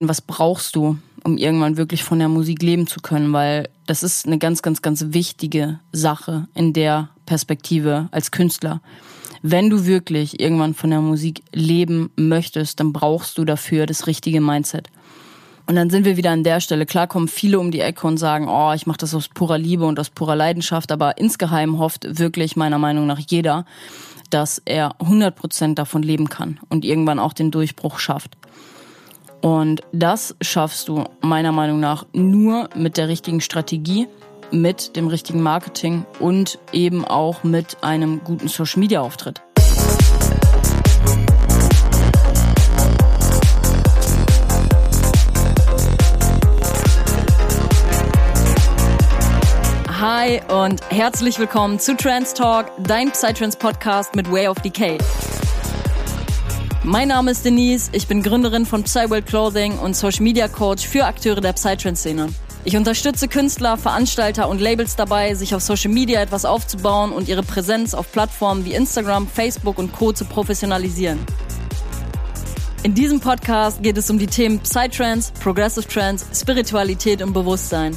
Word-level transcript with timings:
Was 0.00 0.20
brauchst 0.20 0.76
du, 0.76 0.96
um 1.24 1.38
irgendwann 1.38 1.76
wirklich 1.76 2.04
von 2.04 2.20
der 2.20 2.28
Musik 2.28 2.62
leben 2.62 2.86
zu 2.86 3.00
können? 3.00 3.32
Weil 3.32 3.68
das 3.86 4.04
ist 4.04 4.26
eine 4.26 4.38
ganz, 4.38 4.62
ganz, 4.62 4.80
ganz 4.80 5.06
wichtige 5.08 5.80
Sache 5.90 6.46
in 6.54 6.72
der 6.72 7.08
Perspektive 7.26 8.08
als 8.12 8.30
Künstler. 8.30 8.80
Wenn 9.42 9.70
du 9.70 9.86
wirklich 9.86 10.38
irgendwann 10.38 10.74
von 10.74 10.90
der 10.90 11.00
Musik 11.00 11.42
leben 11.52 12.10
möchtest, 12.14 12.78
dann 12.78 12.92
brauchst 12.92 13.38
du 13.38 13.44
dafür 13.44 13.86
das 13.86 14.06
richtige 14.06 14.40
Mindset. 14.40 14.88
Und 15.66 15.74
dann 15.74 15.90
sind 15.90 16.04
wir 16.04 16.16
wieder 16.16 16.30
an 16.30 16.44
der 16.44 16.60
Stelle. 16.60 16.86
Klar 16.86 17.08
kommen 17.08 17.26
viele 17.26 17.58
um 17.58 17.72
die 17.72 17.80
Ecke 17.80 18.06
und 18.06 18.18
sagen, 18.18 18.46
oh, 18.48 18.72
ich 18.72 18.86
mache 18.86 18.98
das 18.98 19.16
aus 19.16 19.28
purer 19.28 19.58
Liebe 19.58 19.84
und 19.84 19.98
aus 19.98 20.10
purer 20.10 20.36
Leidenschaft, 20.36 20.92
aber 20.92 21.18
insgeheim 21.18 21.76
hofft 21.78 22.18
wirklich 22.20 22.54
meiner 22.54 22.78
Meinung 22.78 23.08
nach 23.08 23.18
jeder, 23.18 23.66
dass 24.30 24.62
er 24.64 24.94
100% 25.00 25.74
davon 25.74 26.04
leben 26.04 26.28
kann 26.28 26.60
und 26.68 26.84
irgendwann 26.84 27.18
auch 27.18 27.32
den 27.32 27.50
Durchbruch 27.50 27.98
schafft. 27.98 28.36
Und 29.40 29.82
das 29.92 30.34
schaffst 30.40 30.88
du 30.88 31.04
meiner 31.20 31.52
Meinung 31.52 31.80
nach 31.80 32.06
nur 32.12 32.68
mit 32.74 32.96
der 32.96 33.08
richtigen 33.08 33.40
Strategie, 33.40 34.08
mit 34.50 34.96
dem 34.96 35.06
richtigen 35.06 35.42
Marketing 35.42 36.04
und 36.18 36.58
eben 36.72 37.04
auch 37.04 37.44
mit 37.44 37.76
einem 37.82 38.22
guten 38.24 38.48
Social-Media-Auftritt. 38.48 39.42
Hi 50.00 50.40
und 50.48 50.80
herzlich 50.90 51.38
willkommen 51.38 51.78
zu 51.78 51.96
Trans 51.96 52.32
Talk, 52.32 52.66
dein 52.78 53.10
Psytrance 53.10 53.58
Podcast 53.58 54.14
mit 54.14 54.30
Way 54.30 54.48
of 54.48 54.58
Decay. 54.60 54.98
Mein 56.84 57.08
Name 57.08 57.32
ist 57.32 57.44
Denise, 57.44 57.90
ich 57.92 58.06
bin 58.06 58.22
Gründerin 58.22 58.64
von 58.64 58.84
Psyworld 58.84 59.26
Clothing 59.26 59.78
und 59.78 59.96
Social 59.96 60.22
Media 60.22 60.46
Coach 60.46 60.86
für 60.86 61.06
Akteure 61.06 61.40
der 61.40 61.52
Psytrance-Szene. 61.52 62.28
Ich 62.64 62.76
unterstütze 62.76 63.26
Künstler, 63.26 63.76
Veranstalter 63.76 64.48
und 64.48 64.60
Labels 64.60 64.94
dabei, 64.94 65.34
sich 65.34 65.56
auf 65.56 65.62
Social 65.62 65.90
Media 65.90 66.22
etwas 66.22 66.44
aufzubauen 66.44 67.10
und 67.10 67.28
ihre 67.28 67.42
Präsenz 67.42 67.94
auf 67.94 68.12
Plattformen 68.12 68.64
wie 68.64 68.74
Instagram, 68.74 69.26
Facebook 69.26 69.76
und 69.76 69.92
Co. 69.92 70.12
zu 70.12 70.24
professionalisieren. 70.24 71.18
In 72.84 72.94
diesem 72.94 73.18
Podcast 73.18 73.82
geht 73.82 73.98
es 73.98 74.08
um 74.08 74.18
die 74.20 74.28
Themen 74.28 74.60
Psytrance, 74.60 75.32
Progressive 75.40 75.86
Trance, 75.86 76.26
Spiritualität 76.32 77.22
und 77.22 77.32
Bewusstsein. 77.32 77.96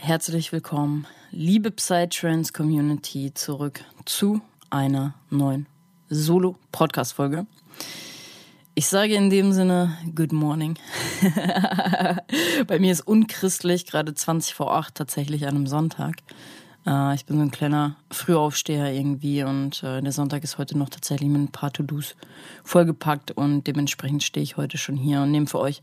herzlich 0.00 0.52
willkommen, 0.52 1.06
liebe 1.30 1.70
Psytrance 1.70 2.52
Community, 2.52 3.32
zurück 3.34 3.80
zu 4.04 4.40
einer 4.70 5.14
neuen 5.28 5.66
Solo-Podcast-Folge. 6.08 7.46
Ich 8.74 8.86
sage 8.86 9.14
in 9.14 9.28
dem 9.28 9.52
Sinne 9.52 9.98
Good 10.14 10.32
Morning. 10.32 10.78
Bei 12.66 12.78
mir 12.78 12.92
ist 12.92 13.00
unchristlich, 13.00 13.86
gerade 13.86 14.14
20 14.14 14.54
vor 14.54 14.74
8 14.74 14.94
tatsächlich 14.94 15.46
an 15.46 15.56
einem 15.56 15.66
Sonntag. 15.66 16.16
Äh, 16.86 17.14
ich 17.14 17.26
bin 17.26 17.36
so 17.36 17.42
ein 17.42 17.50
kleiner 17.50 17.96
Frühaufsteher 18.10 18.92
irgendwie 18.92 19.42
und 19.42 19.82
äh, 19.82 20.00
der 20.00 20.12
Sonntag 20.12 20.44
ist 20.44 20.58
heute 20.58 20.78
noch 20.78 20.88
tatsächlich 20.88 21.28
mit 21.28 21.40
ein 21.40 21.52
paar 21.52 21.72
To-Dos 21.72 22.14
vollgepackt 22.62 23.32
und 23.32 23.66
dementsprechend 23.66 24.22
stehe 24.22 24.44
ich 24.44 24.56
heute 24.56 24.78
schon 24.78 24.96
hier 24.96 25.22
und 25.22 25.32
nehme 25.32 25.46
für 25.46 25.58
euch 25.58 25.82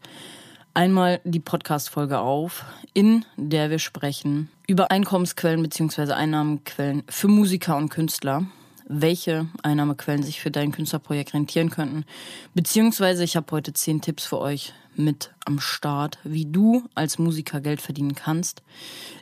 einmal 0.75 1.21
die 1.23 1.39
Podcast-Folge 1.39 2.19
auf, 2.19 2.65
in 2.93 3.25
der 3.37 3.69
wir 3.69 3.79
sprechen 3.79 4.49
über 4.67 4.91
Einkommensquellen 4.91 5.63
bzw. 5.63 6.11
Einnahmequellen 6.11 7.03
für 7.09 7.27
Musiker 7.27 7.77
und 7.77 7.89
Künstler. 7.89 8.45
Welche 8.87 9.47
Einnahmequellen 9.63 10.21
sich 10.21 10.39
für 10.41 10.51
dein 10.51 10.71
Künstlerprojekt 10.71 11.33
rentieren 11.33 11.71
könnten. 11.71 12.05
Beziehungsweise 12.53 13.23
ich 13.23 13.35
habe 13.35 13.51
heute 13.51 13.73
zehn 13.73 14.01
Tipps 14.01 14.25
für 14.25 14.39
euch 14.39 14.73
mit 14.95 15.33
am 15.45 15.59
Start, 15.59 16.19
wie 16.23 16.45
du 16.45 16.83
als 16.93 17.17
Musiker 17.17 17.61
Geld 17.61 17.81
verdienen 17.81 18.13
kannst. 18.13 18.61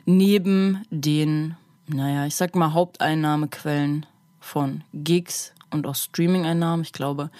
Neben 0.04 0.84
den, 0.90 1.56
naja, 1.86 2.26
ich 2.26 2.36
sag 2.36 2.54
mal 2.54 2.74
Haupteinnahmequellen 2.74 4.04
von 4.38 4.84
Gigs, 4.92 5.54
und 5.74 5.86
auch 5.86 5.94
Streaming-Einnahmen. 5.94 6.82
Ich 6.82 6.92
glaube, 6.92 7.30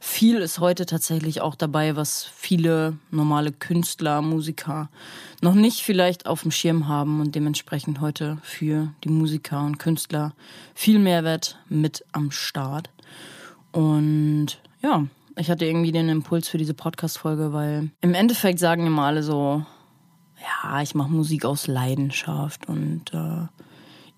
viel 0.00 0.38
ist 0.38 0.60
heute 0.60 0.86
tatsächlich 0.86 1.42
auch 1.42 1.54
dabei, 1.54 1.96
was 1.96 2.24
viele 2.24 2.96
normale 3.10 3.52
Künstler, 3.52 4.22
Musiker 4.22 4.88
noch 5.42 5.54
nicht 5.54 5.82
vielleicht 5.82 6.26
auf 6.26 6.42
dem 6.42 6.50
Schirm 6.50 6.88
haben 6.88 7.20
und 7.20 7.34
dementsprechend 7.34 8.00
heute 8.00 8.38
für 8.42 8.88
die 9.04 9.08
Musiker 9.08 9.64
und 9.64 9.78
Künstler 9.78 10.32
viel 10.74 10.98
Mehrwert 10.98 11.58
mit 11.68 12.04
am 12.12 12.30
Start. 12.30 12.90
Und 13.72 14.58
ja, 14.82 15.04
ich 15.36 15.50
hatte 15.50 15.66
irgendwie 15.66 15.92
den 15.92 16.08
Impuls 16.08 16.48
für 16.48 16.58
diese 16.58 16.74
Podcast-Folge, 16.74 17.52
weil 17.52 17.90
im 18.00 18.14
Endeffekt 18.14 18.58
sagen 18.58 18.86
immer 18.86 19.04
alle 19.04 19.22
so, 19.22 19.64
ja, 20.40 20.82
ich 20.82 20.94
mache 20.94 21.10
Musik 21.10 21.44
aus 21.44 21.66
Leidenschaft 21.66 22.68
und 22.68 23.12
äh, 23.12 23.46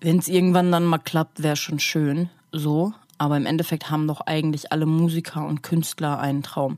wenn 0.01 0.19
es 0.19 0.27
irgendwann 0.27 0.71
dann 0.71 0.85
mal 0.85 0.97
klappt, 0.97 1.43
wäre 1.43 1.55
schon 1.55 1.79
schön. 1.79 2.29
So, 2.51 2.93
aber 3.23 3.37
im 3.37 3.45
Endeffekt 3.45 3.89
haben 3.89 4.05
doch 4.05 4.19
eigentlich 4.19 4.73
alle 4.73 4.85
Musiker 4.85 5.47
und 5.47 5.63
Künstler 5.63 6.19
einen 6.19 6.43
Traum. 6.43 6.77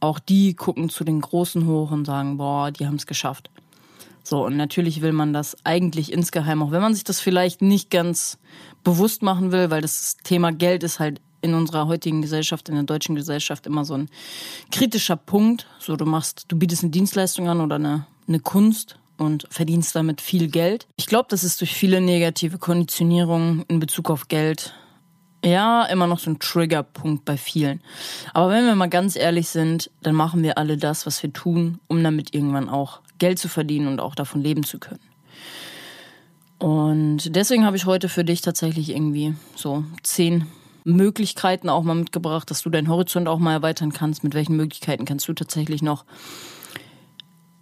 Auch 0.00 0.18
die 0.18 0.54
gucken 0.54 0.88
zu 0.88 1.04
den 1.04 1.20
Großen 1.20 1.66
hoch 1.66 1.90
und 1.90 2.06
sagen, 2.06 2.38
boah, 2.38 2.70
die 2.70 2.86
haben 2.86 2.94
es 2.94 3.06
geschafft. 3.06 3.50
So, 4.24 4.46
und 4.46 4.56
natürlich 4.56 5.02
will 5.02 5.12
man 5.12 5.34
das 5.34 5.54
eigentlich 5.64 6.10
insgeheim, 6.10 6.62
auch 6.62 6.70
wenn 6.70 6.80
man 6.80 6.94
sich 6.94 7.04
das 7.04 7.20
vielleicht 7.20 7.60
nicht 7.60 7.90
ganz 7.90 8.38
bewusst 8.84 9.22
machen 9.22 9.52
will, 9.52 9.68
weil 9.70 9.82
das 9.82 10.16
Thema 10.24 10.50
Geld 10.50 10.82
ist 10.82 10.98
halt 10.98 11.20
in 11.42 11.52
unserer 11.52 11.88
heutigen 11.88 12.22
Gesellschaft, 12.22 12.70
in 12.70 12.74
der 12.74 12.84
deutschen 12.84 13.14
Gesellschaft 13.14 13.66
immer 13.66 13.84
so 13.84 13.94
ein 13.94 14.08
kritischer 14.72 15.16
Punkt. 15.16 15.66
So, 15.78 15.94
du 15.96 16.06
machst, 16.06 16.46
du 16.48 16.58
bietest 16.58 16.84
eine 16.84 16.90
Dienstleistung 16.90 17.48
an 17.50 17.60
oder 17.60 17.76
eine, 17.76 18.06
eine 18.26 18.40
Kunst 18.40 18.98
und 19.18 19.46
verdienst 19.50 19.94
damit 19.94 20.22
viel 20.22 20.48
Geld. 20.48 20.86
Ich 20.96 21.06
glaube, 21.06 21.26
das 21.28 21.44
ist 21.44 21.60
durch 21.60 21.74
viele 21.74 22.00
negative 22.00 22.56
Konditionierungen 22.56 23.64
in 23.68 23.78
Bezug 23.78 24.08
auf 24.10 24.28
Geld 24.28 24.72
ja, 25.46 25.84
immer 25.84 26.08
noch 26.08 26.18
so 26.18 26.30
ein 26.30 26.40
Triggerpunkt 26.40 27.24
bei 27.24 27.36
vielen. 27.36 27.80
Aber 28.34 28.50
wenn 28.50 28.66
wir 28.66 28.74
mal 28.74 28.88
ganz 28.88 29.14
ehrlich 29.14 29.48
sind, 29.48 29.90
dann 30.02 30.16
machen 30.16 30.42
wir 30.42 30.58
alle 30.58 30.76
das, 30.76 31.06
was 31.06 31.22
wir 31.22 31.32
tun, 31.32 31.78
um 31.86 32.02
damit 32.02 32.34
irgendwann 32.34 32.68
auch 32.68 33.00
Geld 33.18 33.38
zu 33.38 33.48
verdienen 33.48 33.86
und 33.86 34.00
auch 34.00 34.16
davon 34.16 34.42
leben 34.42 34.64
zu 34.64 34.80
können. 34.80 35.00
Und 36.58 37.36
deswegen 37.36 37.64
habe 37.64 37.76
ich 37.76 37.86
heute 37.86 38.08
für 38.08 38.24
dich 38.24 38.40
tatsächlich 38.40 38.90
irgendwie 38.90 39.34
so 39.54 39.84
zehn 40.02 40.46
Möglichkeiten 40.82 41.68
auch 41.68 41.84
mal 41.84 41.94
mitgebracht, 41.94 42.50
dass 42.50 42.62
du 42.62 42.70
deinen 42.70 42.88
Horizont 42.88 43.28
auch 43.28 43.38
mal 43.38 43.52
erweitern 43.52 43.92
kannst. 43.92 44.24
Mit 44.24 44.34
welchen 44.34 44.56
Möglichkeiten 44.56 45.04
kannst 45.04 45.28
du 45.28 45.32
tatsächlich 45.32 45.80
noch 45.80 46.04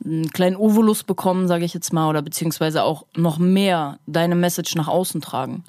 einen 0.02 0.30
kleinen 0.30 0.56
Ovolus 0.56 1.04
bekommen, 1.04 1.48
sage 1.48 1.64
ich 1.66 1.74
jetzt 1.74 1.92
mal, 1.92 2.08
oder 2.08 2.22
beziehungsweise 2.22 2.82
auch 2.82 3.04
noch 3.14 3.38
mehr 3.38 3.98
deine 4.06 4.36
Message 4.36 4.74
nach 4.74 4.88
außen 4.88 5.20
tragen. 5.20 5.64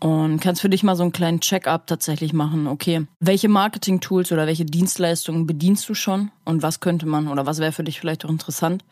Und 0.00 0.40
kannst 0.40 0.62
für 0.62 0.70
dich 0.70 0.82
mal 0.82 0.96
so 0.96 1.02
einen 1.02 1.12
kleinen 1.12 1.40
Check-up 1.40 1.86
tatsächlich 1.86 2.32
machen. 2.32 2.66
Okay, 2.66 3.06
welche 3.20 3.50
Marketing-Tools 3.50 4.32
oder 4.32 4.46
welche 4.46 4.64
Dienstleistungen 4.64 5.46
bedienst 5.46 5.86
du 5.90 5.94
schon? 5.94 6.30
Und 6.46 6.62
was 6.62 6.80
könnte 6.80 7.04
man 7.06 7.28
oder 7.28 7.44
was 7.44 7.58
wäre 7.58 7.72
für 7.72 7.84
dich 7.84 8.00
vielleicht 8.00 8.24
auch 8.24 8.30
interessant? 8.30 8.82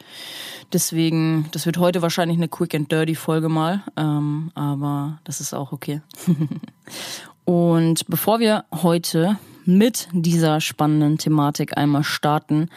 Deswegen, 0.72 1.48
das 1.52 1.64
wird 1.64 1.78
heute 1.78 2.02
wahrscheinlich 2.02 2.36
eine 2.36 2.48
Quick 2.48 2.74
and 2.74 2.92
Dirty 2.92 3.14
Folge 3.14 3.48
mal, 3.48 3.82
ähm, 3.96 4.50
aber 4.54 5.18
das 5.24 5.40
ist 5.40 5.54
auch 5.54 5.72
okay. 5.72 6.02
Und 7.46 8.06
bevor 8.08 8.38
wir 8.40 8.66
heute 8.82 9.38
mit 9.64 10.08
dieser 10.12 10.60
spannenden 10.60 11.16
Thematik 11.16 11.78
einmal 11.78 12.04
starten, 12.04 12.68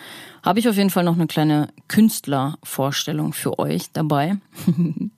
habe 0.44 0.60
ich 0.60 0.70
auf 0.70 0.78
jeden 0.78 0.90
Fall 0.90 1.04
noch 1.04 1.16
eine 1.16 1.28
kleine 1.28 1.68
Künstlervorstellung 1.90 3.34
für 3.34 3.60
euch 3.60 3.92
dabei. 3.92 4.38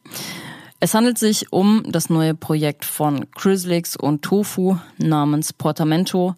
Es 0.84 0.94
handelt 0.94 1.18
sich 1.18 1.54
um 1.54 1.82
das 1.88 2.10
neue 2.10 2.34
Projekt 2.34 2.84
von 2.84 3.32
Chrislix 3.32 3.96
und 3.96 4.22
Tofu 4.22 4.76
namens 4.98 5.54
Portamento. 5.54 6.36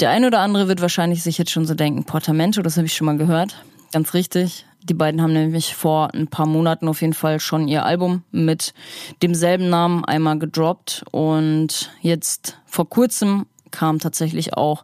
Der 0.00 0.10
ein 0.10 0.24
oder 0.24 0.40
andere 0.40 0.66
wird 0.66 0.80
wahrscheinlich 0.80 1.22
sich 1.22 1.38
jetzt 1.38 1.52
schon 1.52 1.64
so 1.64 1.74
denken, 1.74 2.02
Portamento, 2.02 2.62
das 2.62 2.76
habe 2.76 2.86
ich 2.86 2.94
schon 2.94 3.04
mal 3.04 3.16
gehört. 3.16 3.62
Ganz 3.92 4.12
richtig. 4.12 4.66
Die 4.82 4.92
beiden 4.92 5.22
haben 5.22 5.34
nämlich 5.34 5.76
vor 5.76 6.12
ein 6.14 6.26
paar 6.26 6.46
Monaten 6.46 6.88
auf 6.88 7.00
jeden 7.00 7.14
Fall 7.14 7.38
schon 7.38 7.68
ihr 7.68 7.84
Album 7.84 8.24
mit 8.32 8.74
demselben 9.22 9.68
Namen 9.70 10.04
einmal 10.04 10.36
gedroppt 10.36 11.04
und 11.12 11.92
jetzt 12.00 12.58
vor 12.66 12.88
kurzem 12.88 13.46
kam 13.70 14.00
tatsächlich 14.00 14.54
auch 14.54 14.82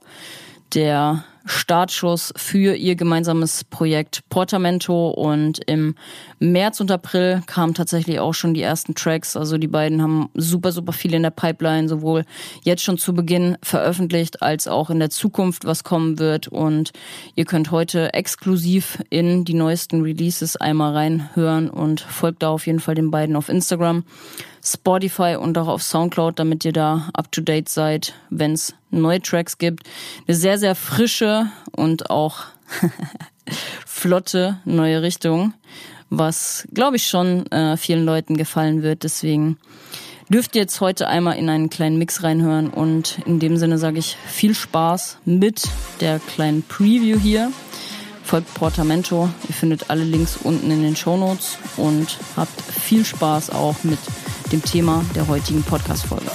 der 0.74 1.24
Startschuss 1.50 2.32
für 2.36 2.74
ihr 2.74 2.94
gemeinsames 2.94 3.64
Projekt 3.64 4.22
Portamento 4.28 5.10
und 5.10 5.60
im 5.66 5.94
März 6.38 6.80
und 6.80 6.90
April 6.90 7.42
kamen 7.46 7.74
tatsächlich 7.74 8.20
auch 8.20 8.34
schon 8.34 8.54
die 8.54 8.62
ersten 8.62 8.94
Tracks. 8.94 9.36
Also 9.36 9.58
die 9.58 9.66
beiden 9.66 10.00
haben 10.00 10.30
super, 10.34 10.72
super 10.72 10.92
viel 10.92 11.12
in 11.12 11.22
der 11.22 11.30
Pipeline, 11.30 11.88
sowohl 11.88 12.24
jetzt 12.62 12.82
schon 12.82 12.98
zu 12.98 13.14
Beginn 13.14 13.58
veröffentlicht 13.62 14.42
als 14.42 14.68
auch 14.68 14.90
in 14.90 15.00
der 15.00 15.10
Zukunft, 15.10 15.64
was 15.64 15.84
kommen 15.84 16.18
wird. 16.18 16.48
Und 16.48 16.92
ihr 17.34 17.44
könnt 17.44 17.70
heute 17.70 18.14
exklusiv 18.14 18.98
in 19.10 19.44
die 19.44 19.54
neuesten 19.54 20.02
Releases 20.02 20.56
einmal 20.56 20.92
reinhören 20.92 21.68
und 21.68 22.00
folgt 22.00 22.42
da 22.42 22.50
auf 22.50 22.66
jeden 22.66 22.80
Fall 22.80 22.94
den 22.94 23.10
beiden 23.10 23.36
auf 23.36 23.48
Instagram. 23.48 24.04
Spotify 24.62 25.36
und 25.40 25.56
auch 25.56 25.68
auf 25.68 25.82
Soundcloud, 25.82 26.38
damit 26.38 26.64
ihr 26.64 26.72
da 26.72 27.08
up 27.14 27.32
to 27.32 27.40
date 27.40 27.68
seid, 27.68 28.14
wenn 28.28 28.52
es 28.52 28.74
neue 28.90 29.20
Tracks 29.20 29.58
gibt. 29.58 29.88
Eine 30.26 30.36
sehr, 30.36 30.58
sehr 30.58 30.74
frische 30.74 31.39
und 31.72 32.10
auch 32.10 32.44
flotte 33.86 34.58
neue 34.64 35.02
Richtung, 35.02 35.54
was 36.08 36.66
glaube 36.72 36.96
ich 36.96 37.06
schon 37.06 37.50
äh, 37.52 37.76
vielen 37.76 38.04
Leuten 38.04 38.36
gefallen 38.36 38.82
wird. 38.82 39.04
Deswegen 39.04 39.58
dürft 40.28 40.54
ihr 40.54 40.62
jetzt 40.62 40.80
heute 40.80 41.08
einmal 41.08 41.36
in 41.36 41.48
einen 41.48 41.70
kleinen 41.70 41.98
Mix 41.98 42.22
reinhören 42.22 42.68
und 42.70 43.18
in 43.26 43.40
dem 43.40 43.56
Sinne 43.56 43.78
sage 43.78 43.98
ich 43.98 44.16
viel 44.26 44.54
Spaß 44.54 45.18
mit 45.24 45.68
der 46.00 46.18
kleinen 46.20 46.62
Preview 46.62 47.18
hier. 47.18 47.52
Folgt 48.22 48.54
Portamento. 48.54 49.28
Ihr 49.48 49.54
findet 49.54 49.90
alle 49.90 50.04
Links 50.04 50.38
unten 50.42 50.70
in 50.70 50.82
den 50.82 50.94
Show 50.94 51.16
Notes 51.16 51.58
und 51.76 52.16
habt 52.36 52.60
viel 52.60 53.04
Spaß 53.04 53.50
auch 53.50 53.82
mit 53.82 53.98
dem 54.52 54.62
Thema 54.62 55.04
der 55.16 55.26
heutigen 55.26 55.64
Podcast-Folge. 55.64 56.30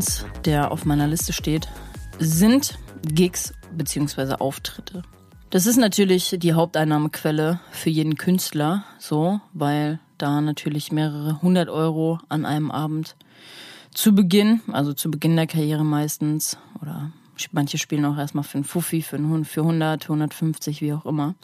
Eins, 0.00 0.24
der 0.46 0.72
auf 0.72 0.86
meiner 0.86 1.06
Liste 1.06 1.34
steht, 1.34 1.68
sind 2.18 2.78
Gigs 3.02 3.52
bzw. 3.76 4.36
Auftritte. 4.36 5.02
Das 5.50 5.66
ist 5.66 5.76
natürlich 5.76 6.34
die 6.38 6.54
Haupteinnahmequelle 6.54 7.60
für 7.70 7.90
jeden 7.90 8.14
Künstler, 8.14 8.82
so, 8.98 9.42
weil 9.52 10.00
da 10.16 10.40
natürlich 10.40 10.90
mehrere 10.90 11.42
hundert 11.42 11.68
Euro 11.68 12.18
an 12.30 12.46
einem 12.46 12.70
Abend 12.70 13.14
zu 13.92 14.14
Beginn, 14.14 14.62
also 14.72 14.94
zu 14.94 15.10
Beginn 15.10 15.36
der 15.36 15.46
Karriere 15.46 15.84
meistens, 15.84 16.56
oder 16.80 17.12
manche 17.52 17.76
spielen 17.76 18.06
auch 18.06 18.16
erstmal 18.16 18.44
für 18.44 18.56
einen 18.56 18.64
Fuffi, 18.64 19.02
für, 19.02 19.16
einen, 19.16 19.44
für 19.44 19.60
100, 19.60 20.04
150, 20.04 20.80
wie 20.80 20.94
auch 20.94 21.04
immer. 21.04 21.34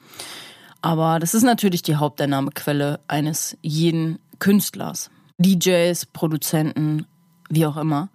Aber 0.80 1.18
das 1.18 1.34
ist 1.34 1.42
natürlich 1.42 1.82
die 1.82 1.96
Haupteinnahmequelle 1.96 3.00
eines 3.06 3.58
jeden 3.60 4.18
Künstlers. 4.38 5.10
DJs, 5.38 6.06
Produzenten, 6.06 7.04
wie 7.48 7.66
auch 7.66 7.76
immer. 7.76 8.08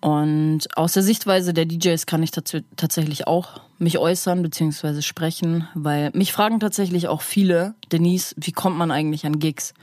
Und 0.00 0.76
aus 0.76 0.92
der 0.92 1.02
Sichtweise 1.02 1.52
der 1.52 1.66
DJs 1.66 2.06
kann 2.06 2.22
ich 2.22 2.30
tatsächlich 2.30 3.26
auch 3.26 3.60
mich 3.78 3.98
äußern 3.98 4.42
bzw. 4.42 5.02
sprechen, 5.02 5.66
weil 5.74 6.10
mich 6.14 6.32
fragen 6.32 6.60
tatsächlich 6.60 7.08
auch 7.08 7.22
viele, 7.22 7.74
Denise, 7.90 8.34
wie 8.36 8.52
kommt 8.52 8.76
man 8.76 8.90
eigentlich 8.90 9.26
an 9.26 9.40
Gigs? 9.40 9.74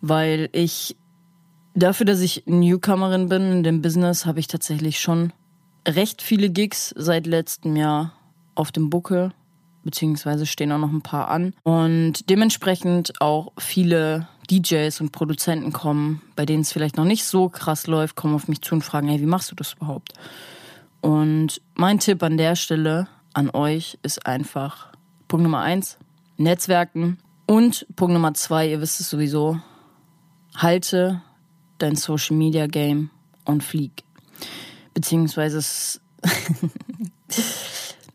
Weil 0.00 0.48
ich 0.52 0.96
dafür, 1.74 2.06
dass 2.06 2.20
ich 2.20 2.42
Newcomerin 2.46 3.28
bin 3.28 3.52
in 3.52 3.62
dem 3.62 3.82
Business, 3.82 4.26
habe 4.26 4.40
ich 4.40 4.48
tatsächlich 4.48 5.00
schon 5.00 5.32
recht 5.86 6.22
viele 6.22 6.50
Gigs 6.50 6.92
seit 6.96 7.26
letztem 7.26 7.76
Jahr 7.76 8.12
auf 8.54 8.72
dem 8.72 8.90
Buckel, 8.90 9.32
beziehungsweise 9.84 10.44
stehen 10.44 10.72
auch 10.72 10.78
noch 10.78 10.92
ein 10.92 11.02
paar 11.02 11.28
an. 11.28 11.54
Und 11.62 12.28
dementsprechend 12.28 13.20
auch 13.20 13.52
viele 13.58 14.28
DJs 14.50 15.00
und 15.00 15.12
Produzenten 15.12 15.72
kommen, 15.72 16.22
bei 16.36 16.44
denen 16.44 16.62
es 16.62 16.72
vielleicht 16.72 16.96
noch 16.96 17.04
nicht 17.04 17.24
so 17.24 17.48
krass 17.48 17.86
läuft, 17.86 18.16
kommen 18.16 18.34
auf 18.34 18.48
mich 18.48 18.60
zu 18.62 18.74
und 18.74 18.82
fragen, 18.82 19.08
hey, 19.08 19.20
wie 19.20 19.26
machst 19.26 19.50
du 19.50 19.54
das 19.54 19.74
überhaupt? 19.74 20.12
Und 21.00 21.60
mein 21.74 21.98
Tipp 21.98 22.22
an 22.22 22.36
der 22.36 22.56
Stelle 22.56 23.08
an 23.32 23.50
euch 23.50 23.98
ist 24.02 24.26
einfach 24.26 24.92
Punkt 25.28 25.44
Nummer 25.44 25.60
eins, 25.60 25.98
Netzwerken. 26.36 27.18
Und 27.46 27.86
Punkt 27.96 28.12
Nummer 28.12 28.34
zwei, 28.34 28.68
ihr 28.68 28.80
wisst 28.80 29.00
es 29.00 29.10
sowieso, 29.10 29.60
halte 30.56 31.22
dein 31.78 31.96
Social 31.96 32.36
Media 32.36 32.66
Game 32.66 33.10
und 33.44 33.62
flieg. 33.62 34.04
Beziehungsweise 34.94 35.58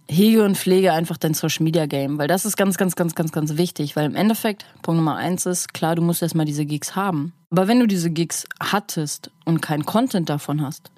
hege 0.07 0.43
und 0.43 0.57
pflege 0.57 0.93
einfach 0.93 1.17
dein 1.17 1.33
Social 1.33 1.63
Media 1.63 1.85
Game, 1.85 2.17
weil 2.17 2.27
das 2.27 2.45
ist 2.45 2.57
ganz, 2.57 2.77
ganz, 2.77 2.95
ganz, 2.95 3.15
ganz, 3.15 3.31
ganz 3.31 3.57
wichtig, 3.57 3.95
weil 3.95 4.05
im 4.05 4.15
Endeffekt, 4.15 4.65
Punkt 4.81 4.97
Nummer 4.97 5.15
eins 5.15 5.45
ist, 5.45 5.74
klar, 5.74 5.95
du 5.95 6.01
musst 6.01 6.21
erstmal 6.21 6.45
diese 6.45 6.65
Gigs 6.65 6.95
haben. 6.95 7.33
Aber 7.50 7.67
wenn 7.67 7.79
du 7.79 7.88
diese 7.88 8.09
Gigs 8.09 8.45
hattest 8.59 9.31
und 9.45 9.62
kein 9.62 9.85
Content 9.85 10.29
davon 10.29 10.62
hast, 10.62 10.91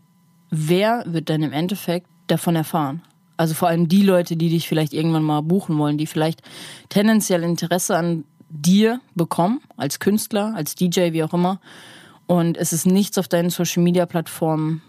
wer 0.50 1.04
wird 1.06 1.30
denn 1.30 1.44
im 1.44 1.54
Endeffekt 1.54 2.08
davon 2.28 2.56
erfahren? 2.56 3.02
Also 3.38 3.54
vor 3.54 3.68
allem 3.68 3.88
die 3.88 4.02
Leute, 4.02 4.36
die 4.36 4.50
dich 4.50 4.68
vielleicht 4.68 4.94
irgendwann 4.94 5.24
mal 5.24 5.42
buchen 5.42 5.78
wollen, 5.78 5.98
die 5.98 6.08
vielleicht 6.08 6.42
tendenziell 6.90 7.44
Interesse 7.44 7.96
an 7.96 8.24
dir 8.50 9.00
bekommen, 9.14 9.62
als 9.78 10.00
Künstler, 10.00 10.54
als 10.56 10.76
DJ, 10.76 11.12
wie 11.12 11.24
auch 11.24 11.34
immer. 11.34 11.60
Und 12.26 12.58
es 12.58 12.74
ist 12.74 12.86
nichts 12.86 13.18
auf 13.18 13.28
deinen 13.28 13.50
Social 13.50 13.84
Media 13.84 14.06
Plattformen 14.06 14.82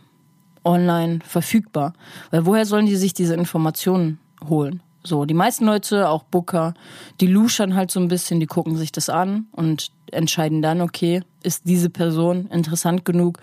online 0.69 1.21
verfügbar. 1.25 1.95
Weil 2.31 2.47
woher 2.47 2.67
sollen 2.67 2.87
die 2.87 2.97
sich 2.97 3.15
diese 3.15 3.35
Informationen 3.35 4.19
holen? 4.49 4.83
So, 5.03 5.25
die 5.25 5.35
meisten 5.35 5.65
Leute, 5.65 6.09
auch 6.09 6.25
Booker, 6.25 6.75
die 7.21 7.27
luschern 7.27 7.75
halt 7.75 7.91
so 7.91 7.99
ein 7.99 8.09
bisschen, 8.09 8.41
die 8.41 8.47
gucken 8.47 8.77
sich 8.77 8.93
das 8.93 9.09
an 9.09 9.47
und 9.53 9.91
entscheiden 10.13 10.61
dann, 10.61 10.81
okay, 10.83 11.23
ist 11.43 11.63
diese 11.65 11.89
Person 11.89 12.47
interessant 12.47 13.05
genug, 13.05 13.39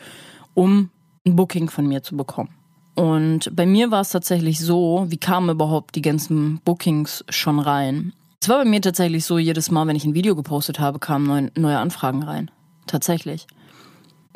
um 0.53 0.91
ein 1.25 1.35
Booking 1.35 1.69
von 1.69 1.87
mir 1.87 2.03
zu 2.03 2.15
bekommen. 2.15 2.49
Und 2.93 3.53
bei 3.55 3.65
mir 3.65 3.89
war 3.89 4.01
es 4.01 4.09
tatsächlich 4.09 4.59
so, 4.59 5.05
wie 5.09 5.17
kamen 5.17 5.49
überhaupt 5.49 5.95
die 5.95 6.01
ganzen 6.01 6.59
Bookings 6.63 7.25
schon 7.29 7.59
rein? 7.59 8.13
Es 8.41 8.47
war 8.47 8.59
bei 8.59 8.65
mir 8.65 8.81
tatsächlich 8.81 9.25
so, 9.25 9.39
jedes 9.39 9.71
Mal, 9.71 9.87
wenn 9.87 9.95
ich 9.95 10.05
ein 10.05 10.13
Video 10.13 10.35
gepostet 10.35 10.79
habe, 10.79 10.99
kamen 10.99 11.25
neue, 11.25 11.51
neue 11.55 11.79
Anfragen 11.79 12.23
rein. 12.23 12.51
Tatsächlich. 12.85 13.47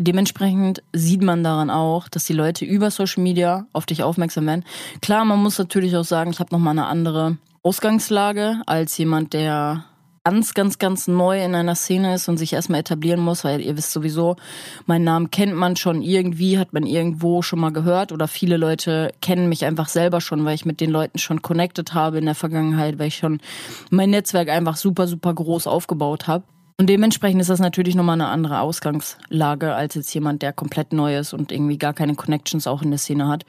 Dementsprechend 0.02 0.82
sieht 0.94 1.22
man 1.22 1.44
daran 1.44 1.70
auch, 1.70 2.08
dass 2.08 2.24
die 2.24 2.34
Leute 2.34 2.64
über 2.64 2.90
Social 2.90 3.22
Media 3.22 3.68
auf 3.74 3.86
dich 3.86 4.02
aufmerksam 4.02 4.48
werden. 4.48 4.64
Klar, 5.02 5.26
man 5.26 5.44
muss 5.44 5.60
natürlich 5.60 5.96
auch 5.98 6.06
sagen, 6.06 6.32
ich 6.32 6.40
habe 6.40 6.54
nochmal 6.54 6.72
eine 6.72 6.88
andere 6.88 7.38
Ausgangslage 7.64 8.62
als 8.66 8.98
jemand, 8.98 9.34
der 9.34 9.84
ganz, 10.24 10.54
ganz, 10.54 10.80
ganz 10.80 11.08
neu 11.10 11.44
in 11.44 11.54
einer 11.54 11.76
Szene 11.76 12.14
ist 12.14 12.30
und 12.30 12.38
sich 12.38 12.54
erstmal 12.54 12.80
etablieren 12.80 13.20
muss, 13.20 13.44
weil 13.44 13.60
ihr 13.60 13.76
wisst 13.76 13.92
sowieso, 13.92 14.38
meinen 14.86 15.04
Namen 15.04 15.32
kennt 15.32 15.54
man 15.54 15.76
schon 15.76 16.02
irgendwie, 16.02 16.58
hat 16.58 16.72
man 16.72 16.86
irgendwo 16.86 17.42
schon 17.42 17.60
mal 17.60 17.72
gehört 17.72 18.14
oder 18.14 18.28
viele 18.30 18.56
Leute 18.56 19.12
kennen 19.22 19.50
mich 19.50 19.66
einfach 19.66 19.90
selber 19.90 20.22
schon, 20.22 20.46
weil 20.46 20.56
ich 20.56 20.66
mit 20.66 20.80
den 20.80 20.92
Leuten 20.92 21.20
schon 21.20 21.42
connected 21.42 21.94
habe 21.94 22.20
in 22.20 22.26
der 22.26 22.36
Vergangenheit, 22.36 23.00
weil 23.00 23.08
ich 23.08 23.18
schon 23.18 23.42
mein 23.90 24.12
Netzwerk 24.12 24.50
einfach 24.50 24.78
super, 24.78 25.08
super 25.08 25.34
groß 25.34 25.68
aufgebaut 25.68 26.28
habe. 26.28 26.44
Und 26.80 26.88
dementsprechend 26.88 27.42
ist 27.42 27.50
das 27.50 27.60
natürlich 27.60 27.96
nochmal 27.96 28.14
eine 28.14 28.30
andere 28.30 28.62
Ausgangslage 28.62 29.76
als 29.76 29.96
jetzt 29.96 30.14
jemand, 30.14 30.42
der 30.42 30.54
komplett 30.54 30.94
neu 30.94 31.18
ist 31.18 31.34
und 31.34 31.52
irgendwie 31.52 31.78
gar 31.78 31.94
keine 31.94 32.16
Connections 32.16 32.68
auch 32.68 32.82
in 32.82 32.90
der 32.90 32.98
Szene 32.98 33.28
hat. 33.28 33.46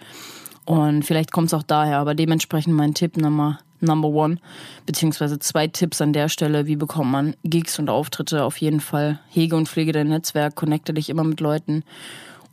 Und 0.64 1.04
vielleicht 1.04 1.30
kommt 1.30 1.46
es 1.46 1.54
auch 1.54 1.62
daher, 1.62 1.98
aber 1.98 2.16
dementsprechend 2.16 2.74
mein 2.74 2.92
Tipp 2.92 3.16
Nummer, 3.16 3.60
Number 3.78 4.08
One, 4.08 4.38
beziehungsweise 4.84 5.38
zwei 5.38 5.68
Tipps 5.68 6.00
an 6.00 6.12
der 6.12 6.28
Stelle, 6.28 6.66
wie 6.66 6.74
bekommt 6.74 7.12
man 7.12 7.36
Gigs 7.44 7.78
und 7.78 7.88
Auftritte 7.88 8.42
auf 8.42 8.56
jeden 8.56 8.80
Fall. 8.80 9.20
Hege 9.28 9.54
und 9.54 9.68
pflege 9.68 9.92
dein 9.92 10.08
Netzwerk, 10.08 10.56
connecte 10.56 10.92
dich 10.92 11.08
immer 11.08 11.22
mit 11.22 11.38
Leuten 11.38 11.84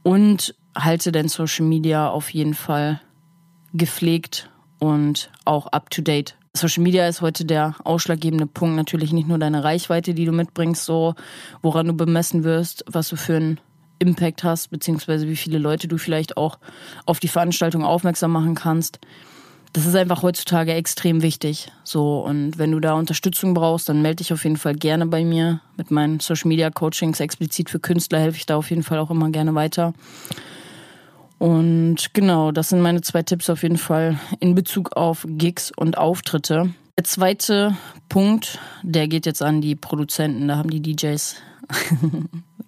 und 0.03 0.53
halte 0.75 1.11
dein 1.11 1.27
Social 1.27 1.65
Media 1.65 2.07
auf 2.07 2.29
jeden 2.29 2.53
Fall 2.53 3.01
gepflegt 3.73 4.51
und 4.77 5.31
auch 5.43 5.65
up 5.65 5.89
to 5.89 6.03
date. 6.03 6.36
Social 6.57 6.83
Media 6.83 7.07
ist 7.07 7.21
heute 7.21 7.45
der 7.45 7.75
ausschlaggebende 7.83 8.47
Punkt. 8.47 8.75
Natürlich 8.75 9.13
nicht 9.13 9.27
nur 9.27 9.37
deine 9.37 9.63
Reichweite, 9.63 10.13
die 10.13 10.25
du 10.25 10.31
mitbringst, 10.31 10.83
so 10.83 11.15
woran 11.61 11.87
du 11.87 11.93
bemessen 11.93 12.43
wirst, 12.43 12.83
was 12.87 13.09
du 13.09 13.15
für 13.15 13.37
einen 13.37 13.59
Impact 13.99 14.43
hast, 14.43 14.69
beziehungsweise 14.69 15.27
wie 15.27 15.35
viele 15.35 15.57
Leute 15.57 15.87
du 15.87 15.97
vielleicht 15.97 16.37
auch 16.37 16.59
auf 17.05 17.19
die 17.19 17.27
Veranstaltung 17.27 17.83
aufmerksam 17.83 18.31
machen 18.31 18.55
kannst. 18.55 18.99
Das 19.73 19.85
ist 19.85 19.95
einfach 19.95 20.23
heutzutage 20.23 20.73
extrem 20.73 21.21
wichtig. 21.21 21.71
So, 21.83 22.19
und 22.19 22.57
wenn 22.57 22.71
du 22.71 22.79
da 22.79 22.93
Unterstützung 22.93 23.53
brauchst, 23.53 23.89
dann 23.89 24.01
melde 24.01 24.17
dich 24.17 24.33
auf 24.33 24.43
jeden 24.43 24.57
Fall 24.57 24.75
gerne 24.75 25.05
bei 25.05 25.23
mir. 25.23 25.61
Mit 25.75 25.91
meinen 25.91 26.19
Social 26.19 26.47
Media 26.47 26.69
Coachings 26.69 27.19
explizit 27.19 27.69
für 27.69 27.79
Künstler 27.79 28.19
helfe 28.19 28.37
ich 28.37 28.45
da 28.45 28.55
auf 28.55 28.69
jeden 28.69 28.83
Fall 28.83 28.99
auch 28.99 29.11
immer 29.11 29.29
gerne 29.29 29.53
weiter. 29.55 29.93
Und 31.39 32.13
genau, 32.13 32.51
das 32.51 32.69
sind 32.69 32.81
meine 32.81 33.01
zwei 33.01 33.23
Tipps 33.23 33.49
auf 33.49 33.63
jeden 33.63 33.77
Fall 33.77 34.19
in 34.39 34.55
Bezug 34.55 34.93
auf 34.95 35.25
Gigs 35.27 35.71
und 35.75 35.97
Auftritte. 35.97 36.73
Der 36.97 37.03
zweite 37.03 37.77
Punkt, 38.09 38.59
der 38.81 39.07
geht 39.07 39.27
jetzt 39.27 39.43
an 39.43 39.61
die 39.61 39.75
Produzenten. 39.75 40.47
Da 40.47 40.57
haben 40.57 40.71
die 40.71 40.81
DJs, 40.81 41.35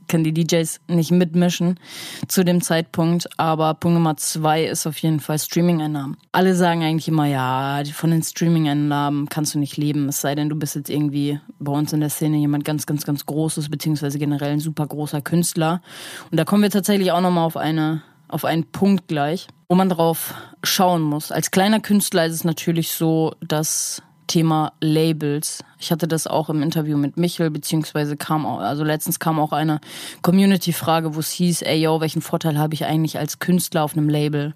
können 0.08 0.24
die 0.24 0.36
DJs 0.36 0.82
nicht 0.88 1.10
mitmischen 1.10 1.80
zu 2.28 2.46
dem 2.46 2.62
Zeitpunkt. 2.62 3.28
Aber 3.40 3.74
Punkt 3.74 3.96
Nummer 3.96 4.18
zwei 4.18 4.66
ist 4.66 4.86
auf 4.86 5.00
jeden 5.00 5.20
Fall 5.20 5.40
Streaming-Einnahmen. 5.40 6.18
Alle 6.32 6.54
sagen 6.54 6.84
eigentlich 6.84 7.08
immer, 7.08 7.26
ja, 7.26 7.82
von 7.92 8.12
den 8.12 8.22
Streaming-Einnahmen 8.22 9.30
kannst 9.30 9.56
du 9.56 9.60
nicht 9.60 9.78
leben. 9.78 10.10
Es 10.10 10.22
sei 10.22 10.36
denn, 10.36 10.50
du 10.50 10.56
bist 10.56 10.76
jetzt 10.76 10.92
irgendwie 10.92 11.40
bei 11.58 11.72
uns 11.72 11.92
in 11.92 12.00
der 12.00 12.12
Szene 12.12 12.38
jemand 12.38 12.66
ganz, 12.66 12.86
ganz, 12.86 13.06
ganz 13.06 13.26
Großes, 13.26 13.70
beziehungsweise 13.70 14.20
generell 14.20 14.52
ein 14.52 14.60
super 14.60 14.86
großer 14.86 15.22
Künstler. 15.22 15.82
Und 16.30 16.38
da 16.38 16.46
kommen 16.46 16.62
wir 16.62 16.70
tatsächlich 16.70 17.12
auch 17.12 17.22
nochmal 17.22 17.46
auf 17.46 17.58
eine 17.58 18.04
auf 18.30 18.46
einen 18.46 18.66
Punkt 18.66 19.08
gleich, 19.08 19.48
wo 19.68 19.76
man 19.76 19.90
drauf 19.90 20.34
schauen 20.64 21.02
muss. 21.02 21.32
Als 21.32 21.52
kleiner 21.52 21.80
Künstler 21.80 22.26
ist 22.26 22.34
es 22.34 22.44
natürlich 22.44 22.92
so, 22.92 23.34
dass 23.42 24.02
Thema 24.28 24.74
Labels. 24.80 25.64
Ich 25.80 25.92
hatte 25.92 26.08
das 26.08 26.28
auch 26.28 26.50
im 26.50 26.62
Interview 26.62 26.98
mit 26.98 27.18
Michel, 27.18 27.50
beziehungsweise 27.50 28.16
kam 28.16 28.46
auch, 28.46 28.60
also 28.60 28.84
letztens 28.84 29.20
kam 29.20 29.40
auch 29.40 29.52
eine 29.52 29.82
Community-Frage, 30.22 31.16
wo 31.16 31.20
es 31.20 31.32
hieß, 31.32 31.64
ey 31.64 31.82
yo, 31.82 32.00
welchen 32.00 32.22
Vorteil 32.22 32.58
habe 32.58 32.76
ich 32.76 32.86
eigentlich 32.86 33.18
als 33.18 33.40
Künstler 33.40 33.84
auf 33.84 33.98
einem 33.98 34.08
Label 34.08 34.54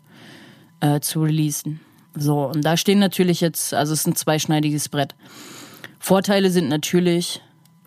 äh, 0.80 1.00
zu 1.00 1.24
releasen? 1.24 1.82
So, 2.16 2.46
und 2.46 2.64
da 2.64 2.78
stehen 2.78 3.00
natürlich 3.00 3.42
jetzt, 3.42 3.74
also 3.74 3.94
es 3.94 4.02
ist 4.02 4.08
ein 4.08 4.16
zweischneidiges 4.16 4.90
Brett. 4.90 5.16
Vorteile 6.00 6.52
sind 6.52 6.70
natürlich, 6.70 7.42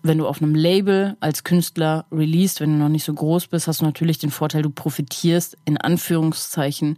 wenn 0.07 0.17
du 0.17 0.27
auf 0.27 0.41
einem 0.41 0.55
Label 0.55 1.17
als 1.19 1.43
Künstler 1.43 2.05
released, 2.11 2.61
wenn 2.61 2.73
du 2.73 2.77
noch 2.77 2.89
nicht 2.89 3.03
so 3.03 3.13
groß 3.13 3.47
bist, 3.47 3.67
hast 3.67 3.81
du 3.81 3.85
natürlich 3.85 4.17
den 4.17 4.31
Vorteil, 4.31 4.61
du 4.61 4.69
profitierst 4.69 5.57
in 5.65 5.77
Anführungszeichen 5.77 6.97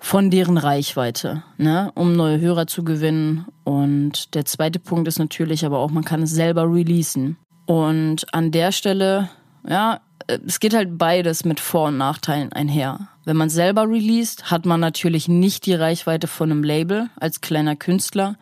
von 0.00 0.30
deren 0.30 0.58
Reichweite, 0.58 1.42
ne, 1.56 1.90
um 1.94 2.14
neue 2.14 2.40
Hörer 2.40 2.66
zu 2.66 2.84
gewinnen. 2.84 3.46
Und 3.64 4.34
der 4.34 4.44
zweite 4.44 4.78
Punkt 4.78 5.08
ist 5.08 5.18
natürlich 5.18 5.66
aber 5.66 5.78
auch, 5.78 5.90
man 5.90 6.04
kann 6.04 6.22
es 6.22 6.30
selber 6.30 6.72
releasen. 6.72 7.36
Und 7.66 8.32
an 8.32 8.50
der 8.50 8.72
Stelle, 8.72 9.28
ja, 9.68 10.00
es 10.46 10.60
geht 10.60 10.74
halt 10.74 10.98
beides 10.98 11.44
mit 11.44 11.60
Vor- 11.60 11.88
und 11.88 11.98
Nachteilen 11.98 12.52
einher. 12.52 13.08
Wenn 13.24 13.36
man 13.36 13.50
selber 13.50 13.88
released, 13.88 14.50
hat 14.50 14.66
man 14.66 14.80
natürlich 14.80 15.28
nicht 15.28 15.66
die 15.66 15.74
Reichweite 15.74 16.26
von 16.26 16.50
einem 16.50 16.62
Label 16.62 17.10
als 17.16 17.40
kleiner 17.40 17.76
Künstler. 17.76 18.36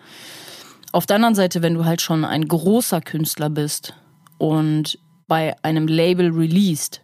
Auf 0.97 1.05
der 1.05 1.17
anderen 1.17 1.35
Seite, 1.35 1.61
wenn 1.61 1.75
du 1.75 1.85
halt 1.85 2.01
schon 2.01 2.25
ein 2.25 2.49
großer 2.49 3.03
Künstler 3.03 3.51
bist 3.51 3.93
und 4.39 4.99
bei 5.29 5.55
einem 5.63 5.89
Label 5.89 6.31
released, 6.31 7.03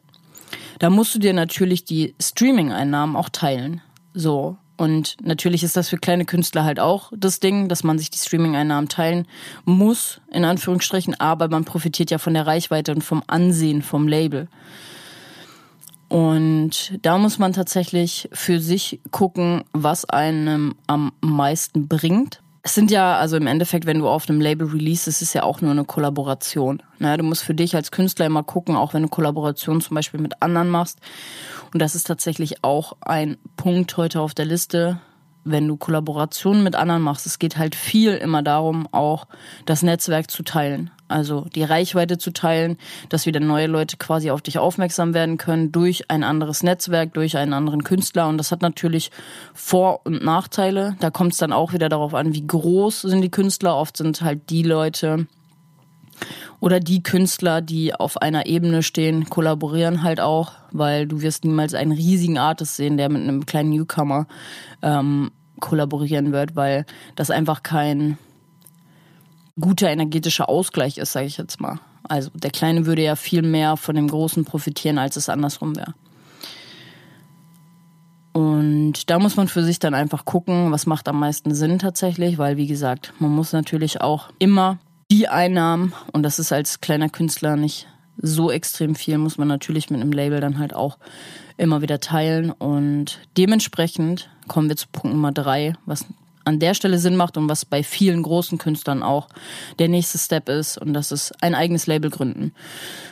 da 0.79 0.89
musst 0.89 1.15
du 1.15 1.19
dir 1.19 1.35
natürlich 1.35 1.85
die 1.85 2.15
Streaming-Einnahmen 2.19 3.17
auch 3.17 3.29
teilen. 3.29 3.83
So. 4.15 4.57
Und 4.79 5.19
natürlich 5.21 5.63
ist 5.63 5.77
das 5.77 5.91
für 5.91 5.99
kleine 5.99 6.25
Künstler 6.25 6.65
halt 6.65 6.81
auch 6.81 7.13
das 7.15 7.39
Ding, 7.39 7.69
dass 7.69 7.85
man 7.85 7.99
sich 7.99 8.09
die 8.09 8.17
Streaming-Einnahmen 8.17 8.89
teilen 8.89 9.27
muss, 9.67 10.23
in 10.33 10.47
Anführungsstrichen, 10.47 11.21
aber 11.21 11.49
man 11.49 11.67
profitiert 11.67 12.11
ja 12.11 12.17
von 12.17 12.33
der 12.33 12.47
Reichweite 12.47 12.93
und 12.93 13.05
vom 13.05 13.23
Ansehen 13.27 13.83
vom 13.83 14.09
Label. 14.09 14.49
Und 16.09 16.99
da 17.03 17.19
muss 17.19 17.39
man 17.39 17.53
tatsächlich 17.53 18.31
für 18.33 18.59
sich 18.59 19.01
gucken, 19.11 19.65
was 19.75 20.07
einem 20.07 20.77
am 20.87 21.13
meisten 21.21 21.89
bringt. 21.89 22.42
Es 22.65 22.77
sind 22.77 22.93
ja, 22.93 23.17
also 23.17 23.37
im 23.37 23.49
Endeffekt, 23.49 23.87
wenn 23.87 23.99
du 23.99 24.09
auf 24.09 24.29
einem 24.29 24.41
Label 24.41 24.69
release, 24.69 25.11
es 25.11 25.33
ja 25.33 25.43
auch 25.43 25.61
nur 25.61 25.73
eine 25.73 25.85
Kollaboration. 25.85 26.81
Naja, 27.01 27.17
du 27.17 27.25
musst 27.25 27.43
für 27.43 27.55
dich 27.55 27.75
als 27.75 27.91
Künstler 27.91 28.27
immer 28.27 28.45
gucken, 28.45 28.77
auch 28.77 28.95
wenn 28.95 29.03
du 29.03 29.09
Kollaborationen 29.09 29.81
zum 29.81 29.97
Beispiel 29.97 30.21
mit 30.21 30.41
anderen 30.41 30.69
machst. 30.69 31.01
Und 31.73 31.83
das 31.83 31.97
ist 31.97 32.07
tatsächlich 32.07 32.63
auch 32.63 32.97
ein 33.01 33.37
Punkt 33.57 33.97
heute 33.97 34.21
auf 34.21 34.33
der 34.35 34.45
Liste, 34.45 35.01
wenn 35.45 35.67
du 35.69 35.77
Kollaborationen 35.77 36.63
mit 36.63 36.77
anderen 36.77 37.03
machst. 37.03 37.27
Es 37.27 37.39
geht 37.39 37.57
halt 37.57 37.75
viel 37.75 38.15
immer 38.15 38.43
darum, 38.43 38.89
auch 38.93 39.27
das 39.67 39.83
Netzwerk 39.83 40.31
zu 40.31 40.43
teilen 40.43 40.91
also 41.13 41.47
die 41.55 41.63
Reichweite 41.63 42.19
zu 42.19 42.33
teilen, 42.33 42.77
dass 43.09 43.27
wieder 43.27 43.39
neue 43.39 43.67
Leute 43.67 43.97
quasi 43.97 44.31
auf 44.31 44.43
dich 44.43 44.59
aufmerksam 44.59 45.15
werden 45.15 45.37
können 45.37 45.71
durch 45.71 46.11
ein 46.11 46.25
anderes 46.25 46.63
Netzwerk, 46.63 47.15
durch 47.15 47.37
einen 47.37 47.53
anderen 47.53 47.85
Künstler. 47.85 48.29
Und 48.29 48.39
das 48.39 48.51
hat 48.51 48.63
natürlich 48.63 49.11
Vor- 49.55 50.01
und 50.05 50.25
Nachteile. 50.25 50.97
Da 51.01 51.11
kommt 51.11 51.33
es 51.33 51.39
dann 51.39 51.53
auch 51.53 51.73
wieder 51.73 51.89
darauf 51.89 52.15
an, 52.15 52.35
wie 52.35 52.47
groß 52.47 53.03
sind 53.03 53.21
die 53.21 53.31
Künstler. 53.31 53.77
Oft 53.77 53.97
sind 53.97 54.23
halt 54.23 54.51
die 54.51 54.63
Leute 54.63 55.27
oder 56.63 56.79
die 56.79 57.03
Künstler, 57.03 57.61
die 57.61 57.93
auf 57.93 58.23
einer 58.23 58.47
Ebene 58.47 58.85
stehen, 58.85 59.29
kollaborieren 59.29 60.05
halt 60.05 60.21
auch, 60.21 60.53
weil 60.71 61.09
du 61.09 61.21
wirst 61.21 61.45
niemals 61.45 61.75
einen 61.75 61.91
riesigen 61.91 62.39
Artist 62.39 62.77
sehen, 62.77 62.97
der 62.97 63.09
mit 63.09 63.21
einem 63.21 63.47
kleinen 63.47 63.71
Newcomer 63.71 64.29
ähm, 64.81 65.33
kollaborieren 65.59 66.31
wird, 66.31 66.55
weil 66.55 66.87
das 67.17 67.33
einfach 67.33 67.65
kein 67.65 68.17
guter 69.59 69.91
energetischer 69.91 70.49
Ausgleich 70.49 70.99
ist, 70.99 71.11
sage 71.11 71.27
ich 71.27 71.37
jetzt 71.37 71.61
mal. 71.61 71.81
Also 72.05 72.31
der 72.33 72.53
Kleine 72.53 72.87
würde 72.87 73.03
ja 73.03 73.17
viel 73.17 73.43
mehr 73.43 73.77
von 73.77 73.97
dem 73.97 74.07
Großen 74.07 74.45
profitieren, 74.45 74.99
als 74.99 75.17
es 75.17 75.29
andersrum 75.29 75.75
wäre. 75.75 75.95
Und 78.35 79.11
da 79.11 79.19
muss 79.19 79.35
man 79.35 79.49
für 79.49 79.65
sich 79.65 79.81
dann 79.81 79.95
einfach 79.95 80.25
gucken, 80.25 80.71
was 80.71 80.87
macht 80.87 81.09
am 81.09 81.19
meisten 81.19 81.57
Sinn 81.57 81.81
tatsächlich, 81.81 82.39
weil 82.39 82.57
wie 82.57 82.69
gesagt, 82.69 83.15
man 83.19 83.33
muss 83.33 83.53
natürlich 83.53 84.01
auch 84.01 84.29
immer 84.39 84.79
die 85.13 85.29
Einnahmen, 85.29 85.93
und 86.13 86.23
das 86.23 86.39
ist 86.39 86.53
als 86.53 86.81
kleiner 86.81 87.11
Künstler 87.11 87.57
nicht 87.57 87.87
so 88.17 88.51
extrem 88.51 88.95
viel, 88.95 89.19
muss 89.19 89.37
man 89.37 89.47
natürlich 89.47 89.91
mit 89.91 90.01
einem 90.01 90.11
Label 90.11 90.41
dann 90.41 90.59
halt 90.59 90.73
auch 90.73 90.97
immer 91.59 91.83
wieder 91.83 92.01
teilen. 92.01 92.51
Und 92.51 93.19
dementsprechend 93.37 94.31
kommen 94.49 94.71
wir 94.71 94.77
zu 94.77 94.87
Punkt 94.91 95.15
Nummer 95.15 95.31
drei, 95.31 95.75
was 95.85 96.07
an 96.47 96.61
der 96.61 96.73
Stelle 96.73 96.99
Sinn 96.99 97.17
macht 97.17 97.37
und 97.37 97.47
was 97.51 97.67
bei 97.67 97.83
vielen 97.83 98.23
großen 98.23 98.57
Künstlern 98.57 99.03
auch 99.03 99.29
der 99.79 99.89
nächste 99.89 100.17
Step 100.17 100.49
ist. 100.49 100.79
Und 100.79 100.95
das 100.95 101.13
ist 101.13 101.33
ein 101.43 101.55
eigenes 101.55 101.87
Label 101.87 102.11
gründen. 102.11 102.55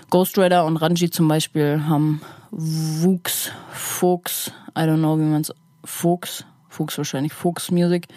Ghost 0.09 0.39
Rider 0.39 0.65
und 0.65 0.79
Ranji 0.79 1.11
zum 1.11 1.29
Beispiel 1.29 1.83
haben 1.87 2.23
Wuchs, 2.51 3.51
Fuchs, 3.73 4.51
I 4.71 4.81
don't 4.81 5.01
know, 5.01 5.19
wie 5.19 5.25
man 5.25 5.43
es, 5.43 5.53
Fuchs, 5.85 6.47
Fuchs 6.71 6.97
wahrscheinlich, 6.97 7.35
Fuchs 7.35 7.71
Music, 7.71 8.09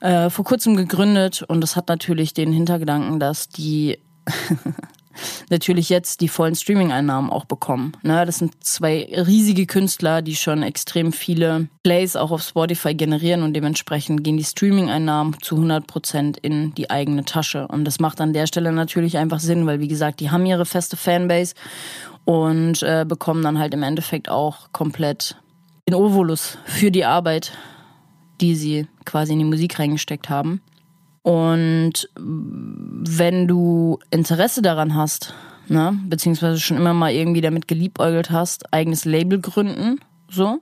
äh, 0.00 0.30
vor 0.30 0.44
kurzem 0.44 0.76
gegründet 0.76 1.42
und 1.42 1.60
das 1.60 1.76
hat 1.76 1.88
natürlich 1.88 2.34
den 2.34 2.52
Hintergedanken, 2.52 3.20
dass 3.20 3.48
die 3.48 3.98
natürlich 5.50 5.88
jetzt 5.88 6.20
die 6.20 6.28
vollen 6.28 6.54
Streaming-Einnahmen 6.54 7.30
auch 7.30 7.44
bekommen. 7.44 7.92
Ne, 8.02 8.24
das 8.24 8.38
sind 8.38 8.64
zwei 8.64 9.08
riesige 9.12 9.66
Künstler, 9.66 10.22
die 10.22 10.36
schon 10.36 10.62
extrem 10.62 11.12
viele 11.12 11.68
Plays 11.82 12.16
auch 12.16 12.30
auf 12.30 12.42
Spotify 12.42 12.94
generieren 12.94 13.42
und 13.42 13.54
dementsprechend 13.54 14.24
gehen 14.24 14.36
die 14.36 14.44
Streaming-Einnahmen 14.44 15.36
zu 15.40 15.56
100 15.56 15.86
Prozent 15.86 16.38
in 16.38 16.74
die 16.74 16.90
eigene 16.90 17.24
Tasche. 17.24 17.66
Und 17.68 17.84
das 17.84 18.00
macht 18.00 18.20
an 18.20 18.32
der 18.32 18.46
Stelle 18.46 18.72
natürlich 18.72 19.18
einfach 19.18 19.40
Sinn, 19.40 19.66
weil 19.66 19.80
wie 19.80 19.88
gesagt, 19.88 20.20
die 20.20 20.30
haben 20.30 20.46
ihre 20.46 20.66
feste 20.66 20.96
Fanbase 20.96 21.54
und 22.24 22.82
äh, 22.82 23.04
bekommen 23.06 23.42
dann 23.42 23.58
halt 23.58 23.74
im 23.74 23.82
Endeffekt 23.82 24.28
auch 24.28 24.72
komplett 24.72 25.36
den 25.88 25.94
Ovolus 25.94 26.58
für 26.64 26.90
die 26.90 27.04
Arbeit, 27.04 27.52
die 28.40 28.54
sie 28.54 28.86
quasi 29.04 29.32
in 29.32 29.38
die 29.38 29.44
Musik 29.44 29.78
reingesteckt 29.78 30.28
haben. 30.28 30.60
Und 31.22 32.08
wenn 32.16 33.46
du 33.46 33.98
Interesse 34.10 34.62
daran 34.62 34.94
hast, 34.94 35.34
ne, 35.68 35.98
beziehungsweise 36.08 36.58
schon 36.58 36.78
immer 36.78 36.94
mal 36.94 37.12
irgendwie 37.12 37.42
damit 37.42 37.68
geliebäugelt 37.68 38.30
hast, 38.30 38.72
eigenes 38.72 39.04
Label 39.04 39.40
gründen, 39.40 40.00
so, 40.30 40.60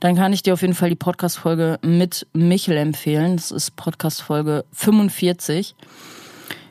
dann 0.00 0.16
kann 0.16 0.32
ich 0.32 0.42
dir 0.42 0.54
auf 0.54 0.62
jeden 0.62 0.74
Fall 0.74 0.90
die 0.90 0.96
Podcast-Folge 0.96 1.78
mit 1.82 2.26
Michel 2.32 2.76
empfehlen. 2.76 3.36
Das 3.36 3.50
ist 3.50 3.76
Podcast-Folge 3.76 4.64
45 4.72 5.74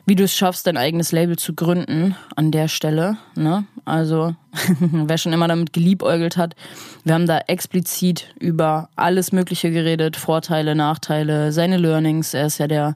wie 0.06 0.16
du 0.16 0.24
es 0.24 0.36
schaffst, 0.36 0.68
dein 0.68 0.78
eigenes 0.78 1.12
Label 1.12 1.38
zu 1.38 1.54
gründen 1.54 2.16
an 2.36 2.52
der 2.52 2.68
Stelle. 2.68 3.18
Ne? 3.36 3.66
Also 3.86 4.36
wer 4.80 5.18
schon 5.18 5.34
immer 5.34 5.48
damit 5.48 5.74
geliebäugelt 5.74 6.38
hat, 6.38 6.56
wir 7.04 7.14
haben 7.14 7.28
da 7.28 7.40
explizit 7.48 8.34
über 8.40 8.90
alles 8.96 9.32
Mögliche 9.32 9.72
geredet, 9.72 10.18
Vorteile, 10.18 10.76
Nachteile, 10.76 11.52
seine 11.52 11.78
Learnings. 11.78 12.34
Er 12.34 12.48
ist 12.48 12.58
ja 12.58 12.68
der 12.68 12.96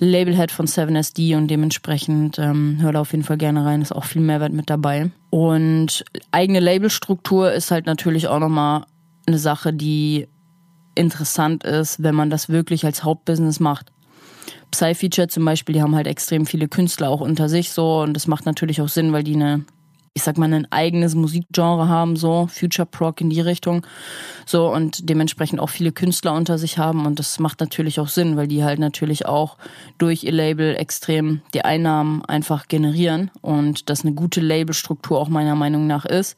Labelhead 0.00 0.50
von 0.50 0.66
7SD 0.66 1.36
und 1.36 1.48
dementsprechend 1.48 2.38
ähm, 2.38 2.78
hör 2.80 2.92
da 2.92 3.00
auf 3.00 3.12
jeden 3.12 3.24
Fall 3.24 3.38
gerne 3.38 3.64
rein, 3.64 3.80
ist 3.80 3.92
auch 3.92 4.04
viel 4.04 4.22
Mehrwert 4.22 4.52
mit 4.52 4.68
dabei. 4.68 5.10
Und 5.30 6.04
eigene 6.32 6.60
Labelstruktur 6.60 7.52
ist 7.52 7.70
halt 7.70 7.86
natürlich 7.86 8.26
auch 8.28 8.40
nochmal 8.40 8.84
eine 9.26 9.38
Sache, 9.38 9.72
die 9.72 10.26
interessant 10.94 11.64
ist, 11.64 12.02
wenn 12.02 12.14
man 12.14 12.30
das 12.30 12.48
wirklich 12.48 12.84
als 12.84 13.04
Hauptbusiness 13.04 13.60
macht. 13.60 13.90
Psy-Feature 14.70 15.28
zum 15.28 15.44
Beispiel, 15.44 15.74
die 15.74 15.82
haben 15.82 15.94
halt 15.94 16.06
extrem 16.06 16.46
viele 16.46 16.68
Künstler 16.68 17.08
auch 17.08 17.20
unter 17.20 17.48
sich 17.48 17.70
so. 17.70 18.00
Und 18.00 18.14
das 18.14 18.26
macht 18.26 18.46
natürlich 18.46 18.80
auch 18.80 18.88
Sinn, 18.88 19.12
weil 19.12 19.22
die 19.22 19.34
eine, 19.34 19.64
ich 20.14 20.22
sag 20.22 20.36
mal, 20.36 20.52
ein 20.52 20.70
eigenes 20.72 21.14
Musikgenre 21.14 21.88
haben, 21.88 22.16
so. 22.16 22.48
Future 22.48 22.86
Proc 22.86 23.20
in 23.20 23.30
die 23.30 23.40
Richtung, 23.40 23.86
so 24.46 24.72
und 24.72 25.08
dementsprechend 25.08 25.60
auch 25.60 25.70
viele 25.70 25.92
Künstler 25.92 26.34
unter 26.34 26.58
sich 26.58 26.78
haben. 26.78 27.06
Und 27.06 27.18
das 27.18 27.38
macht 27.38 27.60
natürlich 27.60 28.00
auch 28.00 28.08
Sinn, 28.08 28.36
weil 28.36 28.48
die 28.48 28.64
halt 28.64 28.78
natürlich 28.78 29.26
auch 29.26 29.56
durch 29.98 30.24
ihr 30.24 30.32
Label 30.32 30.74
extrem 30.76 31.40
die 31.52 31.64
Einnahmen 31.64 32.24
einfach 32.24 32.68
generieren. 32.68 33.30
Und 33.42 33.90
das 33.90 34.02
eine 34.04 34.14
gute 34.14 34.40
Labelstruktur 34.40 35.18
auch 35.18 35.28
meiner 35.28 35.54
Meinung 35.54 35.86
nach 35.86 36.04
ist. 36.04 36.36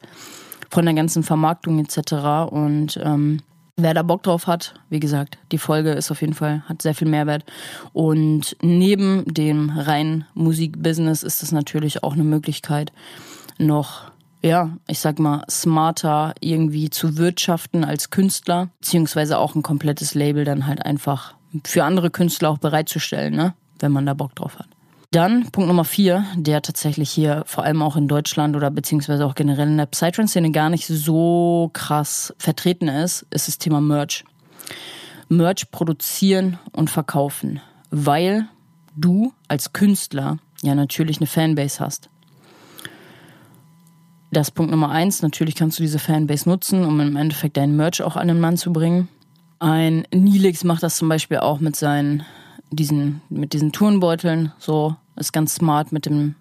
Von 0.69 0.85
der 0.85 0.93
ganzen 0.93 1.23
Vermarktung 1.23 1.79
etc. 1.79 2.51
Und 2.51 2.99
ähm, 3.01 3.41
Wer 3.79 3.93
da 3.93 4.01
Bock 4.01 4.23
drauf 4.23 4.47
hat, 4.47 4.73
wie 4.89 4.99
gesagt, 4.99 5.37
die 5.51 5.59
Folge 5.59 5.91
ist 5.91 6.09
auf 6.09 6.21
jeden 6.21 6.33
Fall, 6.33 6.63
hat 6.67 6.81
sehr 6.81 6.95
viel 6.95 7.07
Mehrwert. 7.07 7.45
Und 7.93 8.57
neben 8.59 9.23
dem 9.31 9.69
reinen 9.69 10.25
Musikbusiness 10.33 11.21
ist 11.21 11.43
es 11.43 11.51
natürlich 11.51 12.01
auch 12.01 12.13
eine 12.13 12.23
Möglichkeit, 12.23 12.91
noch, 13.59 14.11
ja, 14.41 14.75
ich 14.87 14.97
sag 14.97 15.19
mal, 15.19 15.43
smarter 15.47 16.33
irgendwie 16.39 16.89
zu 16.89 17.17
wirtschaften 17.17 17.83
als 17.83 18.09
Künstler, 18.09 18.69
beziehungsweise 18.79 19.37
auch 19.37 19.53
ein 19.53 19.61
komplettes 19.61 20.15
Label 20.15 20.43
dann 20.43 20.65
halt 20.65 20.83
einfach 20.83 21.35
für 21.63 21.83
andere 21.83 22.09
Künstler 22.09 22.49
auch 22.49 22.57
bereitzustellen, 22.57 23.35
ne? 23.35 23.53
Wenn 23.77 23.91
man 23.91 24.07
da 24.07 24.15
Bock 24.15 24.33
drauf 24.33 24.57
hat. 24.57 24.67
Dann 25.11 25.49
Punkt 25.51 25.69
Nummer 25.69 25.85
vier, 25.85 26.25
der 26.35 26.61
tatsächlich 26.61 27.09
hier 27.09 27.43
vor 27.45 27.63
allem 27.63 27.81
auch 27.81 27.95
in 27.95 28.09
Deutschland 28.09 28.55
oder 28.57 28.69
beziehungsweise 28.69 29.25
auch 29.25 29.35
generell 29.35 29.67
in 29.67 29.77
der 29.77 29.85
Psytrance-Szene 29.85 30.51
gar 30.51 30.69
nicht 30.69 30.85
so 30.85 31.69
krass 31.71 32.33
vertreten 32.37 32.89
ist, 32.89 33.25
ist 33.29 33.47
das 33.47 33.57
Thema 33.57 33.79
Merch. 33.79 34.25
Merch 35.29 35.71
produzieren 35.71 36.59
und 36.73 36.89
verkaufen, 36.89 37.61
weil 37.89 38.47
du 38.95 39.33
als 39.47 39.71
Künstler 39.71 40.39
ja 40.61 40.75
natürlich 40.75 41.17
eine 41.17 41.27
Fanbase 41.27 41.79
hast. 41.79 42.09
Das 44.31 44.51
Punkt 44.51 44.71
Nummer 44.71 44.89
eins, 44.89 45.21
natürlich 45.21 45.55
kannst 45.55 45.79
du 45.79 45.83
diese 45.83 45.99
Fanbase 45.99 46.49
nutzen, 46.49 46.83
um 46.83 46.99
im 46.99 47.15
Endeffekt 47.15 47.55
deinen 47.55 47.77
Merch 47.77 48.01
auch 48.01 48.17
an 48.17 48.27
den 48.27 48.41
Mann 48.41 48.57
zu 48.57 48.73
bringen. 48.73 49.07
Ein 49.59 50.05
Nilix 50.13 50.65
macht 50.65 50.83
das 50.83 50.97
zum 50.97 51.07
Beispiel 51.07 51.37
auch 51.37 51.61
mit 51.61 51.77
seinen 51.77 52.25
diesen, 52.71 53.21
mit 53.29 53.53
diesen 53.53 53.71
Turnbeuteln, 53.71 54.51
so, 54.59 54.95
ist 55.15 55.33
ganz 55.33 55.55
smart 55.55 55.91
mit 55.91 56.05
dem, 56.05 56.35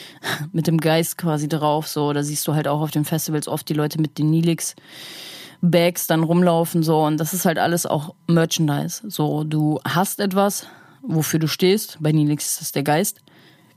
mit 0.52 0.66
dem 0.66 0.78
Geist 0.78 1.18
quasi 1.18 1.48
drauf, 1.48 1.88
so, 1.88 2.12
da 2.12 2.22
siehst 2.22 2.46
du 2.46 2.54
halt 2.54 2.68
auch 2.68 2.80
auf 2.80 2.90
den 2.90 3.04
Festivals 3.04 3.48
oft 3.48 3.68
die 3.68 3.74
Leute 3.74 4.00
mit 4.00 4.18
den 4.18 4.30
Nilix 4.30 4.74
Bags 5.62 6.06
dann 6.06 6.22
rumlaufen, 6.22 6.82
so, 6.82 7.02
und 7.02 7.18
das 7.18 7.34
ist 7.34 7.44
halt 7.44 7.58
alles 7.58 7.84
auch 7.86 8.14
Merchandise, 8.26 9.02
so, 9.08 9.44
du 9.44 9.80
hast 9.84 10.20
etwas, 10.20 10.66
wofür 11.02 11.38
du 11.38 11.48
stehst, 11.48 11.98
bei 12.00 12.12
Nilix 12.12 12.52
ist 12.52 12.60
das 12.60 12.72
der 12.72 12.82
Geist, 12.82 13.20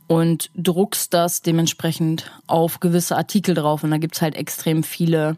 und 0.07 0.51
druckst 0.55 1.13
das 1.13 1.41
dementsprechend 1.41 2.31
auf 2.47 2.79
gewisse 2.79 3.17
Artikel 3.17 3.55
drauf, 3.55 3.83
und 3.83 3.91
da 3.91 3.97
gibt's 3.97 4.21
halt 4.21 4.35
extrem 4.35 4.83
viele 4.83 5.37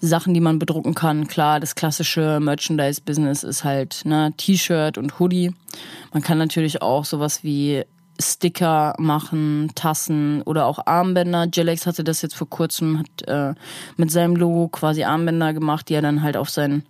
Sachen, 0.00 0.34
die 0.34 0.40
man 0.40 0.58
bedrucken 0.58 0.94
kann. 0.94 1.26
Klar, 1.26 1.60
das 1.60 1.74
klassische 1.74 2.40
Merchandise-Business 2.40 3.42
ist 3.42 3.64
halt 3.64 4.02
ne, 4.04 4.32
T-Shirt 4.36 4.98
und 4.98 5.18
Hoodie. 5.18 5.52
Man 6.12 6.22
kann 6.22 6.38
natürlich 6.38 6.82
auch 6.82 7.04
sowas 7.04 7.44
wie 7.44 7.84
Sticker 8.18 8.94
machen, 8.98 9.72
Tassen 9.74 10.42
oder 10.42 10.66
auch 10.66 10.86
Armbänder. 10.86 11.48
Jilex 11.52 11.86
hatte 11.86 12.04
das 12.04 12.22
jetzt 12.22 12.34
vor 12.34 12.48
kurzem, 12.48 12.98
hat 13.00 13.28
äh, 13.28 13.54
mit 13.96 14.10
seinem 14.10 14.36
Logo 14.36 14.68
quasi 14.68 15.04
Armbänder 15.04 15.52
gemacht, 15.52 15.88
die 15.88 15.94
er 15.94 16.02
dann 16.02 16.22
halt 16.22 16.36
auf 16.36 16.50
seinen 16.50 16.84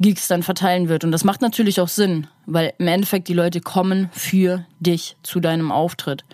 Gigs 0.00 0.28
dann 0.28 0.42
verteilen 0.42 0.88
wird. 0.88 1.04
Und 1.04 1.12
das 1.12 1.24
macht 1.24 1.42
natürlich 1.42 1.80
auch 1.80 1.88
Sinn, 1.88 2.26
weil 2.46 2.72
im 2.78 2.88
Endeffekt 2.88 3.28
die 3.28 3.34
Leute 3.34 3.60
kommen 3.60 4.08
für 4.12 4.64
dich 4.80 5.16
zu 5.22 5.40
deinem 5.40 5.70
Auftritt. 5.70 6.24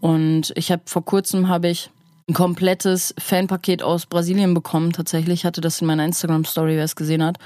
Und 0.00 0.52
ich 0.56 0.72
habe 0.72 0.82
vor 0.86 1.04
kurzem 1.04 1.48
habe 1.48 1.68
ich 1.68 1.90
ein 2.30 2.34
komplettes 2.34 3.12
Fanpaket 3.18 3.82
aus 3.82 4.06
Brasilien 4.06 4.54
bekommen. 4.54 4.92
Tatsächlich 4.92 5.44
hatte 5.44 5.60
das 5.60 5.80
in 5.80 5.88
meiner 5.88 6.04
Instagram-Story, 6.04 6.76
wer 6.76 6.84
es 6.84 6.94
gesehen 6.94 7.24
hat, 7.24 7.38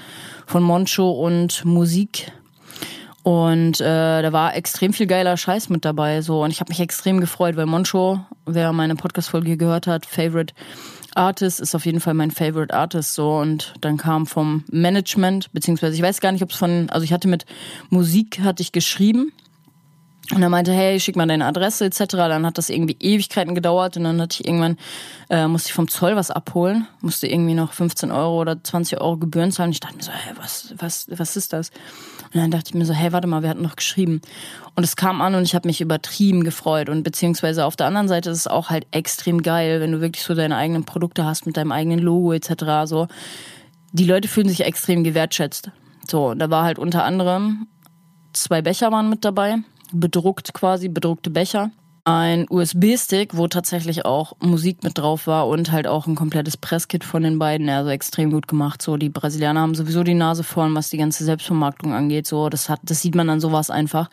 von 0.45 0.61
Moncho 0.61 1.09
und 1.09 1.65
Musik. 1.65 2.31
Und 3.23 3.81
äh, 3.81 4.21
da 4.21 4.31
war 4.31 4.55
extrem 4.55 4.93
viel 4.93 5.07
geiler 5.07 5.37
Scheiß 5.37 5.69
mit 5.69 5.85
dabei. 5.85 6.21
So 6.21 6.43
und 6.43 6.51
ich 6.51 6.59
habe 6.59 6.69
mich 6.69 6.79
extrem 6.79 7.19
gefreut, 7.19 7.55
weil 7.55 7.65
Moncho, 7.65 8.19
wer 8.45 8.71
meine 8.73 8.95
Podcast-Folge 8.95 9.57
gehört 9.57 9.87
hat, 9.87 10.05
Favorite 10.05 10.53
Artist 11.15 11.61
ist 11.61 11.73
auf 11.73 11.85
jeden 11.87 12.01
Fall 12.01 12.13
mein 12.13 12.29
Favorite 12.29 12.73
Artist 12.73 13.15
so 13.15 13.37
und 13.37 13.73
dann 13.81 13.97
kam 13.97 14.27
vom 14.27 14.65
Management 14.69 15.51
beziehungsweise 15.53 15.95
ich 15.95 16.01
weiß 16.01 16.19
gar 16.19 16.33
nicht, 16.33 16.43
ob 16.43 16.51
es 16.51 16.57
von 16.57 16.89
also 16.89 17.05
ich 17.05 17.13
hatte 17.13 17.29
mit 17.29 17.45
Musik 17.89 18.41
hatte 18.41 18.61
ich 18.61 18.73
geschrieben 18.73 19.31
und 20.31 20.41
er 20.41 20.49
meinte, 20.49 20.73
hey, 20.73 20.99
schick 20.99 21.15
mal 21.15 21.27
deine 21.27 21.45
Adresse 21.45 21.85
etc. 21.85 22.05
Dann 22.15 22.45
hat 22.45 22.57
das 22.57 22.69
irgendwie 22.69 22.97
Ewigkeiten 22.99 23.53
gedauert 23.53 23.95
und 23.97 24.05
dann 24.05 24.19
hatte 24.19 24.37
ich 24.39 24.47
irgendwann, 24.47 24.77
äh, 25.29 25.47
musste 25.47 25.69
ich 25.69 25.73
vom 25.73 25.87
Zoll 25.87 26.15
was 26.15 26.31
abholen, 26.31 26.87
musste 27.01 27.27
irgendwie 27.27 27.53
noch 27.53 27.73
15 27.73 28.11
Euro 28.11 28.41
oder 28.41 28.61
20 28.63 29.01
Euro 29.01 29.17
Gebühren 29.17 29.51
zahlen. 29.51 29.71
Ich 29.71 29.81
dachte 29.81 29.97
mir 29.97 30.03
so, 30.03 30.11
hey, 30.11 30.33
was, 30.37 30.73
was, 30.77 31.07
was 31.09 31.35
ist 31.35 31.53
das? 31.53 31.69
Und 32.33 32.41
dann 32.41 32.49
dachte 32.51 32.69
ich 32.69 32.73
mir 32.73 32.85
so, 32.85 32.93
hey, 32.93 33.11
warte 33.11 33.27
mal, 33.27 33.43
wir 33.43 33.49
hatten 33.49 33.61
noch 33.61 33.75
geschrieben. 33.75 34.21
Und 34.75 34.83
es 34.83 34.95
kam 34.95 35.21
an 35.21 35.35
und 35.35 35.43
ich 35.43 35.53
habe 35.53 35.67
mich 35.67 35.79
übertrieben 35.79 36.43
gefreut. 36.43 36.89
Und 36.89 37.03
beziehungsweise 37.03 37.65
auf 37.65 37.75
der 37.75 37.87
anderen 37.87 38.07
Seite 38.07 38.31
ist 38.31 38.39
es 38.39 38.47
auch 38.47 38.69
halt 38.69 38.87
extrem 38.91 39.43
geil, 39.43 39.79
wenn 39.79 39.91
du 39.91 40.01
wirklich 40.01 40.23
so 40.23 40.33
deine 40.33 40.57
eigenen 40.57 40.85
Produkte 40.85 41.23
hast 41.23 41.45
mit 41.45 41.55
deinem 41.55 41.71
eigenen 41.71 41.99
Logo 41.99 42.33
etc. 42.33 42.85
So, 42.85 43.07
die 43.91 44.05
Leute 44.05 44.27
fühlen 44.27 44.49
sich 44.49 44.61
extrem 44.61 45.03
gewertschätzt. 45.03 45.69
So, 46.09 46.33
da 46.33 46.49
war 46.49 46.63
halt 46.63 46.79
unter 46.79 47.03
anderem 47.03 47.67
zwei 48.33 48.61
Becher 48.61 48.91
waren 48.91 49.09
mit 49.09 49.23
dabei 49.23 49.59
bedruckt 49.99 50.53
quasi, 50.53 50.89
bedruckte 50.89 51.29
Becher. 51.29 51.71
Ein 52.07 52.45
USB-Stick, 52.47 53.35
wo 53.35 53.47
tatsächlich 53.47 54.05
auch 54.05 54.33
Musik 54.39 54.83
mit 54.83 54.95
drauf 54.95 55.25
war 55.25 55.47
und 55.47 55.71
halt 55.71 55.87
auch 55.87 56.05
ein 56.05 56.13
komplettes 56.13 56.55
Presskit 56.55 57.03
von 57.03 57.23
den 57.23 57.39
beiden. 57.39 57.67
Also 57.67 57.89
extrem 57.89 58.29
gut 58.29 58.47
gemacht. 58.47 58.83
So, 58.83 58.95
die 58.95 59.09
Brasilianer 59.09 59.61
haben 59.61 59.73
sowieso 59.73 60.03
die 60.03 60.13
Nase 60.13 60.43
vorn, 60.43 60.75
was 60.75 60.91
die 60.91 60.97
ganze 60.97 61.25
Selbstvermarktung 61.25 61.93
angeht. 61.93 62.27
So, 62.27 62.49
das 62.49 62.69
hat, 62.69 62.79
das 62.83 63.01
sieht 63.01 63.15
man 63.15 63.29
an 63.31 63.39
sowas 63.39 63.71
einfach. 63.71 64.11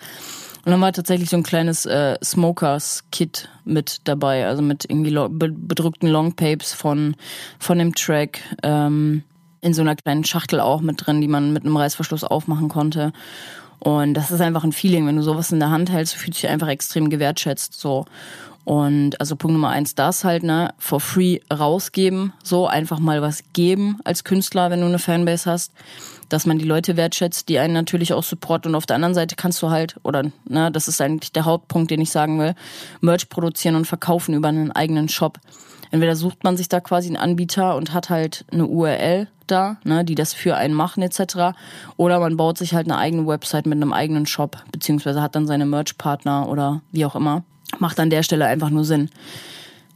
Und 0.65 0.71
dann 0.71 0.81
war 0.81 0.93
tatsächlich 0.93 1.29
so 1.29 1.37
ein 1.37 1.43
kleines 1.43 1.85
äh, 1.85 2.17
Smokers-Kit 2.25 3.51
mit 3.65 4.01
dabei, 4.05 4.47
also 4.47 4.63
mit 4.63 4.87
irgendwie 4.89 5.11
bedruckten 5.11 6.09
Longpapes 6.09 6.73
von, 6.73 7.15
von 7.59 7.79
dem 7.79 7.95
Track. 7.95 8.41
Ähm, 8.63 9.25
in 9.63 9.75
so 9.75 9.81
einer 9.81 9.97
kleinen 9.97 10.25
Schachtel 10.25 10.61
auch 10.61 10.81
mit 10.81 11.07
drin, 11.07 11.21
die 11.21 11.29
man 11.29 11.53
mit 11.53 11.65
einem 11.65 11.77
Reißverschluss 11.77 12.25
aufmachen 12.25 12.69
konnte. 12.69 13.13
Und 13.83 14.15
das 14.15 14.31
ist 14.31 14.41
einfach 14.41 14.63
ein 14.63 14.71
Feeling, 14.71 15.09
wenn 15.09 15.17
du 15.17 15.23
sowas 15.23 15.51
in 15.51 15.59
der 15.59 15.71
Hand 15.71 15.91
hältst, 15.91 16.15
fühlst 16.15 16.39
du 16.39 16.47
dich 16.47 16.51
einfach 16.51 16.69
extrem 16.69 17.11
gewertschätzt 17.11 17.81
so. 17.81 18.05
Und 18.65 19.21
also 19.21 19.35
Punkt 19.35 19.55
Nummer 19.55 19.71
eins, 19.71 19.97
das 19.97 20.23
halt, 20.23 20.45
ne, 20.45 20.73
for 20.79 21.01
free 21.01 21.41
rausgeben, 21.53 22.33
so 22.45 22.69
einfach 22.69 23.01
mal 23.01 23.23
was 23.23 23.43
geben 23.53 23.99
als 24.05 24.23
Künstler, 24.23 24.71
wenn 24.71 24.83
du 24.83 24.87
eine 24.87 25.01
Fanbase 25.01 25.51
hast, 25.51 25.73
dass 26.29 26.47
man 26.47 26.61
die 26.61 26.65
Leute 26.65 26.97
wertschätzt, 26.97 27.49
die 27.49 27.59
einen 27.59 27.75
natürlich 27.75 28.13
auch 28.13 28.23
supporten. 28.23 28.71
Und 28.71 28.77
auf 28.77 28.87
der 28.87 28.95
anderen 28.95 29.15
Seite 29.15 29.35
kannst 29.35 29.61
du 29.63 29.71
halt, 29.71 29.97
oder, 30.05 30.31
ne, 30.49 30.71
das 30.71 30.87
ist 30.87 31.01
eigentlich 31.01 31.33
der 31.33 31.45
Hauptpunkt, 31.45 31.91
den 31.91 32.01
ich 32.01 32.13
sagen 32.13 32.39
will, 32.39 32.55
Merch 33.01 33.29
produzieren 33.31 33.75
und 33.75 33.89
verkaufen 33.89 34.33
über 34.33 34.47
einen 34.47 34.71
eigenen 34.71 35.09
Shop. 35.09 35.41
Entweder 35.93 36.17
sucht 36.17 36.43
man 36.43 36.57
sich 36.57 36.69
da 36.69 36.81
quasi 36.81 37.07
einen 37.07 37.17
Anbieter 37.17 37.77
und 37.77 37.95
hat 37.95 38.11
halt 38.11 38.45
eine 38.51 38.67
URL 38.67 39.29
da, 39.47 39.77
ne, 39.85 40.05
die 40.05 40.17
das 40.17 40.35
für 40.35 40.57
einen 40.57 40.75
machen 40.75 41.03
etc. 41.03 41.57
Oder 41.97 42.19
man 42.19 42.37
baut 42.37 42.59
sich 42.59 42.75
halt 42.75 42.87
eine 42.87 42.99
eigene 42.99 43.27
Website 43.27 43.67
mit 43.67 43.77
einem 43.77 43.93
eigenen 43.93 44.27
Shop, 44.27 44.57
beziehungsweise 44.73 45.23
hat 45.23 45.37
dann 45.37 45.47
seine 45.47 45.67
Merch-Partner 45.67 46.49
oder 46.49 46.81
wie 46.91 47.05
auch 47.05 47.15
immer 47.15 47.45
macht 47.79 48.01
an 48.01 48.11
der 48.11 48.23
Stelle 48.23 48.47
einfach 48.47 48.71
nur 48.71 48.85
Sinn. 48.85 49.11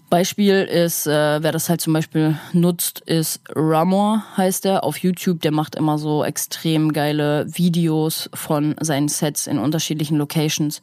Beispiel 0.08 0.62
ist, 0.62 1.08
äh, 1.08 1.42
wer 1.42 1.50
das 1.50 1.68
halt 1.68 1.80
zum 1.80 1.92
Beispiel 1.92 2.38
nutzt, 2.52 3.00
ist 3.00 3.40
Ramor, 3.54 4.22
heißt 4.36 4.64
er, 4.64 4.84
auf 4.84 4.98
YouTube. 4.98 5.40
Der 5.40 5.50
macht 5.50 5.74
immer 5.74 5.98
so 5.98 6.22
extrem 6.22 6.92
geile 6.92 7.44
Videos 7.48 8.30
von 8.32 8.76
seinen 8.80 9.08
Sets 9.08 9.48
in 9.48 9.58
unterschiedlichen 9.58 10.16
Locations. 10.16 10.80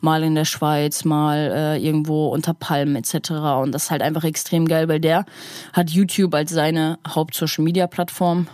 Mal 0.00 0.22
in 0.22 0.34
der 0.34 0.44
Schweiz, 0.44 1.04
mal 1.04 1.52
äh, 1.54 1.78
irgendwo 1.78 2.28
unter 2.28 2.54
Palmen 2.54 2.96
etc. 2.96 3.30
Und 3.62 3.72
das 3.72 3.84
ist 3.84 3.90
halt 3.90 4.02
einfach 4.02 4.24
extrem 4.24 4.66
geil, 4.66 4.88
weil 4.88 5.00
der 5.00 5.24
hat 5.72 5.90
YouTube 5.90 6.34
als 6.34 6.50
seine 6.50 6.98
Haupt-Social-Media-Plattform 7.06 8.46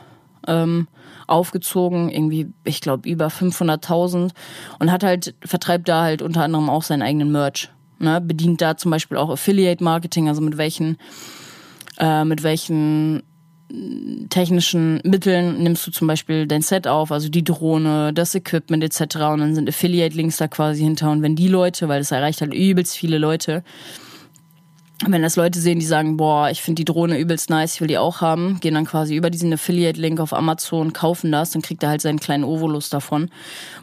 ähm, 0.46 0.88
aufgezogen, 1.26 2.10
irgendwie, 2.10 2.52
ich 2.64 2.80
glaube, 2.80 3.08
über 3.08 3.28
500.000 3.28 4.30
und 4.78 4.92
hat 4.92 5.02
halt, 5.02 5.34
vertreibt 5.44 5.88
da 5.88 6.02
halt 6.02 6.22
unter 6.22 6.42
anderem 6.42 6.68
auch 6.68 6.82
seinen 6.82 7.02
eigenen 7.02 7.32
Merch. 7.32 7.70
Ne? 7.98 8.20
Bedient 8.20 8.60
da 8.60 8.76
zum 8.76 8.90
Beispiel 8.90 9.16
auch 9.16 9.30
Affiliate 9.30 9.82
Marketing, 9.82 10.28
also 10.28 10.42
mit 10.42 10.58
welchen, 10.58 10.98
äh, 11.98 12.24
mit 12.24 12.42
welchen 12.42 13.22
technischen 14.28 15.00
Mitteln 15.04 15.62
nimmst 15.62 15.86
du 15.86 15.90
zum 15.90 16.06
Beispiel 16.06 16.46
dein 16.46 16.62
Set 16.62 16.86
auf, 16.86 17.10
also 17.10 17.28
die 17.28 17.44
Drohne, 17.44 18.12
das 18.12 18.34
Equipment 18.34 18.84
etc. 18.84 19.16
Und 19.16 19.40
dann 19.40 19.54
sind 19.54 19.68
Affiliate-Links 19.68 20.36
da 20.36 20.48
quasi 20.48 20.82
hinter. 20.82 21.10
Und 21.10 21.22
wenn 21.22 21.36
die 21.36 21.48
Leute, 21.48 21.88
weil 21.88 22.00
das 22.00 22.10
erreicht 22.10 22.40
halt 22.40 22.54
übelst 22.54 22.96
viele 22.96 23.18
Leute, 23.18 23.64
wenn 25.06 25.22
das 25.22 25.36
Leute 25.36 25.58
sehen, 25.58 25.80
die 25.80 25.86
sagen, 25.86 26.16
boah, 26.16 26.50
ich 26.50 26.62
finde 26.62 26.80
die 26.80 26.84
Drohne 26.84 27.18
übelst 27.18 27.50
nice, 27.50 27.74
ich 27.74 27.80
will 27.80 27.88
die 27.88 27.98
auch 27.98 28.20
haben, 28.20 28.60
gehen 28.60 28.74
dann 28.74 28.84
quasi 28.84 29.16
über 29.16 29.28
diesen 29.28 29.52
Affiliate-Link 29.52 30.20
auf 30.20 30.32
Amazon, 30.32 30.92
kaufen 30.92 31.32
das, 31.32 31.50
dann 31.50 31.62
kriegt 31.62 31.82
er 31.82 31.88
halt 31.88 32.00
seinen 32.00 32.20
kleinen 32.20 32.44
Ovolus 32.44 32.90
davon, 32.90 33.30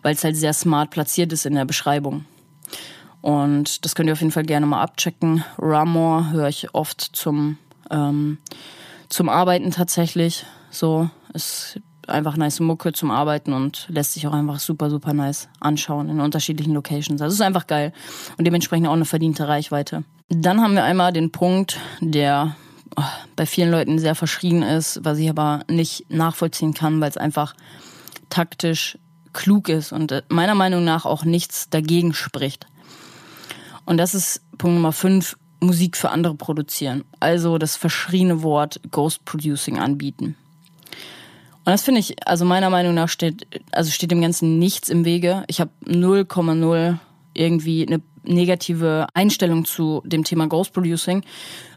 weil 0.04 0.14
es 0.14 0.24
halt 0.24 0.38
sehr 0.38 0.54
smart 0.54 0.90
platziert 0.90 1.34
ist 1.34 1.46
in 1.46 1.56
der 1.56 1.66
Beschreibung. 1.66 2.26
Und 3.22 3.86
das 3.86 3.94
könnt 3.94 4.08
ihr 4.08 4.14
auf 4.14 4.22
jeden 4.22 4.32
Fall 4.32 4.46
gerne 4.46 4.66
mal 4.66 4.82
abchecken. 4.82 5.44
Ramor 5.60 6.32
höre 6.32 6.48
ich 6.48 6.74
oft 6.74 7.02
zum, 7.02 7.58
ähm, 7.92 8.40
zum 9.12 9.30
Arbeiten 9.30 9.72
tatsächlich. 9.72 10.46
So 10.72 11.10
ist 11.34 11.80
einfach 12.08 12.38
nice 12.38 12.60
Mucke 12.60 12.94
zum 12.94 13.12
Arbeiten 13.12 13.54
und 13.54 13.86
lässt 13.90 14.14
sich 14.14 14.26
auch 14.26 14.34
einfach 14.34 14.60
super, 14.60 14.90
super 14.90 15.14
nice 15.14 15.50
anschauen 15.60 16.10
in 16.10 16.20
unterschiedlichen 16.20 16.74
Locations. 16.74 17.22
Also 17.22 17.34
ist 17.34 17.42
einfach 17.42 17.68
geil 17.68 17.94
und 18.38 18.46
dementsprechend 18.46 18.88
auch 18.88 18.94
eine 18.94 19.06
verdiente 19.06 19.48
Reichweite. 19.48 20.04
Dann 20.30 20.62
haben 20.62 20.74
wir 20.74 20.84
einmal 20.84 21.14
den 21.14 21.32
Punkt, 21.32 21.78
der 22.00 22.56
oh, 22.96 23.04
bei 23.36 23.46
vielen 23.46 23.70
Leuten 23.70 24.00
sehr 24.00 24.16
verschrien 24.16 24.64
ist, 24.64 25.02
was 25.04 25.20
ich 25.20 25.30
aber 25.30 25.64
nicht 25.70 26.10
nachvollziehen 26.10 26.74
kann, 26.74 27.02
weil 27.02 27.10
es 27.10 27.18
einfach 27.18 27.54
taktisch 28.30 28.98
klug 29.34 29.70
ist 29.70 29.92
und 29.92 30.12
äh, 30.12 30.24
meiner 30.30 30.56
Meinung 30.56 30.84
nach 30.84 31.06
auch 31.06 31.24
nichts 31.24 31.70
dagegen 31.70 32.14
spricht. 32.14 32.66
Und 33.86 33.98
das 33.98 34.14
ist 34.14 34.42
Punkt 34.58 34.76
Nummer 34.76 34.94
fünf, 34.94 35.38
Musik 35.62 35.96
für 35.96 36.10
andere 36.10 36.36
produzieren. 36.36 37.04
Also 37.20 37.58
das 37.58 37.78
verschriene 37.78 38.44
Wort 38.44 38.82
Ghost 38.92 39.24
Producing 39.26 39.78
anbieten. 39.78 40.36
Und 41.64 41.68
das 41.68 41.84
finde 41.84 42.00
ich, 42.00 42.28
also 42.28 42.44
meiner 42.44 42.72
Meinung 42.72 42.96
nach 42.96 43.10
steht, 43.10 43.46
also 43.72 43.92
steht 43.92 44.12
dem 44.12 44.22
Ganzen 44.22 44.58
nichts 44.58 44.90
im 44.90 45.06
Wege. 45.06 45.44
Ich 45.48 45.62
habe 45.62 45.70
0,0 45.86 46.98
irgendwie 47.34 47.86
eine 47.88 48.02
negative 48.24 49.08
Einstellung 49.14 49.66
zu 49.66 50.02
dem 50.06 50.24
Thema 50.24 50.48
Ghost 50.48 50.74
Producing, 50.74 51.24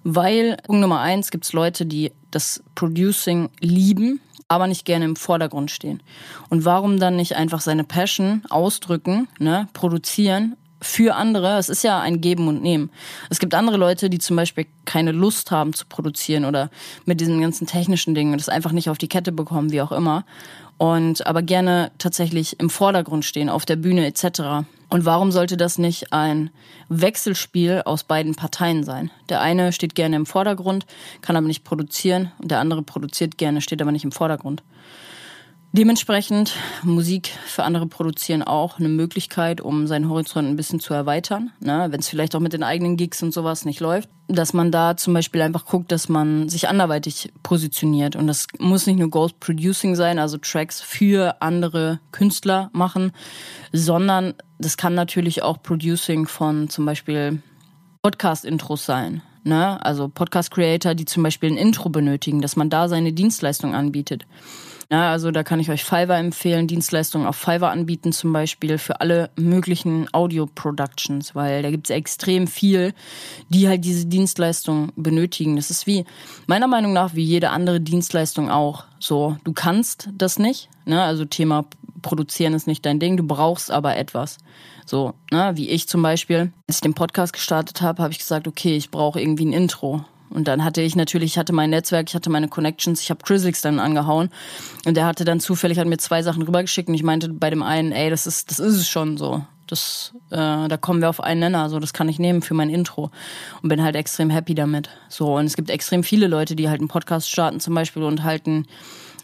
weil 0.03 0.57
Punkt 0.65 0.81
Nummer 0.81 1.01
eins 1.01 1.31
gibt 1.31 1.45
es 1.45 1.53
Leute, 1.53 1.87
die 1.87 2.13
das 2.31 2.63
Producing 2.75 3.51
lieben, 3.61 4.21
aber 4.49 4.67
nicht 4.67 4.85
gerne 4.85 5.05
im 5.05 5.17
Vordergrund 5.17 5.71
stehen. 5.71 6.03
Und 6.49 6.65
warum 6.65 6.99
dann 6.99 7.17
nicht 7.17 7.37
einfach 7.37 7.61
seine 7.61 7.85
Passion 7.85 8.43
ausdrücken, 8.49 9.29
ne, 9.39 9.69
produzieren 9.75 10.57
für 10.85 11.15
andere. 11.15 11.59
Es 11.59 11.69
ist 11.69 11.83
ja 11.83 12.01
ein 12.01 12.21
Geben 12.21 12.49
und 12.49 12.63
Nehmen. 12.63 12.91
Es 13.31 13.39
gibt 13.39 13.55
andere 13.55 13.77
Leute, 13.77 14.11
die 14.11 14.19
zum 14.19 14.37
Beispiel 14.37 14.67
keine 14.85 15.13
Lust 15.13 15.51
haben 15.51 15.73
zu 15.73 15.87
produzieren 15.87 16.45
oder 16.45 16.71
mit 17.05 17.21
diesen 17.21 17.41
ganzen 17.41 17.67
technischen 17.67 18.15
Dingen 18.15 18.33
und 18.33 18.41
das 18.41 18.49
einfach 18.49 18.73
nicht 18.73 18.91
auf 18.91 18.99
die 18.99 19.09
Kette 19.09 19.33
bekommen, 19.33 19.73
wie 19.73 19.81
auch 19.81 19.93
immer. 19.93 20.25
Und 20.77 21.27
aber 21.27 21.43
gerne 21.43 21.93
tatsächlich 21.99 22.59
im 22.61 22.69
Vordergrund 22.69 23.25
stehen, 23.25 23.49
auf 23.49 23.65
der 23.65 23.77
Bühne 23.77 24.07
etc. 24.07 24.67
Und 24.91 25.05
warum 25.05 25.33
sollte 25.33 25.57
das 25.57 25.79
nicht 25.79 26.13
ein 26.13 26.51
Wechselspiel 26.89 27.83
aus 27.85 28.05
beiden 28.05 28.35
Parteien 28.35 28.85
sein? 28.85 29.11
Der 29.29 29.41
eine 29.41 29.73
steht 29.73 29.95
gerne 29.95 30.17
im 30.17 30.27
Vordergrund, 30.27 30.85
kann 31.21 31.37
aber 31.37 31.47
nicht 31.47 31.65
produzieren 31.65 32.33
und 32.39 32.51
der 32.51 32.61
andere 32.61 32.83
produziert 32.83 33.39
gerne, 33.39 33.61
steht 33.61 33.81
aber 33.81 33.93
nicht 33.93 34.05
im 34.05 34.13
Vordergrund. 34.13 34.63
Dementsprechend 35.77 36.53
Musik 36.85 37.31
für 37.47 37.65
andere 37.65 37.89
produzieren 37.89 38.45
auch 38.45 38.79
eine 38.79 38.89
Möglichkeit, 38.89 39.61
um 39.61 39.89
seinen 39.89 40.09
Horizont 40.09 40.47
ein 40.47 40.55
bisschen 40.55 40.79
zu 40.79 40.95
erweitern. 40.95 41.51
Ne? 41.59 41.89
Wenn 41.91 41.99
es 41.99 42.09
vielleicht 42.09 42.37
auch 42.37 42.41
mit 42.41 42.53
den 42.53 42.63
eigenen 42.63 42.97
Gigs 42.97 43.25
und 43.25 43.35
sowas 43.35 43.65
nicht 43.65 43.81
läuft, 43.81 44.09
dass 44.29 44.53
man 44.53 44.71
da 44.71 44.97
zum 44.97 45.15
Beispiel 45.15 45.43
einfach 45.43 45.67
guckt, 45.67 45.91
dass 45.91 46.09
man 46.09 46.49
sich 46.49 46.69
anderweitig 46.69 47.33
positioniert. 47.43 48.15
Und 48.15 48.29
das 48.29 48.47
muss 48.61 48.87
nicht 48.87 49.01
nur 49.01 49.11
Ghost 49.11 49.41
Producing 49.41 49.97
sein, 49.97 50.21
also 50.21 50.39
Tracks 50.39 50.81
für 50.81 51.43
andere 51.43 51.99
Künstler 52.13 52.71
machen, 52.73 53.11
sondern 53.73 54.35
das 54.61 54.77
kann 54.77 54.95
natürlich 54.95 55.43
auch 55.43 55.61
Producing 55.61 56.29
von 56.29 56.69
zum 56.69 56.87
Beispiel 56.87 57.43
Podcast-Intros 58.03 58.87
sein. 58.87 59.23
Ne? 59.43 59.85
Also 59.85 60.07
Podcast-Creator, 60.07 60.95
die 60.95 61.05
zum 61.05 61.25
Beispiel 61.25 61.51
ein 61.51 61.57
Intro 61.57 61.89
benötigen, 61.89 62.41
dass 62.41 62.55
man 62.55 62.71
da 62.71 62.89
seine 62.89 63.13
Dienstleistung 63.13 63.75
anbietet. 63.75 64.25
Ja, 64.91 65.11
also 65.11 65.31
da 65.31 65.43
kann 65.43 65.61
ich 65.61 65.71
euch 65.71 65.83
Fiverr 65.83 66.19
empfehlen, 66.19 66.67
Dienstleistungen 66.67 67.27
auf 67.27 67.37
Fiverr 67.37 67.71
anbieten, 67.71 68.13
zum 68.13 68.33
Beispiel 68.33 68.79
für 68.79 69.01
alle 69.01 69.31
möglichen 69.37 70.09
Audio-Productions, 70.13 71.35
weil 71.35 71.63
da 71.63 71.71
gibt 71.71 71.89
es 71.89 71.97
extrem 71.97 72.47
viel, 72.47 72.93
die 73.49 73.69
halt 73.69 73.85
diese 73.85 74.07
Dienstleistung 74.07 74.93
benötigen. 74.97 75.57
Das 75.57 75.71
ist 75.71 75.87
wie, 75.87 76.05
meiner 76.47 76.67
Meinung 76.67 76.93
nach, 76.93 77.15
wie 77.15 77.25
jede 77.25 77.51
andere 77.51 77.81
Dienstleistung 77.81 78.51
auch. 78.51 78.85
So, 78.99 79.37
du 79.45 79.53
kannst 79.53 80.11
das 80.17 80.39
nicht, 80.39 80.69
ne? 80.85 81.03
Also 81.03 81.25
Thema 81.25 81.65
Produzieren 82.03 82.53
ist 82.53 82.67
nicht 82.67 82.85
dein 82.85 83.01
Ding, 83.01 83.17
du 83.17 83.25
brauchst 83.25 83.71
aber 83.71 83.97
etwas. 83.97 84.37
So, 84.85 85.15
ne, 85.33 85.53
wie 85.55 85.71
ich 85.71 85.89
zum 85.89 86.03
Beispiel, 86.03 86.53
als 86.69 86.77
ich 86.77 86.81
den 86.83 86.95
Podcast 86.95 87.33
gestartet 87.33 87.81
habe, 87.81 88.03
habe 88.03 88.13
ich 88.13 88.19
gesagt, 88.19 88.47
okay, 88.47 88.77
ich 88.77 88.91
brauche 88.91 89.21
irgendwie 89.21 89.47
ein 89.47 89.55
Intro. 89.55 90.05
Und 90.35 90.49
dann 90.49 90.65
hatte 90.65 90.83
ich 90.83 90.97
natürlich, 90.97 91.33
ich 91.33 91.39
hatte 91.39 91.53
mein 91.53 91.71
Netzwerk, 91.71 92.09
ich 92.09 92.15
hatte 92.15 92.29
meine 92.29 92.49
Connections, 92.49 93.01
ich 93.01 93.11
habe 93.11 93.23
Chrislix 93.23 93.61
dann 93.61 93.79
angehauen 93.79 94.31
und 94.85 94.97
der 94.97 95.07
hatte 95.07 95.25
dann 95.25 95.39
zufällig, 95.39 95.79
hat 95.79 95.87
mir 95.87 95.99
zwei 95.99 96.23
Sachen 96.23 96.43
rübergeschickt 96.43 96.89
und 96.89 96.95
ich 96.95 97.05
meinte 97.05 97.29
bei 97.29 97.51
dem 97.51 97.63
einen, 97.63 97.93
ey, 97.93 98.11
das 98.11 98.27
ist, 98.27 98.51
das 98.51 98.59
ist 98.59 98.75
es 98.75 98.89
schon 98.89 99.17
so. 99.17 99.45
Das, 99.69 100.13
äh, 100.31 100.37
da 100.69 100.77
kommen 100.77 101.01
wir 101.01 101.09
auf 101.09 101.23
einen 101.23 101.41
Nenner, 101.41 101.71
so 101.71 101.79
das 101.79 101.93
kann 101.93 102.09
ich 102.09 102.19
nehmen 102.19 102.43
für 102.43 102.53
mein 102.53 102.69
Intro 102.69 103.11
und 103.63 103.69
bin 103.69 103.83
halt 103.83 103.97
extrem 103.97 104.29
happy 104.29 104.55
damit. 104.55 104.91
So 105.09 105.37
und 105.37 105.47
es 105.47 105.57
gibt 105.57 105.71
extrem 105.71 106.03
viele 106.03 106.27
Leute, 106.27 106.57
die 106.57 106.69
halt 106.69 106.81
einen 106.81 106.89
Podcast 106.89 107.31
starten 107.31 107.61
zum 107.61 107.75
Beispiel 107.75 108.03
und 108.03 108.25
halt 108.25 108.47
ein, 108.47 108.67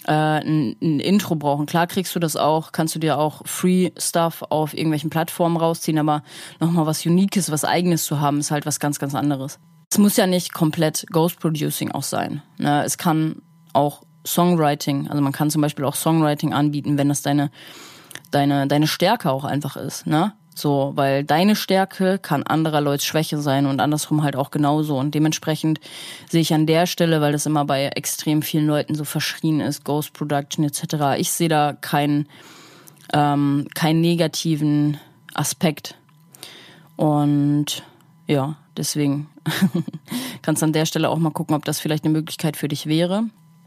äh, 0.06 0.12
ein, 0.12 0.76
ein 0.80 1.00
Intro 1.00 1.34
brauchen. 1.34 1.66
Klar 1.66 1.88
kriegst 1.88 2.14
du 2.14 2.20
das 2.20 2.36
auch, 2.36 2.72
kannst 2.72 2.94
du 2.94 3.00
dir 3.00 3.18
auch 3.18 3.42
Free 3.44 3.90
Stuff 3.98 4.44
auf 4.48 4.74
irgendwelchen 4.74 5.10
Plattformen 5.10 5.56
rausziehen, 5.56 5.98
aber 5.98 6.22
nochmal 6.60 6.86
was 6.86 7.04
Uniques, 7.04 7.50
was 7.50 7.64
Eigenes 7.64 8.04
zu 8.04 8.20
haben, 8.20 8.38
ist 8.38 8.52
halt 8.52 8.64
was 8.64 8.80
ganz, 8.80 8.98
ganz 8.98 9.14
anderes. 9.14 9.58
Es 9.92 9.98
muss 9.98 10.16
ja 10.16 10.26
nicht 10.26 10.54
komplett 10.54 11.04
Ghost 11.10 11.40
Producing 11.40 11.90
auch 11.90 12.04
sein. 12.04 12.42
Ne? 12.58 12.84
Es 12.84 12.96
kann 12.96 13.42
auch 13.72 14.02
Songwriting, 14.24 15.08
also 15.08 15.20
man 15.20 15.32
kann 15.32 15.50
zum 15.50 15.62
Beispiel 15.62 15.84
auch 15.84 15.96
Songwriting 15.96 16.52
anbieten, 16.52 16.96
wenn 16.96 17.08
das 17.08 17.22
deine, 17.22 17.50
deine, 18.30 18.68
deine 18.68 18.86
Stärke 18.86 19.30
auch 19.30 19.44
einfach 19.44 19.76
ist. 19.76 20.06
Ne? 20.06 20.32
So, 20.54 20.92
weil 20.94 21.24
deine 21.24 21.56
Stärke 21.56 22.18
kann 22.18 22.44
anderer 22.44 22.80
Leute 22.80 23.04
Schwäche 23.04 23.38
sein 23.38 23.66
und 23.66 23.80
andersrum 23.80 24.22
halt 24.22 24.36
auch 24.36 24.52
genauso. 24.52 24.96
Und 24.96 25.14
dementsprechend 25.14 25.80
sehe 26.28 26.42
ich 26.42 26.54
an 26.54 26.66
der 26.66 26.86
Stelle, 26.86 27.20
weil 27.20 27.32
das 27.32 27.46
immer 27.46 27.64
bei 27.64 27.86
extrem 27.86 28.42
vielen 28.42 28.66
Leuten 28.66 28.94
so 28.94 29.04
verschrien 29.04 29.60
ist, 29.60 29.84
Ghost 29.84 30.12
Production 30.12 30.64
etc., 30.64 31.18
ich 31.18 31.32
sehe 31.32 31.48
da 31.48 31.72
keinen, 31.72 32.28
ähm, 33.12 33.66
keinen 33.74 34.00
negativen 34.00 34.98
Aspekt. 35.34 35.96
Und 36.96 37.82
ja, 38.26 38.56
deswegen 38.80 39.28
kannst 40.42 40.62
du 40.62 40.66
an 40.66 40.72
der 40.72 40.86
Stelle 40.86 41.08
auch 41.08 41.18
mal 41.18 41.30
gucken, 41.30 41.54
ob 41.54 41.64
das 41.64 41.78
vielleicht 41.78 42.04
eine 42.04 42.12
Möglichkeit 42.12 42.56
für 42.56 42.66
dich 42.66 42.86
wäre. 42.86 43.24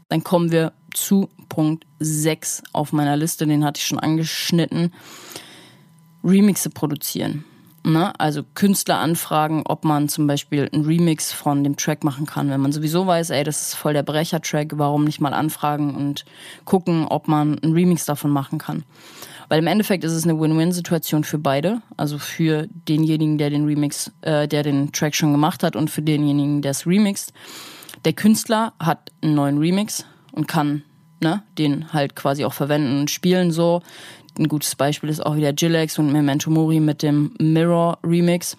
Dann 0.08 0.22
kommen 0.22 0.52
wir 0.52 0.72
zu 0.92 1.30
Punkt 1.48 1.86
6 2.00 2.62
auf 2.72 2.92
meiner 2.92 3.16
Liste, 3.16 3.46
den 3.46 3.64
hatte 3.64 3.78
ich 3.78 3.86
schon 3.86 3.98
angeschnitten. 3.98 4.92
Remixe 6.22 6.70
produzieren. 6.70 7.44
Ne? 7.86 8.18
Also 8.18 8.42
Künstler 8.54 8.98
anfragen, 8.98 9.62
ob 9.66 9.84
man 9.84 10.08
zum 10.08 10.26
Beispiel 10.26 10.68
einen 10.72 10.86
Remix 10.86 11.32
von 11.32 11.62
dem 11.64 11.76
Track 11.76 12.02
machen 12.02 12.26
kann. 12.26 12.48
Wenn 12.48 12.60
man 12.60 12.72
sowieso 12.72 13.06
weiß, 13.06 13.30
ey, 13.30 13.44
das 13.44 13.68
ist 13.68 13.74
voll 13.74 13.92
der 13.92 14.02
Brecher-Track, 14.02 14.72
warum 14.76 15.04
nicht 15.04 15.20
mal 15.20 15.34
anfragen 15.34 15.94
und 15.94 16.24
gucken, 16.64 17.06
ob 17.06 17.28
man 17.28 17.58
einen 17.58 17.74
Remix 17.74 18.06
davon 18.06 18.30
machen 18.30 18.58
kann. 18.58 18.84
Weil 19.48 19.58
im 19.58 19.66
Endeffekt 19.66 20.04
ist 20.04 20.12
es 20.12 20.24
eine 20.24 20.38
Win-Win-Situation 20.40 21.24
für 21.24 21.38
beide. 21.38 21.82
Also 21.96 22.18
für 22.18 22.66
denjenigen, 22.88 23.38
der 23.38 23.50
den 23.50 23.64
Remix, 23.64 24.12
äh, 24.22 24.48
der 24.48 24.62
den 24.62 24.92
Track 24.92 25.14
schon 25.14 25.32
gemacht 25.32 25.62
hat 25.62 25.76
und 25.76 25.90
für 25.90 26.02
denjenigen, 26.02 26.62
der 26.62 26.72
es 26.72 26.86
remixt. 26.86 27.32
Der 28.04 28.12
Künstler 28.12 28.72
hat 28.78 29.10
einen 29.22 29.34
neuen 29.34 29.58
Remix 29.58 30.04
und 30.32 30.48
kann 30.48 30.82
ne, 31.20 31.42
den 31.58 31.92
halt 31.92 32.14
quasi 32.16 32.44
auch 32.44 32.52
verwenden 32.52 33.00
und 33.00 33.10
spielen 33.10 33.50
so. 33.50 33.82
Ein 34.38 34.48
gutes 34.48 34.74
Beispiel 34.74 35.10
ist 35.10 35.24
auch 35.24 35.36
wieder 35.36 35.52
Gilex 35.52 35.98
und 35.98 36.12
Memento 36.12 36.50
Mori 36.50 36.80
mit 36.80 37.02
dem 37.02 37.34
Mirror 37.38 37.98
Remix. 38.02 38.56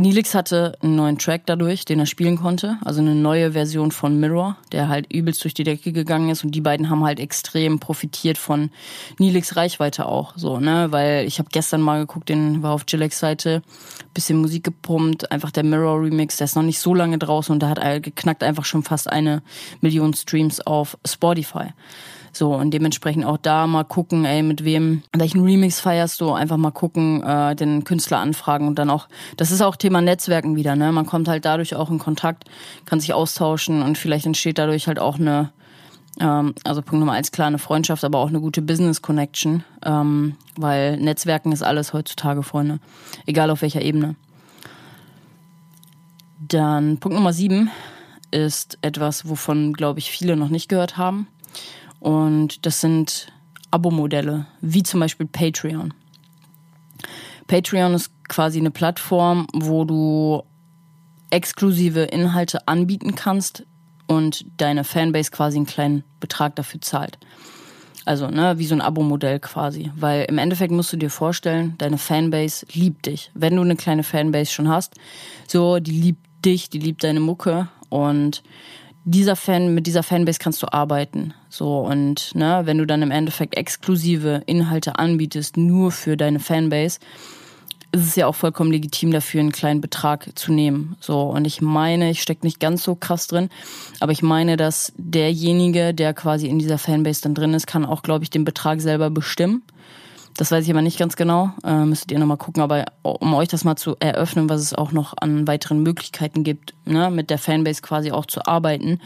Nilix 0.00 0.34
hatte 0.34 0.76
einen 0.82 0.96
neuen 0.96 1.18
Track 1.18 1.42
dadurch, 1.46 1.84
den 1.84 2.00
er 2.00 2.06
spielen 2.06 2.36
konnte, 2.36 2.78
also 2.84 3.00
eine 3.00 3.14
neue 3.14 3.52
Version 3.52 3.92
von 3.92 4.18
Mirror, 4.18 4.56
der 4.72 4.88
halt 4.88 5.12
übelst 5.12 5.42
durch 5.44 5.54
die 5.54 5.64
Decke 5.64 5.92
gegangen 5.92 6.30
ist 6.30 6.44
und 6.44 6.52
die 6.52 6.60
beiden 6.60 6.90
haben 6.90 7.04
halt 7.04 7.20
extrem 7.20 7.78
profitiert 7.78 8.36
von 8.36 8.70
Nilix 9.18 9.56
Reichweite 9.56 10.06
auch, 10.06 10.34
so, 10.36 10.58
ne, 10.58 10.88
weil 10.90 11.26
ich 11.26 11.38
habe 11.38 11.48
gestern 11.52 11.80
mal 11.80 12.00
geguckt, 12.00 12.28
den 12.28 12.62
war 12.62 12.72
auf 12.72 12.86
Gilex 12.86 13.18
Seite, 13.18 13.62
bisschen 14.14 14.38
Musik 14.38 14.64
gepumpt, 14.64 15.30
einfach 15.30 15.50
der 15.50 15.64
Mirror 15.64 16.02
Remix, 16.02 16.36
der 16.36 16.46
ist 16.46 16.56
noch 16.56 16.62
nicht 16.62 16.80
so 16.80 16.94
lange 16.94 17.18
draußen 17.18 17.52
und 17.52 17.60
der 17.60 17.68
hat 17.70 18.02
geknackt 18.02 18.42
einfach 18.42 18.64
schon 18.64 18.82
fast 18.82 19.10
eine 19.10 19.42
Million 19.80 20.14
Streams 20.14 20.60
auf 20.60 20.98
Spotify. 21.06 21.68
So, 22.36 22.52
und 22.52 22.72
dementsprechend 22.72 23.24
auch 23.24 23.36
da 23.36 23.68
mal 23.68 23.84
gucken, 23.84 24.24
ey, 24.24 24.42
mit 24.42 24.64
wem, 24.64 25.02
welchen 25.12 25.44
Remix 25.44 25.78
feierst 25.78 26.20
du, 26.20 26.32
einfach 26.32 26.56
mal 26.56 26.72
gucken, 26.72 27.22
äh, 27.22 27.54
den 27.54 27.84
Künstler 27.84 28.18
anfragen 28.18 28.66
und 28.66 28.76
dann 28.76 28.90
auch, 28.90 29.08
das 29.36 29.52
ist 29.52 29.62
auch 29.62 29.76
Thema 29.76 30.00
Netzwerken 30.00 30.56
wieder, 30.56 30.74
ne? 30.74 30.90
Man 30.90 31.06
kommt 31.06 31.28
halt 31.28 31.44
dadurch 31.44 31.76
auch 31.76 31.90
in 31.90 32.00
Kontakt, 32.00 32.44
kann 32.86 32.98
sich 32.98 33.14
austauschen 33.14 33.82
und 33.82 33.98
vielleicht 33.98 34.26
entsteht 34.26 34.58
dadurch 34.58 34.88
halt 34.88 34.98
auch 34.98 35.16
eine, 35.16 35.52
ähm, 36.18 36.56
also 36.64 36.82
Punkt 36.82 36.98
Nummer 36.98 37.12
eins, 37.12 37.30
klar, 37.30 37.46
eine 37.46 37.58
Freundschaft, 37.58 38.02
aber 38.02 38.18
auch 38.18 38.28
eine 38.28 38.40
gute 38.40 38.62
Business 38.62 39.00
Connection, 39.00 39.62
ähm, 39.84 40.34
weil 40.56 40.96
Netzwerken 40.96 41.52
ist 41.52 41.62
alles 41.62 41.92
heutzutage, 41.92 42.42
Freunde. 42.42 42.80
Egal 43.26 43.50
auf 43.50 43.62
welcher 43.62 43.82
Ebene. 43.82 44.16
Dann 46.40 46.98
Punkt 46.98 47.16
Nummer 47.16 47.32
sieben 47.32 47.70
ist 48.32 48.78
etwas, 48.82 49.28
wovon, 49.28 49.72
glaube 49.72 50.00
ich, 50.00 50.10
viele 50.10 50.34
noch 50.34 50.48
nicht 50.48 50.68
gehört 50.68 50.96
haben. 50.96 51.28
Und 52.04 52.66
das 52.66 52.82
sind 52.82 53.32
Abo-Modelle, 53.70 54.44
wie 54.60 54.82
zum 54.82 55.00
Beispiel 55.00 55.26
Patreon. 55.26 55.94
Patreon 57.46 57.94
ist 57.94 58.10
quasi 58.28 58.58
eine 58.58 58.70
Plattform, 58.70 59.46
wo 59.54 59.86
du 59.86 60.42
exklusive 61.30 62.00
Inhalte 62.00 62.68
anbieten 62.68 63.14
kannst 63.14 63.64
und 64.06 64.44
deine 64.58 64.84
Fanbase 64.84 65.30
quasi 65.30 65.56
einen 65.56 65.64
kleinen 65.64 66.04
Betrag 66.20 66.54
dafür 66.56 66.82
zahlt. 66.82 67.16
Also, 68.04 68.28
ne, 68.28 68.58
wie 68.58 68.66
so 68.66 68.74
ein 68.74 68.82
Abo-Modell 68.82 69.40
quasi. 69.40 69.90
Weil 69.96 70.26
im 70.26 70.36
Endeffekt 70.36 70.72
musst 70.72 70.92
du 70.92 70.98
dir 70.98 71.08
vorstellen, 71.08 71.74
deine 71.78 71.96
Fanbase 71.96 72.66
liebt 72.74 73.06
dich. 73.06 73.30
Wenn 73.32 73.56
du 73.56 73.62
eine 73.62 73.76
kleine 73.76 74.02
Fanbase 74.02 74.52
schon 74.52 74.68
hast, 74.68 74.92
so, 75.48 75.78
die 75.78 75.98
liebt 75.98 76.26
dich, 76.44 76.68
die 76.68 76.80
liebt 76.80 77.02
deine 77.02 77.20
Mucke 77.20 77.68
und 77.88 78.42
dieser 79.04 79.36
Fan, 79.36 79.74
mit 79.74 79.86
dieser 79.86 80.02
Fanbase 80.02 80.38
kannst 80.38 80.62
du 80.62 80.72
arbeiten. 80.72 81.34
So, 81.48 81.80
und 81.80 82.34
ne, 82.34 82.62
wenn 82.64 82.78
du 82.78 82.86
dann 82.86 83.02
im 83.02 83.10
Endeffekt 83.10 83.56
exklusive 83.56 84.42
Inhalte 84.46 84.98
anbietest, 84.98 85.56
nur 85.56 85.92
für 85.92 86.16
deine 86.16 86.40
Fanbase, 86.40 86.98
ist 87.92 88.08
es 88.08 88.16
ja 88.16 88.26
auch 88.26 88.34
vollkommen 88.34 88.72
legitim 88.72 89.12
dafür, 89.12 89.40
einen 89.40 89.52
kleinen 89.52 89.80
Betrag 89.80 90.36
zu 90.36 90.52
nehmen. 90.52 90.96
So, 91.00 91.20
und 91.22 91.46
ich 91.46 91.60
meine, 91.60 92.10
ich 92.10 92.22
stecke 92.22 92.44
nicht 92.44 92.58
ganz 92.58 92.82
so 92.82 92.96
krass 92.96 93.28
drin, 93.28 93.50
aber 94.00 94.10
ich 94.10 94.22
meine, 94.22 94.56
dass 94.56 94.92
derjenige, 94.96 95.94
der 95.94 96.12
quasi 96.12 96.48
in 96.48 96.58
dieser 96.58 96.78
Fanbase 96.78 97.22
dann 97.22 97.34
drin 97.34 97.54
ist, 97.54 97.66
kann 97.66 97.84
auch, 97.84 98.02
glaube 98.02 98.24
ich, 98.24 98.30
den 98.30 98.44
Betrag 98.44 98.80
selber 98.80 99.10
bestimmen. 99.10 99.62
Das 100.36 100.50
weiß 100.50 100.64
ich 100.64 100.70
aber 100.70 100.82
nicht 100.82 100.98
ganz 100.98 101.14
genau. 101.16 101.50
Äh, 101.64 101.84
müsstet 101.84 102.10
ihr 102.10 102.18
nochmal 102.18 102.36
gucken. 102.36 102.62
Aber 102.62 102.86
um 103.02 103.34
euch 103.34 103.48
das 103.48 103.64
mal 103.64 103.76
zu 103.76 103.96
eröffnen, 104.00 104.48
was 104.48 104.60
es 104.60 104.74
auch 104.74 104.90
noch 104.90 105.14
an 105.20 105.46
weiteren 105.46 105.82
Möglichkeiten 105.82 106.42
gibt, 106.42 106.74
ne, 106.84 107.10
mit 107.10 107.30
der 107.30 107.38
Fanbase 107.38 107.82
quasi 107.82 108.10
auch 108.10 108.26
zu 108.26 108.44
arbeiten, 108.46 109.00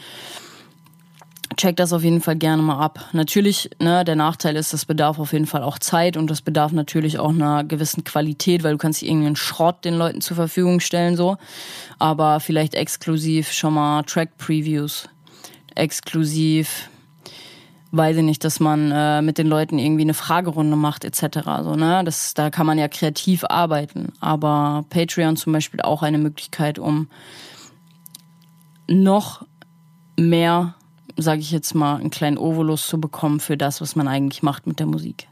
checkt 1.56 1.80
das 1.80 1.92
auf 1.92 2.02
jeden 2.02 2.22
Fall 2.22 2.36
gerne 2.36 2.62
mal 2.62 2.78
ab. 2.78 3.10
Natürlich, 3.12 3.68
ne, 3.78 4.04
der 4.04 4.16
Nachteil 4.16 4.56
ist, 4.56 4.72
das 4.72 4.86
bedarf 4.86 5.18
auf 5.18 5.32
jeden 5.34 5.46
Fall 5.46 5.62
auch 5.62 5.78
Zeit 5.78 6.16
und 6.16 6.30
das 6.30 6.40
bedarf 6.40 6.72
natürlich 6.72 7.18
auch 7.18 7.30
einer 7.30 7.62
gewissen 7.64 8.04
Qualität, 8.04 8.62
weil 8.62 8.72
du 8.72 8.78
kannst 8.78 9.02
irgendeinen 9.02 9.36
Schrott 9.36 9.84
den 9.84 9.94
Leuten 9.94 10.22
zur 10.22 10.36
Verfügung 10.36 10.80
stellen, 10.80 11.16
so. 11.16 11.36
Aber 11.98 12.40
vielleicht 12.40 12.74
exklusiv 12.74 13.52
schon 13.52 13.74
mal 13.74 14.02
Track-Previews. 14.04 15.08
Exklusiv 15.74 16.88
weiß 17.90 18.18
ich 18.18 18.22
nicht, 18.22 18.44
dass 18.44 18.60
man 18.60 18.90
äh, 18.92 19.22
mit 19.22 19.38
den 19.38 19.46
Leuten 19.46 19.78
irgendwie 19.78 20.02
eine 20.02 20.14
Fragerunde 20.14 20.76
macht 20.76 21.04
etc. 21.04 21.40
So, 21.62 21.74
ne? 21.74 22.02
das, 22.04 22.34
da 22.34 22.50
kann 22.50 22.66
man 22.66 22.78
ja 22.78 22.88
kreativ 22.88 23.44
arbeiten. 23.44 24.12
Aber 24.20 24.84
Patreon 24.90 25.36
zum 25.36 25.52
Beispiel 25.52 25.80
auch 25.80 26.02
eine 26.02 26.18
Möglichkeit, 26.18 26.78
um 26.78 27.08
noch 28.88 29.46
mehr, 30.18 30.74
sage 31.16 31.40
ich 31.40 31.50
jetzt 31.50 31.74
mal, 31.74 31.96
einen 31.96 32.10
kleinen 32.10 32.38
Ovolus 32.38 32.86
zu 32.86 33.00
bekommen 33.00 33.40
für 33.40 33.56
das, 33.56 33.80
was 33.80 33.96
man 33.96 34.08
eigentlich 34.08 34.42
macht 34.42 34.66
mit 34.66 34.80
der 34.80 34.86
Musik. 34.86 35.28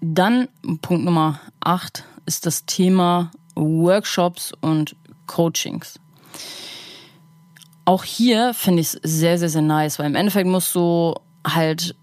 Dann 0.00 0.48
Punkt 0.82 1.04
Nummer 1.04 1.40
8 1.60 2.04
ist 2.26 2.44
das 2.46 2.66
Thema 2.66 3.30
Workshops 3.54 4.52
und 4.60 4.96
Coachings 5.26 5.98
auch 7.86 8.04
hier 8.04 8.52
finde 8.52 8.82
ich 8.82 8.88
es 8.88 9.00
sehr, 9.02 9.38
sehr, 9.38 9.48
sehr 9.48 9.62
nice, 9.62 9.98
weil 9.98 10.06
im 10.06 10.16
Endeffekt 10.16 10.48
musst 10.48 10.74
du 10.74 11.14
halt, 11.46 11.94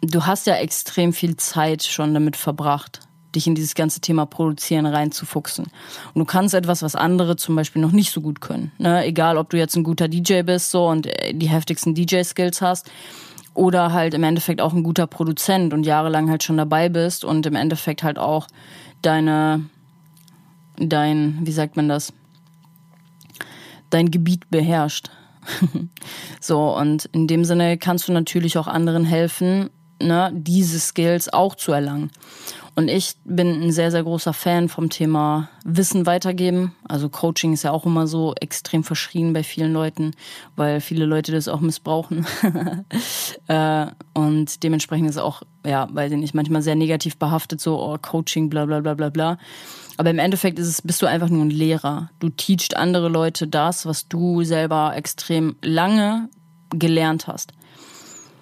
du 0.00 0.24
hast 0.24 0.46
ja 0.46 0.54
extrem 0.54 1.12
viel 1.12 1.36
Zeit 1.36 1.82
schon 1.82 2.14
damit 2.14 2.36
verbracht, 2.36 3.00
dich 3.34 3.48
in 3.48 3.56
dieses 3.56 3.74
ganze 3.74 4.00
Thema 4.00 4.26
Produzieren 4.26 4.86
reinzufuchsen. 4.86 5.64
Und 5.64 6.18
du 6.18 6.24
kannst 6.24 6.54
etwas, 6.54 6.82
was 6.82 6.94
andere 6.94 7.34
zum 7.34 7.56
Beispiel 7.56 7.82
noch 7.82 7.90
nicht 7.90 8.12
so 8.12 8.20
gut 8.20 8.40
können. 8.40 8.70
Ne? 8.78 9.04
Egal, 9.04 9.36
ob 9.36 9.50
du 9.50 9.58
jetzt 9.58 9.76
ein 9.76 9.82
guter 9.82 10.06
DJ 10.06 10.42
bist 10.42 10.70
so 10.70 10.86
und 10.86 11.06
äh, 11.06 11.34
die 11.34 11.48
heftigsten 11.48 11.96
DJ-Skills 11.96 12.62
hast 12.62 12.88
oder 13.54 13.92
halt 13.92 14.14
im 14.14 14.22
Endeffekt 14.22 14.60
auch 14.60 14.72
ein 14.72 14.84
guter 14.84 15.08
Produzent 15.08 15.74
und 15.74 15.84
jahrelang 15.84 16.30
halt 16.30 16.44
schon 16.44 16.56
dabei 16.56 16.88
bist 16.88 17.24
und 17.24 17.44
im 17.44 17.56
Endeffekt 17.56 18.04
halt 18.04 18.20
auch 18.20 18.46
deine, 19.02 19.64
dein, 20.76 21.40
wie 21.42 21.52
sagt 21.52 21.74
man 21.74 21.88
das, 21.88 22.12
dein 23.90 24.12
Gebiet 24.12 24.48
beherrscht. 24.48 25.10
So, 26.40 26.76
und 26.76 27.06
in 27.06 27.26
dem 27.26 27.44
Sinne 27.44 27.78
kannst 27.78 28.08
du 28.08 28.12
natürlich 28.12 28.58
auch 28.58 28.66
anderen 28.66 29.04
helfen, 29.04 29.70
ne, 30.00 30.30
diese 30.34 30.78
Skills 30.78 31.32
auch 31.32 31.54
zu 31.54 31.72
erlangen. 31.72 32.10
Und 32.76 32.88
ich 32.88 33.14
bin 33.24 33.62
ein 33.62 33.72
sehr, 33.72 33.92
sehr 33.92 34.02
großer 34.02 34.32
Fan 34.32 34.68
vom 34.68 34.90
Thema 34.90 35.48
Wissen 35.64 36.06
weitergeben. 36.06 36.74
Also 36.88 37.08
Coaching 37.08 37.52
ist 37.52 37.62
ja 37.62 37.70
auch 37.70 37.86
immer 37.86 38.08
so 38.08 38.34
extrem 38.40 38.82
verschrien 38.82 39.32
bei 39.32 39.44
vielen 39.44 39.72
Leuten, 39.72 40.10
weil 40.56 40.80
viele 40.80 41.04
Leute 41.04 41.30
das 41.30 41.48
auch 41.48 41.60
missbrauchen. 41.60 42.26
Äh, 43.46 43.86
und 44.14 44.62
dementsprechend 44.62 45.10
ist 45.10 45.18
auch, 45.18 45.42
ja, 45.66 45.86
weiß 45.92 46.12
ich 46.12 46.18
nicht, 46.18 46.34
manchmal 46.34 46.62
sehr 46.62 46.76
negativ 46.76 47.18
behaftet, 47.18 47.60
so 47.60 47.78
oh, 47.78 47.98
Coaching, 48.00 48.48
bla 48.48 48.64
bla 48.64 48.80
bla 48.80 48.94
bla 48.94 49.10
bla. 49.10 49.38
Aber 49.96 50.10
im 50.10 50.18
Endeffekt 50.18 50.58
ist 50.58 50.68
es, 50.68 50.82
bist 50.82 51.00
du 51.02 51.06
einfach 51.06 51.28
nur 51.28 51.44
ein 51.44 51.50
Lehrer. 51.50 52.10
Du 52.18 52.28
teachst 52.28 52.76
andere 52.76 53.08
Leute 53.08 53.46
das, 53.46 53.86
was 53.86 54.08
du 54.08 54.42
selber 54.42 54.92
extrem 54.96 55.56
lange 55.62 56.28
gelernt 56.70 57.26
hast. 57.26 57.52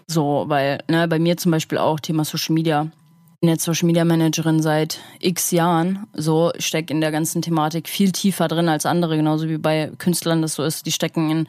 So, 0.07 0.45
weil, 0.49 0.83
ne, 0.88 1.09
bei 1.09 1.19
mir 1.19 1.37
zum 1.37 1.53
Beispiel 1.53 1.79
auch 1.79 2.01
Thema 2.01 2.25
Social 2.25 2.55
Media. 2.55 2.91
Ich 3.35 3.41
bin 3.41 3.51
jetzt 3.51 3.65
Social 3.65 3.87
Media 3.87 4.05
Managerin 4.05 4.62
seit 4.62 5.01
x 5.19 5.51
Jahren, 5.51 6.07
so 6.12 6.53
steckt 6.59 6.93
in 6.93 7.01
der 7.01 7.11
ganzen 7.11 7.43
Thematik 7.43 7.88
viel 7.88 8.12
tiefer 8.12 8.47
drin 8.47 8.69
als 8.69 8.87
andere, 8.87 9.17
genauso 9.17 9.49
wie 9.49 9.59
bei 9.59 9.91
Künstlern 9.99 10.43
das 10.43 10.55
so 10.55 10.62
ist. 10.62 10.87
Die 10.87 10.93
stecken 10.93 11.29
in 11.29 11.49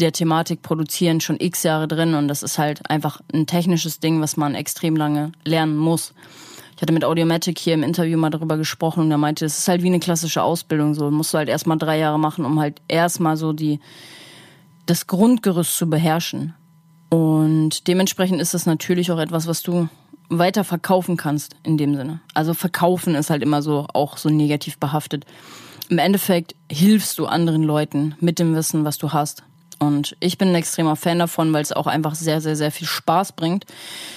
der 0.00 0.10
Thematik 0.10 0.62
produzieren 0.62 1.20
schon 1.20 1.38
x 1.38 1.62
Jahre 1.62 1.86
drin 1.86 2.14
und 2.14 2.26
das 2.26 2.42
ist 2.42 2.58
halt 2.58 2.90
einfach 2.90 3.20
ein 3.32 3.46
technisches 3.46 4.00
Ding, 4.00 4.20
was 4.20 4.36
man 4.36 4.56
extrem 4.56 4.96
lange 4.96 5.30
lernen 5.44 5.76
muss. 5.76 6.12
Ich 6.78 6.82
hatte 6.82 6.92
mit 6.92 7.04
Audiomatic 7.04 7.58
hier 7.58 7.74
im 7.74 7.82
Interview 7.82 8.16
mal 8.16 8.30
darüber 8.30 8.56
gesprochen 8.56 9.00
und 9.00 9.10
er 9.10 9.18
meinte, 9.18 9.44
es 9.44 9.58
ist 9.58 9.66
halt 9.66 9.82
wie 9.82 9.88
eine 9.88 9.98
klassische 9.98 10.44
Ausbildung. 10.44 10.94
So 10.94 11.10
musst 11.10 11.34
du 11.34 11.38
halt 11.38 11.48
erstmal 11.48 11.76
drei 11.76 11.98
Jahre 11.98 12.20
machen, 12.20 12.44
um 12.44 12.60
halt 12.60 12.80
erstmal 12.86 13.36
so 13.36 13.52
die 13.52 13.80
das 14.86 15.08
Grundgerüst 15.08 15.76
zu 15.76 15.90
beherrschen. 15.90 16.54
Und 17.08 17.88
dementsprechend 17.88 18.40
ist 18.40 18.54
das 18.54 18.64
natürlich 18.64 19.10
auch 19.10 19.18
etwas, 19.18 19.48
was 19.48 19.62
du 19.62 19.88
weiter 20.28 20.62
verkaufen 20.62 21.16
kannst 21.16 21.56
in 21.64 21.78
dem 21.78 21.96
Sinne. 21.96 22.20
Also 22.32 22.54
verkaufen 22.54 23.16
ist 23.16 23.30
halt 23.30 23.42
immer 23.42 23.60
so 23.60 23.88
auch 23.92 24.16
so 24.16 24.28
negativ 24.28 24.78
behaftet. 24.78 25.26
Im 25.88 25.98
Endeffekt 25.98 26.54
hilfst 26.70 27.18
du 27.18 27.26
anderen 27.26 27.64
Leuten 27.64 28.14
mit 28.20 28.38
dem 28.38 28.54
Wissen, 28.54 28.84
was 28.84 28.98
du 28.98 29.12
hast. 29.12 29.42
Und 29.78 30.16
ich 30.20 30.38
bin 30.38 30.48
ein 30.48 30.54
extremer 30.54 30.96
Fan 30.96 31.18
davon, 31.20 31.52
weil 31.52 31.62
es 31.62 31.72
auch 31.72 31.86
einfach 31.86 32.14
sehr, 32.14 32.40
sehr, 32.40 32.56
sehr 32.56 32.72
viel 32.72 32.86
Spaß 32.86 33.32
bringt, 33.32 33.64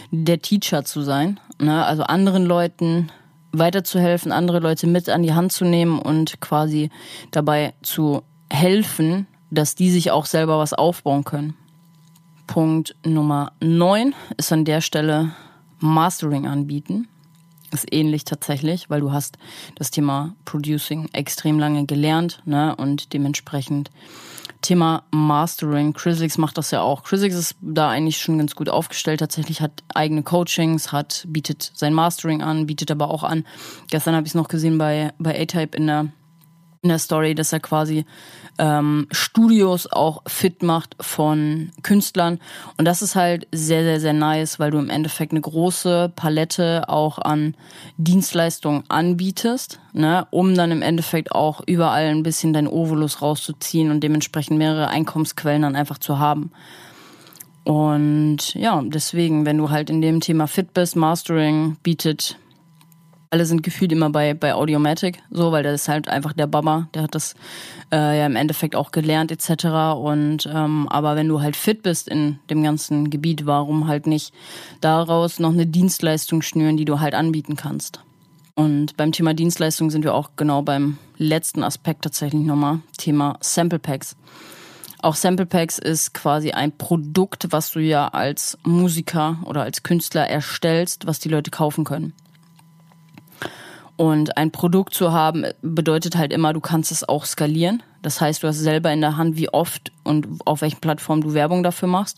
der 0.10 0.42
Teacher 0.42 0.84
zu 0.84 1.02
sein. 1.02 1.40
Ne? 1.60 1.86
Also 1.86 2.04
anderen 2.04 2.46
Leuten 2.46 3.12
weiterzuhelfen, 3.52 4.32
andere 4.32 4.60
Leute 4.60 4.88
mit 4.88 5.10
an 5.10 5.24
die 5.24 5.34
Hand 5.34 5.52
zu 5.52 5.66
nehmen 5.66 6.00
und 6.00 6.42
quasi 6.42 6.90
dabei 7.32 7.74
zu 7.84 8.24
helfen, 8.50 9.28
dass 9.50 9.76
die 9.76 9.92
sich 9.92 10.12
auch 10.12 10.26
selber 10.26 10.58
was 10.58 10.74
aufbauen 10.74 11.24
können. 11.24 11.56
Punkt 12.48 12.96
Nummer 13.06 13.52
9 13.62 14.16
ist 14.38 14.52
an 14.52 14.66
der 14.66 14.82
Stelle 14.82 15.32
Mastering 15.80 16.48
anbieten. 16.48 17.08
Ist 17.72 17.94
ähnlich 17.94 18.26
tatsächlich, 18.26 18.90
weil 18.90 19.00
du 19.00 19.14
hast 19.14 19.38
das 19.76 19.92
Thema 19.92 20.36
Producing 20.44 21.10
extrem 21.14 21.60
lange 21.60 21.86
gelernt 21.86 22.42
ne? 22.46 22.76
und 22.76 23.14
dementsprechend 23.14 23.92
Thema 24.62 25.04
Mastering. 25.12 25.94
Chrisix 25.94 26.38
macht 26.38 26.58
das 26.58 26.72
ja 26.72 26.82
auch. 26.82 27.04
Chrisix 27.04 27.36
ist 27.36 27.56
da 27.62 27.90
eigentlich 27.90 28.20
schon 28.20 28.38
ganz 28.38 28.56
gut 28.56 28.70
aufgestellt. 28.70 29.20
Tatsächlich 29.20 29.62
hat 29.62 29.84
eigene 29.94 30.24
Coachings, 30.24 30.92
hat 30.92 31.26
bietet 31.28 31.72
sein 31.74 31.94
Mastering 31.94 32.42
an, 32.42 32.68
bietet 32.68 32.92
aber 32.92 33.10
auch 33.10 33.24
an. 33.24 33.46
Gestern 33.90 34.16
habe 34.16 34.26
ich 34.26 34.32
es 34.32 34.36
noch 34.36 34.48
gesehen 34.48 34.78
bei 34.78 35.14
bei 35.18 35.40
A-Type 35.40 35.76
in 35.76 35.88
der 35.88 36.08
in 36.84 36.90
der 36.90 37.00
Story, 37.00 37.36
dass 37.36 37.54
er 37.54 37.60
quasi 37.60 38.06
ähm, 38.58 39.08
Studios 39.12 39.92
auch 39.92 40.24
fit 40.26 40.64
macht 40.64 40.96
von 41.00 41.72
Künstlern. 41.84 42.40
Und 42.78 42.86
das 42.86 43.04
ist 43.04 43.16
halt 43.16 43.48
sehr, 43.52 43.84
sehr, 43.84 44.00
sehr 44.00 44.14
nice, 44.14 44.60
weil 44.60 44.72
du 44.72 44.80
im 44.80 44.90
Endeffekt 44.90 45.32
eine 45.32 45.42
große 45.42 46.12
Palette 46.16 46.90
auch 46.90 47.20
an 47.20 47.56
Dienstleistungen 47.98 48.84
anbietest, 48.90 49.80
ne, 49.94 50.26
um 50.32 50.56
dann 50.56 50.72
im 50.72 50.82
Endeffekt 50.82 51.32
auch 51.34 51.62
überall 51.68 52.06
ein 52.06 52.24
bisschen 52.24 52.52
dein 52.52 52.68
Ovolus 52.68 53.22
rauszuziehen 53.22 53.92
und 53.92 54.02
dementsprechend 54.02 54.58
mehrere 54.58 54.88
Einkommensquellen 54.88 55.62
dann 55.62 55.76
einfach 55.76 56.00
zu 56.00 56.18
haben. 56.18 56.52
Und 57.64 58.56
ja, 58.56 58.82
deswegen, 58.84 59.46
wenn 59.46 59.60
du 59.60 59.70
halt 59.70 59.92
in 59.92 60.02
dem 60.02 60.20
Thema 60.20 60.48
fit 60.48 60.74
bist, 60.74 60.96
Mastering 60.96 61.78
bietet 61.84 62.38
alle 63.32 63.46
sind 63.46 63.64
gefühlt 63.64 63.94
immer 63.94 64.10
bei, 64.10 64.34
bei 64.34 64.54
Audiomatic, 64.54 65.24
so, 65.32 65.54
weil 65.54 65.64
der 65.64 65.74
ist 65.74 65.88
halt 65.88 66.10
einfach 66.10 66.34
der 66.34 66.48
Baba, 66.48 66.90
der 66.94 67.04
hat 67.04 67.16
das 67.16 67.34
äh, 67.90 68.20
ja 68.20 68.26
im 68.26 68.36
Endeffekt 68.36 68.76
auch 68.76 68.92
gelernt 68.92 69.32
etc. 69.32 69.96
Und 69.96 70.50
ähm, 70.54 70.88
aber 70.90 71.16
wenn 71.16 71.30
du 71.30 71.42
halt 71.42 71.56
fit 71.56 71.82
bist 71.82 72.10
in 72.10 72.40
dem 72.50 72.62
ganzen 72.62 73.10
Gebiet, 73.10 73.46
warum 73.46 73.88
halt 73.88 74.06
nicht 74.06 74.34
daraus 74.82 75.40
noch 75.40 75.54
eine 75.54 75.66
Dienstleistung 75.66 76.42
schnüren, 76.42 76.76
die 76.76 76.84
du 76.84 77.00
halt 77.00 77.16
anbieten 77.16 77.56
kannst? 77.56 78.02
Und 78.54 78.98
beim 78.98 79.14
Thema 79.14 79.34
Dienstleistung 79.34 79.92
sind 79.92 80.04
wir 80.04 80.14
auch 80.14 80.32
genau 80.36 80.62
beim 80.62 80.98
letzten 81.18 81.64
Aspekt 81.64 82.04
tatsächlich 82.04 82.42
nochmal, 82.42 82.82
Thema 82.98 83.38
Sample 83.40 83.80
Packs. 83.80 84.18
Auch 85.02 85.16
Sample 85.16 85.46
Packs 85.46 85.80
ist 85.80 86.14
quasi 86.14 86.52
ein 86.52 86.78
Produkt, 86.78 87.48
was 87.52 87.72
du 87.72 87.80
ja 87.80 88.10
als 88.10 88.58
Musiker 88.64 89.38
oder 89.46 89.64
als 89.64 89.84
Künstler 89.84 90.28
erstellst, 90.28 91.08
was 91.08 91.20
die 91.20 91.30
Leute 91.30 91.50
kaufen 91.50 91.86
können. 91.86 92.14
Und 94.02 94.36
ein 94.36 94.50
Produkt 94.50 94.96
zu 94.96 95.12
haben 95.12 95.46
bedeutet 95.62 96.18
halt 96.18 96.34
immer, 96.34 96.54
du 96.54 96.60
kannst 96.60 96.92
es 96.92 97.08
auch 97.08 97.24
skalieren. 97.24 97.84
Das 98.02 98.20
heißt, 98.20 98.42
du 98.42 98.48
hast 98.48 98.58
selber 98.58 98.92
in 98.92 99.00
der 99.00 99.16
Hand, 99.16 99.38
wie 99.38 99.54
oft 99.54 99.92
und 100.04 100.28
auf 100.44 100.62
welchen 100.62 100.80
Plattformen 100.80 101.22
du 101.22 101.36
Werbung 101.36 101.62
dafür 101.62 101.88
machst. 101.88 102.18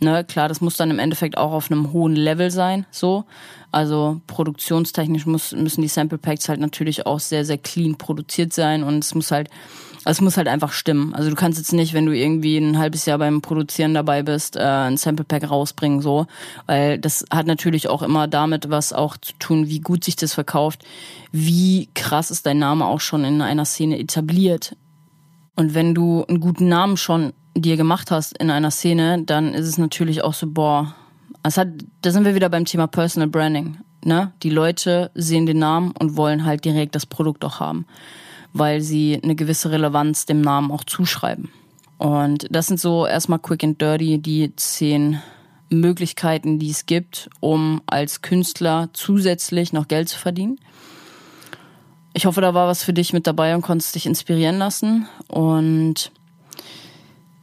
Ne, 0.00 0.24
klar, 0.24 0.48
das 0.48 0.60
muss 0.60 0.76
dann 0.76 0.90
im 0.90 0.98
Endeffekt 0.98 1.38
auch 1.38 1.52
auf 1.52 1.70
einem 1.70 1.92
hohen 1.92 2.16
Level 2.16 2.50
sein, 2.50 2.84
so. 2.90 3.26
Also 3.70 4.20
produktionstechnisch 4.26 5.24
muss, 5.24 5.52
müssen 5.52 5.82
die 5.82 5.86
Sample 5.86 6.18
Packs 6.18 6.48
halt 6.48 6.58
natürlich 6.58 7.06
auch 7.06 7.20
sehr, 7.20 7.44
sehr 7.44 7.58
clean 7.58 7.94
produziert 7.94 8.52
sein 8.52 8.82
und 8.82 9.04
es 9.04 9.14
muss 9.14 9.30
halt 9.30 9.50
es 10.04 10.20
muss 10.20 10.36
halt 10.36 10.48
einfach 10.48 10.72
stimmen. 10.72 11.14
Also 11.14 11.28
du 11.28 11.36
kannst 11.36 11.58
jetzt 11.58 11.72
nicht, 11.72 11.92
wenn 11.92 12.06
du 12.06 12.16
irgendwie 12.16 12.56
ein 12.56 12.78
halbes 12.78 13.04
Jahr 13.04 13.18
beim 13.18 13.42
Produzieren 13.42 13.92
dabei 13.92 14.22
bist, 14.22 14.56
äh, 14.56 14.60
ein 14.60 14.96
Sample 14.96 15.24
Pack 15.24 15.50
rausbringen, 15.50 16.00
so. 16.00 16.26
Weil 16.66 16.98
das 16.98 17.24
hat 17.30 17.46
natürlich 17.46 17.88
auch 17.88 18.02
immer 18.02 18.26
damit 18.26 18.70
was 18.70 18.92
auch 18.92 19.16
zu 19.18 19.34
tun, 19.38 19.68
wie 19.68 19.80
gut 19.80 20.04
sich 20.04 20.16
das 20.16 20.32
verkauft, 20.32 20.84
wie 21.32 21.88
krass 21.94 22.30
ist 22.30 22.46
dein 22.46 22.58
Name 22.58 22.86
auch 22.86 23.00
schon 23.00 23.24
in 23.24 23.42
einer 23.42 23.64
Szene 23.64 23.98
etabliert. 23.98 24.76
Und 25.56 25.74
wenn 25.74 25.94
du 25.94 26.24
einen 26.24 26.40
guten 26.40 26.68
Namen 26.68 26.96
schon 26.96 27.32
dir 27.54 27.76
gemacht 27.76 28.10
hast 28.10 28.36
in 28.38 28.50
einer 28.50 28.70
Szene, 28.70 29.22
dann 29.24 29.52
ist 29.52 29.66
es 29.66 29.76
natürlich 29.76 30.22
auch 30.22 30.34
so, 30.34 30.46
boah, 30.46 30.94
es 31.42 31.58
hat, 31.58 31.68
da 32.02 32.10
sind 32.10 32.24
wir 32.24 32.34
wieder 32.34 32.48
beim 32.48 32.64
Thema 32.64 32.86
Personal 32.86 33.28
Branding. 33.28 33.78
Ne? 34.02 34.32
Die 34.42 34.50
Leute 34.50 35.10
sehen 35.14 35.44
den 35.44 35.58
Namen 35.58 35.92
und 35.98 36.16
wollen 36.16 36.46
halt 36.46 36.64
direkt 36.64 36.94
das 36.94 37.04
Produkt 37.04 37.44
auch 37.44 37.60
haben 37.60 37.84
weil 38.52 38.80
sie 38.80 39.20
eine 39.22 39.34
gewisse 39.34 39.70
Relevanz 39.70 40.26
dem 40.26 40.40
Namen 40.40 40.70
auch 40.70 40.84
zuschreiben. 40.84 41.50
Und 41.98 42.46
das 42.50 42.66
sind 42.66 42.80
so 42.80 43.06
erstmal 43.06 43.38
quick 43.38 43.62
and 43.62 43.80
dirty 43.80 44.18
die 44.18 44.54
zehn 44.56 45.20
Möglichkeiten, 45.68 46.58
die 46.58 46.70
es 46.70 46.86
gibt, 46.86 47.30
um 47.40 47.80
als 47.86 48.22
Künstler 48.22 48.88
zusätzlich 48.92 49.72
noch 49.72 49.86
Geld 49.86 50.08
zu 50.08 50.18
verdienen. 50.18 50.58
Ich 52.12 52.26
hoffe, 52.26 52.40
da 52.40 52.54
war 52.54 52.66
was 52.66 52.82
für 52.82 52.92
dich 52.92 53.12
mit 53.12 53.26
dabei 53.26 53.54
und 53.54 53.62
konntest 53.62 53.94
dich 53.94 54.06
inspirieren 54.06 54.58
lassen. 54.58 55.06
Und 55.28 56.10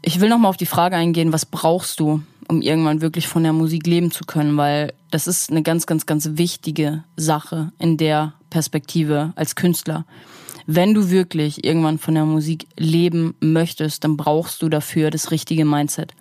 ich 0.02 0.20
will 0.20 0.30
nochmal 0.30 0.50
auf 0.50 0.58
die 0.58 0.66
Frage 0.66 0.98
eingehen, 0.98 1.32
was 1.32 1.46
brauchst 1.46 2.00
du, 2.00 2.22
um 2.48 2.62
irgendwann 2.62 3.02
wirklich 3.02 3.28
von 3.28 3.44
der 3.44 3.54
Musik 3.54 3.88
leben 3.88 4.12
zu 4.12 4.26
können? 4.26 4.58
Weil 4.58 4.94
das 5.10 5.28
ist 5.28 5.52
eine 5.52 5.64
ganz, 5.64 5.86
ganz, 5.86 6.06
ganz 6.06 6.32
wichtige 6.34 7.04
Sache 7.16 7.72
in 7.80 7.98
der 7.98 8.34
Perspektive 8.50 9.34
als 9.36 9.56
Künstler 9.56 10.06
wenn 10.68 10.94
du 10.94 11.10
wirklich 11.10 11.64
irgendwann 11.64 11.98
von 11.98 12.14
der 12.14 12.26
Musik 12.26 12.68
leben 12.78 13.36
möchtest, 13.40 14.04
dann 14.04 14.18
brauchst 14.18 14.62
du 14.62 14.70
dafür 14.70 15.10
das 15.10 15.32
richtige 15.32 15.66
Mindset. 15.66 16.14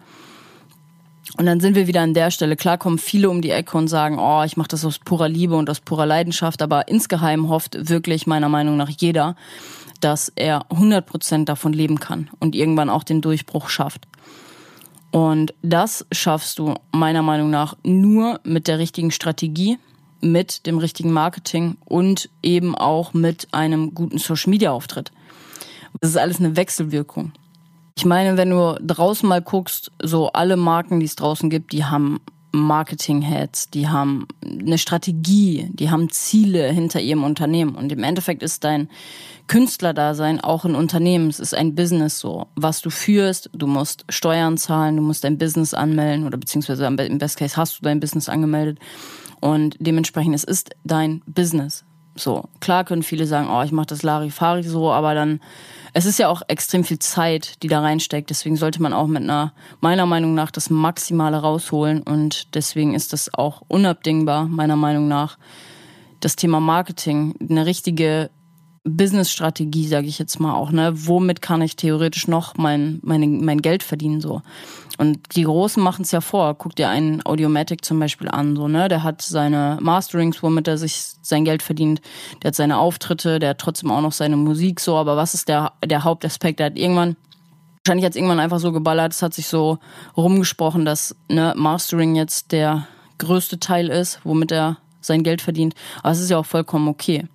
Und 1.36 1.46
dann 1.46 1.60
sind 1.60 1.74
wir 1.74 1.88
wieder 1.88 2.00
an 2.00 2.14
der 2.14 2.30
Stelle. 2.30 2.56
Klar 2.56 2.78
kommen 2.78 2.98
viele 2.98 3.28
um 3.28 3.42
die 3.42 3.50
Ecke 3.50 3.76
und 3.76 3.88
sagen, 3.88 4.18
oh, 4.18 4.44
ich 4.44 4.56
mache 4.56 4.68
das 4.68 4.84
aus 4.84 5.00
purer 5.00 5.28
Liebe 5.28 5.56
und 5.56 5.68
aus 5.68 5.80
purer 5.80 6.06
Leidenschaft, 6.06 6.62
aber 6.62 6.86
insgeheim 6.88 7.48
hofft 7.48 7.90
wirklich 7.90 8.28
meiner 8.28 8.48
Meinung 8.48 8.76
nach 8.76 8.88
jeder, 8.88 9.34
dass 10.00 10.32
er 10.36 10.62
100% 10.70 11.44
davon 11.44 11.72
leben 11.72 11.98
kann 11.98 12.30
und 12.38 12.54
irgendwann 12.54 12.88
auch 12.88 13.02
den 13.02 13.20
Durchbruch 13.20 13.68
schafft. 13.68 14.06
Und 15.10 15.54
das 15.62 16.06
schaffst 16.12 16.58
du 16.60 16.74
meiner 16.92 17.22
Meinung 17.22 17.50
nach 17.50 17.76
nur 17.82 18.40
mit 18.44 18.68
der 18.68 18.78
richtigen 18.78 19.10
Strategie, 19.10 19.78
mit 20.26 20.66
dem 20.66 20.78
richtigen 20.78 21.12
Marketing 21.12 21.76
und 21.84 22.28
eben 22.42 22.74
auch 22.74 23.14
mit 23.14 23.48
einem 23.52 23.94
guten 23.94 24.18
Social 24.18 24.50
Media 24.50 24.72
Auftritt. 24.72 25.12
Das 26.00 26.10
ist 26.10 26.16
alles 26.16 26.38
eine 26.38 26.56
Wechselwirkung. 26.56 27.32
Ich 27.96 28.04
meine, 28.04 28.36
wenn 28.36 28.50
du 28.50 28.78
draußen 28.82 29.26
mal 29.28 29.40
guckst, 29.40 29.90
so 30.02 30.30
alle 30.32 30.56
Marken, 30.56 31.00
die 31.00 31.06
es 31.06 31.16
draußen 31.16 31.48
gibt, 31.48 31.72
die 31.72 31.84
haben 31.84 32.20
Marketing-Heads, 32.52 33.70
die 33.70 33.88
haben 33.88 34.26
eine 34.42 34.78
Strategie, 34.78 35.68
die 35.72 35.90
haben 35.90 36.10
Ziele 36.10 36.68
hinter 36.70 37.00
ihrem 37.00 37.24
Unternehmen. 37.24 37.74
Und 37.74 37.92
im 37.92 38.02
Endeffekt 38.02 38.42
ist 38.42 38.64
dein 38.64 38.88
Künstlerdasein 39.46 40.40
auch 40.40 40.64
ein 40.64 40.74
Unternehmen. 40.74 41.28
Es 41.28 41.38
ist 41.38 41.54
ein 41.54 41.74
Business 41.74 42.18
so. 42.18 42.48
Was 42.56 42.80
du 42.80 42.90
führst, 42.90 43.50
du 43.52 43.66
musst 43.66 44.04
Steuern 44.08 44.56
zahlen, 44.58 44.96
du 44.96 45.02
musst 45.02 45.24
dein 45.24 45.38
Business 45.38 45.72
anmelden 45.74 46.26
oder 46.26 46.38
beziehungsweise 46.38 46.86
im 46.86 47.18
Best 47.18 47.38
Case 47.38 47.56
hast 47.56 47.78
du 47.78 47.82
dein 47.82 48.00
Business 48.00 48.28
angemeldet. 48.28 48.78
Und 49.40 49.76
dementsprechend, 49.78 50.34
es 50.34 50.44
ist 50.44 50.70
dein 50.84 51.22
Business. 51.26 51.84
So, 52.14 52.48
klar 52.60 52.84
können 52.84 53.02
viele 53.02 53.26
sagen, 53.26 53.48
oh, 53.50 53.62
ich 53.62 53.72
mache 53.72 53.86
das 53.86 54.02
Larifari 54.02 54.62
so, 54.62 54.90
aber 54.90 55.14
dann, 55.14 55.40
es 55.92 56.06
ist 56.06 56.18
ja 56.18 56.28
auch 56.28 56.40
extrem 56.48 56.82
viel 56.82 56.98
Zeit, 56.98 57.62
die 57.62 57.68
da 57.68 57.80
reinsteckt. 57.80 58.30
Deswegen 58.30 58.56
sollte 58.56 58.80
man 58.80 58.94
auch 58.94 59.06
mit 59.06 59.22
einer, 59.22 59.52
meiner 59.80 60.06
Meinung 60.06 60.34
nach, 60.34 60.50
das 60.50 60.70
Maximale 60.70 61.36
rausholen. 61.36 62.02
Und 62.02 62.54
deswegen 62.54 62.94
ist 62.94 63.12
das 63.12 63.32
auch 63.34 63.62
unabdingbar, 63.68 64.46
meiner 64.46 64.76
Meinung 64.76 65.08
nach, 65.08 65.36
das 66.20 66.36
Thema 66.36 66.60
Marketing, 66.60 67.34
eine 67.48 67.66
richtige 67.66 68.30
Business-Strategie, 68.84 69.86
sage 69.86 70.06
ich 70.06 70.18
jetzt 70.18 70.40
mal 70.40 70.54
auch, 70.54 70.70
ne? 70.70 70.92
Womit 70.94 71.42
kann 71.42 71.60
ich 71.60 71.76
theoretisch 71.76 72.28
noch 72.28 72.56
mein, 72.56 73.00
mein, 73.02 73.44
mein 73.44 73.60
Geld 73.60 73.82
verdienen 73.82 74.20
so? 74.20 74.42
Und 74.98 75.36
die 75.36 75.44
Großen 75.44 75.82
machen 75.82 76.02
es 76.02 76.12
ja 76.12 76.20
vor. 76.20 76.54
Guck 76.54 76.76
dir 76.76 76.88
einen 76.88 77.24
Audiomatic 77.24 77.84
zum 77.84 77.98
Beispiel 77.98 78.28
an, 78.28 78.56
so 78.56 78.68
ne? 78.68 78.88
Der 78.88 79.02
hat 79.02 79.22
seine 79.22 79.78
Masterings, 79.80 80.42
womit 80.42 80.68
er 80.68 80.78
sich 80.78 81.12
sein 81.22 81.44
Geld 81.44 81.62
verdient. 81.62 82.00
Der 82.42 82.48
hat 82.48 82.54
seine 82.54 82.78
Auftritte, 82.78 83.38
der 83.38 83.50
hat 83.50 83.58
trotzdem 83.58 83.90
auch 83.90 84.00
noch 84.00 84.12
seine 84.12 84.36
Musik 84.36 84.80
so. 84.80 84.96
Aber 84.96 85.16
was 85.16 85.34
ist 85.34 85.48
der 85.48 85.72
der 85.84 86.04
Hauptaspekt? 86.04 86.60
Der 86.60 86.66
hat 86.66 86.78
irgendwann 86.78 87.16
wahrscheinlich 87.84 88.06
hat 88.06 88.16
irgendwann 88.16 88.40
einfach 88.40 88.58
so 88.58 88.72
geballert. 88.72 89.12
Es 89.12 89.22
hat 89.22 89.34
sich 89.34 89.46
so 89.46 89.78
rumgesprochen, 90.16 90.84
dass 90.84 91.14
ne 91.28 91.54
Mastering 91.56 92.16
jetzt 92.16 92.52
der 92.52 92.86
größte 93.18 93.60
Teil 93.60 93.88
ist, 93.88 94.20
womit 94.24 94.52
er 94.52 94.78
sein 95.00 95.22
Geld 95.22 95.40
verdient. 95.40 95.74
Aber 96.02 96.10
es 96.10 96.20
ist 96.20 96.30
ja 96.30 96.38
auch 96.38 96.46
vollkommen 96.46 96.88
okay. 96.88 97.26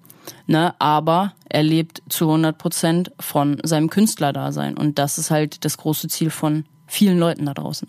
Ne, 0.46 0.76
aber 0.80 1.34
er 1.50 1.64
lebt 1.64 2.04
zu 2.10 2.26
100 2.26 2.58
Prozent 2.58 3.12
von 3.20 3.58
seinem 3.64 3.90
Künstlerdasein. 3.90 4.78
Und 4.78 5.00
das 5.00 5.18
ist 5.18 5.32
halt 5.32 5.66
das 5.66 5.78
große 5.78 6.08
Ziel 6.10 6.30
von 6.30 6.66
vielen 6.92 7.18
Leuten 7.18 7.46
da 7.46 7.54
draußen. 7.54 7.88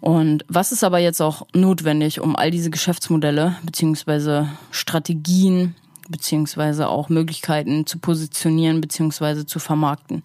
Und 0.00 0.44
was 0.48 0.70
ist 0.70 0.84
aber 0.84 0.98
jetzt 0.98 1.20
auch 1.20 1.46
notwendig, 1.54 2.20
um 2.20 2.36
all 2.36 2.50
diese 2.50 2.70
Geschäftsmodelle 2.70 3.56
beziehungsweise 3.64 4.48
Strategien 4.70 5.74
beziehungsweise 6.08 6.88
auch 6.88 7.08
Möglichkeiten 7.08 7.86
zu 7.86 7.98
positionieren 7.98 8.80
beziehungsweise 8.80 9.46
zu 9.46 9.58
vermarkten? 9.58 10.22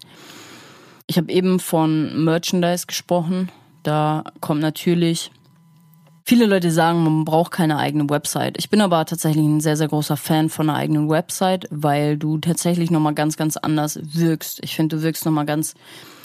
Ich 1.06 1.16
habe 1.16 1.32
eben 1.32 1.58
von 1.58 2.24
Merchandise 2.24 2.86
gesprochen. 2.86 3.50
Da 3.82 4.24
kommt 4.40 4.60
natürlich 4.60 5.32
Viele 6.24 6.46
Leute 6.46 6.70
sagen, 6.70 7.02
man 7.02 7.24
braucht 7.24 7.50
keine 7.50 7.78
eigene 7.78 8.08
Website. 8.08 8.56
Ich 8.56 8.70
bin 8.70 8.80
aber 8.80 9.04
tatsächlich 9.04 9.44
ein 9.44 9.60
sehr, 9.60 9.76
sehr 9.76 9.88
großer 9.88 10.16
Fan 10.16 10.50
von 10.50 10.70
einer 10.70 10.78
eigenen 10.78 11.10
Website, 11.10 11.66
weil 11.70 12.16
du 12.16 12.38
tatsächlich 12.38 12.92
nochmal 12.92 13.14
ganz, 13.14 13.36
ganz 13.36 13.56
anders 13.56 13.98
wirkst. 14.00 14.60
Ich 14.62 14.76
finde, 14.76 14.96
du 14.96 15.02
wirkst 15.02 15.26
nochmal 15.26 15.46
ganz 15.46 15.74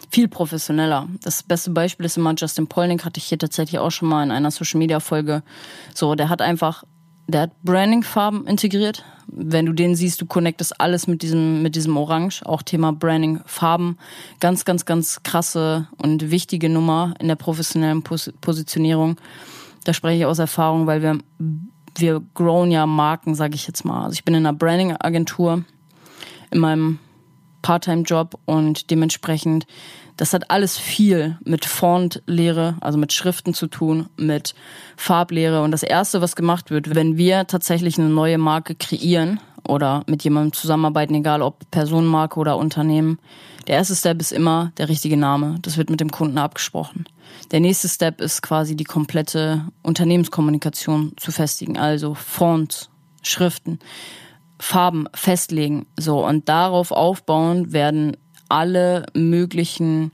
viel 0.09 0.27
professioneller. 0.27 1.07
Das 1.21 1.43
beste 1.43 1.71
Beispiel 1.71 2.05
ist 2.05 2.17
immer 2.17 2.33
Justin 2.35 2.67
Polnick, 2.67 3.05
hatte 3.05 3.19
ich 3.19 3.25
hier 3.25 3.37
tatsächlich 3.37 3.79
auch 3.79 3.91
schon 3.91 4.09
mal 4.09 4.23
in 4.23 4.31
einer 4.31 4.51
Social 4.51 4.79
Media 4.79 4.99
Folge. 4.99 5.43
So, 5.93 6.15
der 6.15 6.29
hat 6.29 6.41
einfach, 6.41 6.83
der 7.27 7.41
hat 7.41 7.51
Branding-Farben 7.63 8.47
integriert. 8.47 9.03
Wenn 9.27 9.65
du 9.65 9.73
den 9.73 9.95
siehst, 9.95 10.21
du 10.21 10.25
connectest 10.25 10.79
alles 10.79 11.07
mit 11.07 11.21
diesem, 11.21 11.61
mit 11.61 11.75
diesem 11.75 11.97
Orange. 11.97 12.45
Auch 12.45 12.61
Thema 12.61 12.93
Branding, 12.93 13.41
Farben. 13.45 13.97
Ganz, 14.39 14.63
ganz, 14.63 14.85
ganz 14.85 15.21
krasse 15.23 15.87
und 15.97 16.31
wichtige 16.31 16.69
Nummer 16.69 17.13
in 17.19 17.27
der 17.27 17.35
professionellen 17.35 18.03
Pos 18.03 18.31
Positionierung. 18.39 19.17
Da 19.83 19.93
spreche 19.93 20.19
ich 20.19 20.25
aus 20.25 20.39
Erfahrung, 20.39 20.87
weil 20.87 21.01
wir, 21.01 21.17
wir 21.97 22.21
growen 22.33 22.71
ja 22.71 22.85
Marken, 22.85 23.35
sage 23.35 23.55
ich 23.55 23.67
jetzt 23.67 23.83
mal. 23.83 24.03
Also 24.05 24.13
ich 24.13 24.23
bin 24.23 24.35
in 24.35 24.45
einer 24.45 24.57
Branding-Agentur 24.57 25.63
in 26.51 26.59
meinem 26.59 26.99
Part-Time-Job 27.61 28.39
und 28.45 28.89
dementsprechend, 28.91 29.67
das 30.15 30.33
hat 30.33 30.49
alles 30.49 30.77
viel 30.77 31.37
mit 31.43 31.65
Fontlehre, 31.65 32.75
also 32.81 32.97
mit 32.97 33.13
Schriften 33.13 33.53
zu 33.53 33.67
tun, 33.67 34.07
mit 34.17 34.55
Farblehre. 34.95 35.61
Und 35.61 35.71
das 35.71 35.83
Erste, 35.83 36.21
was 36.21 36.35
gemacht 36.35 36.71
wird, 36.71 36.95
wenn 36.95 37.17
wir 37.17 37.47
tatsächlich 37.47 37.97
eine 37.97 38.09
neue 38.09 38.37
Marke 38.37 38.75
kreieren 38.75 39.39
oder 39.67 40.03
mit 40.07 40.23
jemandem 40.23 40.53
zusammenarbeiten, 40.53 41.15
egal 41.15 41.41
ob 41.41 41.69
Personenmarke 41.71 42.39
oder 42.39 42.57
Unternehmen, 42.57 43.19
der 43.67 43.75
erste 43.75 43.95
Step 43.95 44.21
ist 44.21 44.31
immer 44.31 44.71
der 44.77 44.87
richtige 44.87 45.17
Name. 45.17 45.57
Das 45.61 45.77
wird 45.77 45.89
mit 45.89 45.99
dem 45.99 46.09
Kunden 46.09 46.37
abgesprochen. 46.37 47.05
Der 47.51 47.59
nächste 47.59 47.89
Step 47.89 48.21
ist 48.21 48.41
quasi 48.41 48.75
die 48.75 48.85
komplette 48.85 49.67
Unternehmenskommunikation 49.83 51.13
zu 51.17 51.31
festigen, 51.31 51.77
also 51.77 52.13
Fonts, 52.13 52.89
Schriften. 53.21 53.79
Farben 54.59 55.07
festlegen. 55.13 55.85
So, 55.97 56.25
und 56.25 56.49
darauf 56.49 56.91
aufbauen 56.91 57.73
werden 57.73 58.17
alle 58.49 59.05
möglichen 59.13 60.11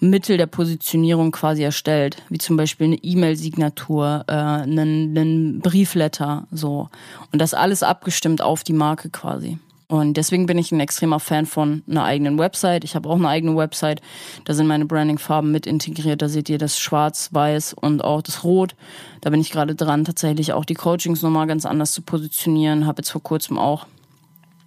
Mittel 0.00 0.38
der 0.38 0.46
Positionierung 0.46 1.30
quasi 1.30 1.62
erstellt, 1.62 2.22
wie 2.30 2.38
zum 2.38 2.56
Beispiel 2.56 2.86
eine 2.86 2.96
E-Mail-Signatur, 2.96 4.24
äh, 4.28 4.32
einen, 4.32 5.16
einen 5.16 5.60
Briefletter, 5.60 6.46
so. 6.50 6.88
Und 7.32 7.40
das 7.40 7.52
alles 7.52 7.82
abgestimmt 7.82 8.40
auf 8.40 8.64
die 8.64 8.72
Marke 8.72 9.10
quasi. 9.10 9.58
Und 9.90 10.16
deswegen 10.16 10.46
bin 10.46 10.56
ich 10.56 10.70
ein 10.70 10.78
extremer 10.78 11.18
Fan 11.18 11.46
von 11.46 11.82
einer 11.90 12.04
eigenen 12.04 12.38
Website. 12.38 12.84
Ich 12.84 12.94
habe 12.94 13.08
auch 13.08 13.16
eine 13.16 13.26
eigene 13.26 13.56
Website. 13.56 14.00
Da 14.44 14.54
sind 14.54 14.68
meine 14.68 14.84
Branding-Farben 14.84 15.50
mit 15.50 15.66
integriert. 15.66 16.22
Da 16.22 16.28
seht 16.28 16.48
ihr 16.48 16.58
das 16.58 16.78
Schwarz, 16.78 17.30
Weiß 17.32 17.74
und 17.74 18.04
auch 18.04 18.22
das 18.22 18.44
Rot. 18.44 18.76
Da 19.20 19.30
bin 19.30 19.40
ich 19.40 19.50
gerade 19.50 19.74
dran, 19.74 20.04
tatsächlich 20.04 20.52
auch 20.52 20.64
die 20.64 20.74
Coachings 20.74 21.22
nochmal 21.22 21.48
ganz 21.48 21.66
anders 21.66 21.92
zu 21.92 22.02
positionieren. 22.02 22.86
Habe 22.86 23.00
jetzt 23.00 23.10
vor 23.10 23.20
kurzem 23.20 23.58
auch 23.58 23.86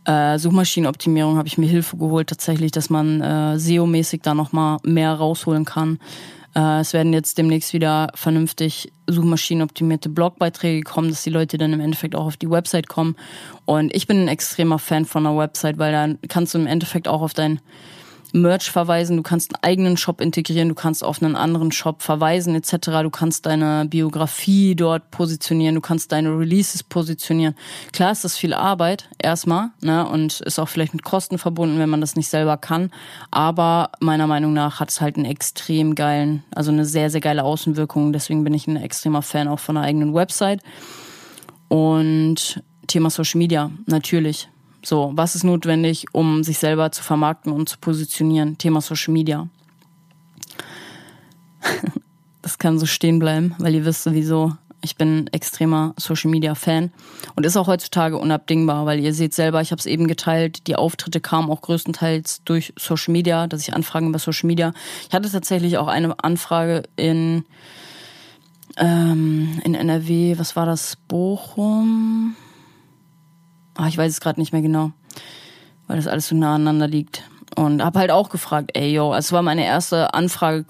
äh, 0.04 0.38
Suchmaschinenoptimierung 0.38 1.38
habe 1.38 1.48
ich 1.48 1.58
mir 1.58 1.68
Hilfe 1.68 1.96
geholt, 1.96 2.28
tatsächlich, 2.28 2.74
dass 2.74 2.90
man 2.90 3.22
äh, 3.22 3.58
SEO-mäßig 3.58 4.20
da 4.22 4.34
nochmal 4.34 4.80
mehr 4.84 5.14
rausholen 5.14 5.64
kann. 5.64 6.00
Äh, 6.56 6.80
es 6.80 6.94
werden 6.94 7.14
jetzt 7.14 7.38
demnächst 7.38 7.74
wieder 7.74 8.10
vernünftig 8.16 8.92
suchmaschinenoptimierte 9.08 10.10
Blogbeiträge 10.10 10.84
kommen, 10.84 11.10
dass 11.10 11.24
die 11.24 11.30
Leute 11.30 11.58
dann 11.58 11.74
im 11.74 11.80
Endeffekt 11.80 12.16
auch 12.16 12.26
auf 12.26 12.38
die 12.38 12.50
Website 12.50 12.88
kommen. 12.88 13.16
Und 13.66 13.94
ich 13.96 14.08
bin 14.08 14.22
ein 14.22 14.28
extremer 14.28 14.80
Fan 14.80 15.06
von 15.06 15.26
einer 15.26 15.38
Website, 15.38 15.78
weil 15.78 15.92
dann 15.92 16.20
kannst 16.30 16.54
du 16.54 16.60
im 16.60 16.68
Endeffekt 16.68 17.08
auch 17.08 17.22
auf 17.22 17.34
dein 17.34 17.60
Merch 18.34 18.72
verweisen, 18.72 19.16
du 19.18 19.24
kannst 19.24 19.54
einen 19.54 19.64
eigenen 19.64 19.96
Shop 19.96 20.20
integrieren, 20.20 20.70
du 20.70 20.76
kannst 20.76 21.04
auf 21.04 21.22
einen 21.22 21.36
anderen 21.36 21.72
Shop 21.72 22.02
verweisen 22.02 22.56
etc. 22.56 22.72
Du 23.04 23.12
kannst 23.12 23.46
deine 23.46 23.86
Biografie 23.88 24.76
dort 24.76 25.12
positionieren, 25.12 25.76
du 25.76 25.82
kannst 25.82 26.12
deine 26.12 26.38
Releases 26.38 26.82
positionieren. 26.82 27.56
Klar 27.92 28.12
ist 28.12 28.24
das 28.24 28.36
viel 28.36 28.56
Arbeit 28.56 29.08
erstmal 29.20 29.70
ne, 29.82 30.08
und 30.08 30.42
ist 30.42 30.58
auch 30.58 30.68
vielleicht 30.68 30.94
mit 30.94 31.04
Kosten 31.04 31.38
verbunden, 31.38 31.78
wenn 31.78 31.90
man 31.90 32.02
das 32.02 32.16
nicht 32.16 32.28
selber 32.28 32.58
kann. 32.58 32.92
Aber 33.30 33.92
meiner 34.00 34.26
Meinung 34.26 34.54
nach 34.54 34.80
hat 34.80 34.90
es 34.90 35.00
halt 35.00 35.16
einen 35.16 35.26
extrem 35.26 35.94
geilen, 35.94 36.44
also 36.56 36.72
eine 36.72 36.86
sehr, 36.86 37.12
sehr 37.12 37.22
geile 37.22 37.44
Außenwirkung. 37.44 38.14
Deswegen 38.14 38.44
bin 38.44 38.56
ich 38.56 38.66
ein 38.66 38.78
extremer 38.78 39.22
Fan 39.22 39.48
auch 39.48 39.60
von 39.60 39.78
einer 39.78 39.86
eigenen 39.86 40.16
Website. 40.16 40.62
Und 41.68 42.64
Thema 42.88 43.12
Social 43.12 43.38
Media, 43.38 43.72
natürlich. 43.86 44.50
So, 44.84 45.12
was 45.16 45.36
ist 45.36 45.44
notwendig, 45.44 46.08
um 46.12 46.44
sich 46.44 46.58
selber 46.58 46.92
zu 46.92 47.04
vermarkten 47.04 47.54
und 47.54 47.70
zu 47.70 47.78
positionieren? 47.80 48.58
Thema 48.58 48.82
Social 48.82 49.14
Media. 49.14 49.48
das 52.42 52.58
kann 52.58 52.78
so 52.78 52.86
stehen 52.86 53.18
bleiben, 53.18 53.56
weil 53.60 53.74
ihr 53.74 53.86
wisst 53.86 54.04
sowieso, 54.04 54.54
ich 54.82 54.98
bin 54.98 55.28
extremer 55.32 55.94
Social 55.98 56.30
Media 56.30 56.54
Fan 56.56 56.92
und 57.36 57.46
ist 57.46 57.56
auch 57.56 57.68
heutzutage 57.68 58.18
unabdingbar, 58.18 58.86
weil 58.86 59.00
ihr 59.00 59.14
seht 59.14 59.34
selber, 59.34 59.62
ich 59.62 59.72
habe 59.72 59.80
es 59.80 59.86
eben 59.86 60.08
geteilt, 60.08 60.68
die 60.68 60.76
Auftritte 60.76 61.22
kamen 61.22 61.50
auch 61.50 61.62
größtenteils 61.62 62.42
durch 62.44 62.74
Social 62.78 63.14
Media, 63.14 63.48
dass 63.48 63.62
ich 63.62 63.74
Anfragen 63.74 64.10
über 64.10 64.20
Social 64.20 64.48
Media. 64.48 64.74
Ich 65.08 65.16
hatte 65.16 65.32
tatsächlich 65.32 65.78
auch 65.78 65.88
eine 65.88 66.22
Anfrage 66.22 66.84
in 66.98 67.46
ähm, 68.76 69.62
in 69.64 69.76
NRW, 69.76 70.38
was 70.38 70.56
war 70.56 70.66
das? 70.66 70.98
Bochum? 71.08 72.36
Ah, 73.76 73.88
ich 73.88 73.98
weiß 73.98 74.12
es 74.12 74.22
gerade 74.22 74.40
nicht 74.40 74.54
mehr 74.54 74.62
genau, 74.62 74.92
weil 75.88 75.98
das 75.98 76.08
alles 76.08 76.28
so 76.28 76.36
nah 76.36 76.56
aneinander 76.56 76.88
liegt. 76.88 77.24
Und 77.56 77.84
habe 77.84 78.00
halt 78.00 78.10
auch 78.10 78.30
gefragt, 78.30 78.72
ey, 78.74 78.94
yo, 78.94 79.12
also 79.12 79.28
es 79.28 79.32
war 79.32 79.44
meine 79.44 79.64
erste 79.64 80.14
Anfrage 80.16 80.66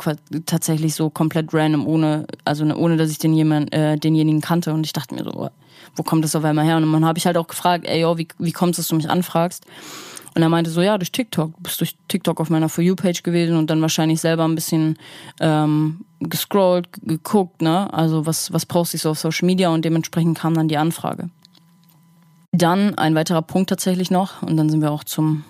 tatsächlich 0.46 0.96
so 0.96 1.10
komplett 1.10 1.54
random, 1.54 1.88
ohne, 1.88 2.28
also 2.44 2.66
ne, 2.66 2.76
ohne 2.76 2.98
dass 2.98 3.10
ich 3.10 3.20
den 3.20 3.34
jemand, 3.34 3.74
äh, 3.74 3.96
denjenigen 3.96 4.42
kannte. 4.42 4.74
Und 4.74 4.86
ich 4.86 4.92
dachte 4.92 5.16
mir 5.16 5.24
so, 5.24 5.50
wo 5.96 6.04
kommt 6.04 6.26
das 6.26 6.36
auf 6.36 6.44
einmal 6.44 6.66
her? 6.66 6.78
Und 6.78 6.92
dann 6.92 7.06
habe 7.06 7.18
ich 7.18 7.26
halt 7.26 7.38
auch 7.38 7.48
gefragt, 7.48 7.86
ey, 7.88 8.02
yo, 8.02 8.18
wie, 8.18 8.28
wie 8.38 8.52
kommt 8.52 8.72
es, 8.72 8.78
dass 8.78 8.88
du 8.88 8.96
mich 8.96 9.10
anfragst? 9.10 9.66
Und 10.36 10.42
er 10.42 10.50
meinte 10.50 10.72
so, 10.72 10.82
ja, 10.82 10.98
durch 10.98 11.12
TikTok. 11.12 11.56
Du 11.56 11.64
bist 11.64 11.80
durch 11.80 11.96
TikTok 12.08 12.42
auf 12.42 12.50
meiner 12.50 12.68
For 12.68 12.84
You-Page 12.84 13.24
gewesen 13.24 13.56
und 13.56 13.70
dann 13.70 13.82
wahrscheinlich 13.82 14.20
selber 14.20 14.44
ein 14.46 14.56
bisschen 14.56 14.98
ähm, 15.40 16.06
gescrollt, 16.20 16.90
geguckt, 17.04 17.62
ne? 17.62 17.94
Also 17.94 18.26
was, 18.26 18.52
was 18.52 18.66
poste 18.66 18.98
ich 18.98 19.04
so 19.04 19.12
auf 19.12 19.20
Social 19.20 19.46
Media 19.46 19.70
und 19.70 19.86
dementsprechend 19.86 20.40
kam 20.40 20.56
dann 20.56 20.68
die 20.68 20.78
Anfrage. 20.78 21.30
Dann 22.56 22.96
ein 23.00 23.16
weiterer 23.16 23.42
Punkt 23.42 23.70
tatsächlich 23.70 24.12
noch, 24.12 24.44
und 24.44 24.58
dann 24.58 24.70
sind 24.70 24.82
wir 24.82 24.92
auch 24.92 25.04
zum 25.04 25.44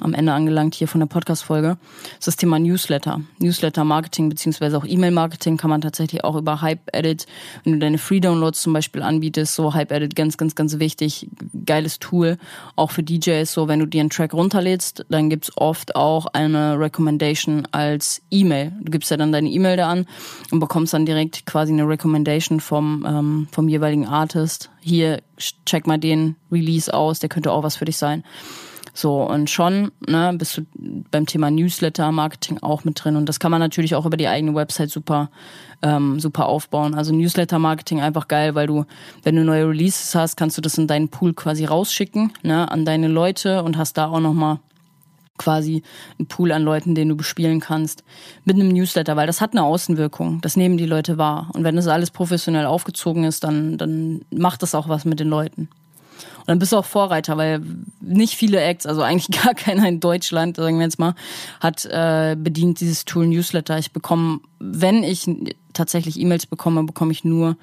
am 0.00 0.14
Ende 0.14 0.32
angelangt 0.32 0.74
hier 0.74 0.88
von 0.88 1.00
der 1.00 1.06
Podcast-Folge, 1.06 1.78
ist 2.18 2.26
das 2.26 2.36
Thema 2.36 2.58
Newsletter. 2.58 3.20
Newsletter-Marketing 3.38 4.28
beziehungsweise 4.28 4.78
auch 4.78 4.84
E-Mail-Marketing 4.84 5.56
kann 5.56 5.70
man 5.70 5.80
tatsächlich 5.80 6.24
auch 6.24 6.36
über 6.36 6.60
Hype-Edit, 6.60 7.26
wenn 7.64 7.74
du 7.74 7.78
deine 7.78 7.98
Free-Downloads 7.98 8.60
zum 8.60 8.72
Beispiel 8.72 9.02
anbietest, 9.02 9.54
so 9.54 9.74
Hype-Edit 9.74 10.14
ganz, 10.16 10.36
ganz, 10.36 10.54
ganz 10.54 10.78
wichtig, 10.78 11.28
geiles 11.64 11.98
Tool, 11.98 12.38
auch 12.76 12.90
für 12.90 13.02
DJs, 13.02 13.50
so 13.50 13.68
wenn 13.68 13.80
du 13.80 13.86
dir 13.86 14.00
einen 14.00 14.10
Track 14.10 14.34
runterlädst, 14.34 15.04
dann 15.08 15.30
gibt's 15.30 15.50
oft 15.56 15.96
auch 15.96 16.26
eine 16.26 16.78
Recommendation 16.78 17.66
als 17.72 18.22
E-Mail. 18.30 18.72
Du 18.80 18.90
gibst 18.90 19.10
ja 19.10 19.16
dann 19.16 19.32
deine 19.32 19.48
E-Mail 19.48 19.76
da 19.76 19.90
an 19.90 20.06
und 20.50 20.60
bekommst 20.60 20.92
dann 20.94 21.06
direkt 21.06 21.46
quasi 21.46 21.72
eine 21.72 21.88
Recommendation 21.88 22.60
vom, 22.60 23.04
ähm, 23.08 23.48
vom 23.50 23.68
jeweiligen 23.68 24.06
Artist. 24.06 24.70
Hier, 24.80 25.22
check 25.64 25.86
mal 25.86 25.98
den 25.98 26.36
Release 26.50 26.92
aus, 26.92 27.18
der 27.18 27.28
könnte 27.28 27.52
auch 27.52 27.62
was 27.62 27.76
für 27.76 27.84
dich 27.84 27.96
sein. 27.96 28.24
So, 28.96 29.22
und 29.24 29.50
schon 29.50 29.92
ne, 30.08 30.32
bist 30.38 30.56
du 30.56 30.62
beim 31.10 31.26
Thema 31.26 31.50
Newsletter-Marketing 31.50 32.62
auch 32.62 32.84
mit 32.84 33.04
drin. 33.04 33.16
Und 33.16 33.28
das 33.28 33.38
kann 33.38 33.50
man 33.50 33.60
natürlich 33.60 33.94
auch 33.94 34.06
über 34.06 34.16
die 34.16 34.26
eigene 34.26 34.54
Website 34.54 34.90
super, 34.90 35.30
ähm, 35.82 36.18
super 36.18 36.46
aufbauen. 36.46 36.94
Also 36.94 37.14
Newsletter-Marketing 37.14 38.00
einfach 38.00 38.26
geil, 38.26 38.54
weil 38.54 38.66
du, 38.66 38.86
wenn 39.22 39.36
du 39.36 39.44
neue 39.44 39.68
Releases 39.68 40.14
hast, 40.14 40.38
kannst 40.38 40.56
du 40.56 40.62
das 40.62 40.78
in 40.78 40.86
deinen 40.86 41.10
Pool 41.10 41.34
quasi 41.34 41.66
rausschicken, 41.66 42.32
ne, 42.42 42.70
an 42.70 42.86
deine 42.86 43.08
Leute 43.08 43.62
und 43.64 43.76
hast 43.76 43.98
da 43.98 44.06
auch 44.06 44.20
nochmal 44.20 44.60
quasi 45.36 45.82
einen 46.18 46.28
Pool 46.28 46.50
an 46.50 46.62
Leuten, 46.62 46.94
den 46.94 47.10
du 47.10 47.16
bespielen 47.16 47.60
kannst 47.60 48.02
mit 48.46 48.56
einem 48.56 48.68
Newsletter, 48.68 49.14
weil 49.14 49.26
das 49.26 49.42
hat 49.42 49.52
eine 49.52 49.64
Außenwirkung. 49.64 50.40
Das 50.40 50.56
nehmen 50.56 50.78
die 50.78 50.86
Leute 50.86 51.18
wahr. 51.18 51.50
Und 51.52 51.64
wenn 51.64 51.76
das 51.76 51.86
alles 51.86 52.10
professionell 52.10 52.64
aufgezogen 52.64 53.24
ist, 53.24 53.44
dann, 53.44 53.76
dann 53.76 54.22
macht 54.30 54.62
das 54.62 54.74
auch 54.74 54.88
was 54.88 55.04
mit 55.04 55.20
den 55.20 55.28
Leuten. 55.28 55.68
Dann 56.46 56.58
bist 56.58 56.72
du 56.72 56.76
auch 56.76 56.84
Vorreiter, 56.84 57.36
weil 57.36 57.60
nicht 58.00 58.34
viele 58.34 58.60
Acts, 58.60 58.86
also 58.86 59.02
eigentlich 59.02 59.40
gar 59.42 59.54
keiner 59.54 59.88
in 59.88 60.00
Deutschland, 60.00 60.56
sagen 60.56 60.78
wir 60.78 60.84
jetzt 60.84 60.98
mal, 60.98 61.14
hat 61.60 61.84
äh, 61.86 62.36
bedient 62.38 62.80
dieses 62.80 63.04
Tool 63.04 63.26
Newsletter. 63.26 63.78
Ich 63.78 63.92
bekomme, 63.92 64.40
wenn 64.58 65.02
ich 65.02 65.28
tatsächlich 65.72 66.18
E-Mails 66.18 66.46
bekomme, 66.46 66.84
bekomme 66.84 67.12
ich 67.12 67.24
nur 67.24 67.56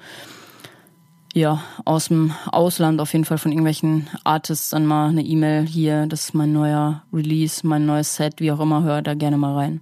ja, 1.34 1.64
aus 1.84 2.08
dem 2.08 2.32
Ausland 2.46 3.00
auf 3.00 3.12
jeden 3.12 3.24
Fall 3.24 3.38
von 3.38 3.50
irgendwelchen 3.50 4.08
Artists 4.22 4.70
dann 4.70 4.86
mal 4.86 5.08
eine 5.08 5.22
E-Mail 5.22 5.66
hier, 5.66 6.06
das 6.06 6.26
ist 6.26 6.34
mein 6.34 6.52
neuer 6.52 7.02
Release, 7.12 7.66
mein 7.66 7.86
neues 7.86 8.14
Set, 8.14 8.34
wie 8.38 8.52
auch 8.52 8.60
immer, 8.60 8.84
hör 8.84 9.02
da 9.02 9.14
gerne 9.14 9.36
mal 9.36 9.54
rein. 9.54 9.80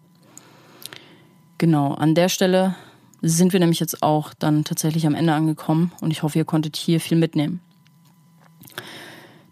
Genau, 1.59 1.93
an 1.93 2.15
der 2.15 2.31
Stelle 2.31 2.75
sind 3.21 3.53
wir 3.53 3.61
nämlich 3.61 3.81
jetzt 3.81 4.03
auch 4.03 4.33
dann 4.35 4.65
tatsächlich 4.65 5.07
am 5.07 5.15
Ende 5.15 5.35
angekommen 5.35 5.93
und 6.01 6.11
ich 6.11 6.23
hoffe, 6.23 6.39
ihr 6.39 6.47
konntet 6.47 6.77
hier 6.77 7.01
viel 7.01 7.19
mitnehmen. 7.19 7.61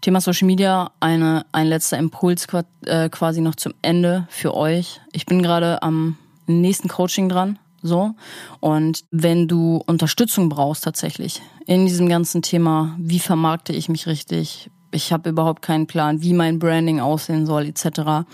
Thema 0.01 0.21
Social 0.21 0.47
Media, 0.47 0.91
eine, 1.01 1.45
ein 1.53 1.67
letzter 1.67 1.99
Impuls 1.99 2.47
äh, 2.87 3.09
quasi 3.11 3.41
noch 3.41 3.55
zum 3.55 3.75
Ende 3.83 4.27
für 4.31 4.55
euch. 4.55 5.01
Ich 5.13 5.27
bin 5.27 5.43
gerade 5.43 5.83
am 5.83 6.17
nächsten 6.47 6.89
Coaching 6.89 7.29
dran 7.29 7.59
So. 7.83 8.13
Und 8.61 9.05
wenn 9.11 9.47
du 9.47 9.83
Unterstützung 9.87 10.49
brauchst 10.49 10.85
tatsächlich 10.85 11.43
in 11.67 11.87
diesem 11.87 12.09
ganzen 12.09 12.41
Thema, 12.41 12.97
wie 12.99 13.19
vermarkte 13.19 13.73
ich 13.73 13.89
mich 13.89 14.07
richtig? 14.07 14.71
Ich 14.91 15.13
habe 15.13 15.31
überhaupt 15.31 15.63
keinen 15.63 15.87
Plan, 15.87 16.23
wie 16.23 16.33
mein 16.33 16.59
Branding 16.59 17.01
aussehen 17.01 17.47
soll, 17.47 17.67
etc 17.67 18.25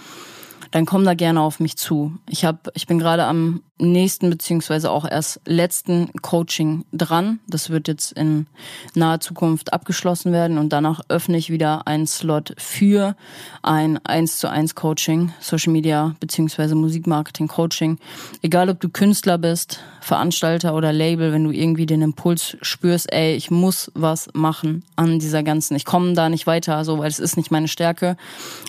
dann 0.70 0.86
komm 0.86 1.04
da 1.04 1.14
gerne 1.14 1.40
auf 1.40 1.60
mich 1.60 1.76
zu. 1.76 2.18
Ich 2.28 2.44
hab, 2.44 2.68
ich 2.74 2.86
bin 2.86 2.98
gerade 2.98 3.24
am 3.24 3.62
nächsten 3.78 4.30
beziehungsweise 4.30 4.90
auch 4.90 5.08
erst 5.08 5.40
letzten 5.44 6.10
Coaching 6.22 6.84
dran. 6.92 7.40
Das 7.46 7.70
wird 7.70 7.88
jetzt 7.88 8.12
in 8.12 8.46
naher 8.94 9.20
Zukunft 9.20 9.72
abgeschlossen 9.72 10.32
werden 10.32 10.58
und 10.58 10.72
danach 10.72 11.00
öffne 11.08 11.36
ich 11.36 11.50
wieder 11.50 11.86
einen 11.86 12.06
Slot 12.06 12.54
für 12.56 13.16
ein 13.62 13.98
1 14.04 14.38
zu 14.38 14.48
1 14.48 14.74
Coaching, 14.74 15.32
Social 15.40 15.72
Media 15.72 16.14
beziehungsweise 16.20 16.74
Musikmarketing 16.74 17.48
Coaching. 17.48 17.98
Egal 18.42 18.70
ob 18.70 18.80
du 18.80 18.88
Künstler 18.88 19.38
bist, 19.38 19.80
Veranstalter 20.00 20.74
oder 20.74 20.92
Label, 20.92 21.32
wenn 21.32 21.44
du 21.44 21.50
irgendwie 21.50 21.86
den 21.86 22.00
Impuls 22.00 22.56
spürst, 22.62 23.12
ey, 23.12 23.34
ich 23.34 23.50
muss 23.50 23.90
was 23.94 24.28
machen 24.32 24.84
an 24.94 25.18
dieser 25.18 25.42
ganzen, 25.42 25.76
ich 25.76 25.84
komme 25.84 26.14
da 26.14 26.28
nicht 26.28 26.46
weiter, 26.46 26.84
so, 26.84 26.98
weil 26.98 27.08
es 27.08 27.18
ist 27.18 27.36
nicht 27.36 27.50
meine 27.50 27.68
Stärke. 27.68 28.16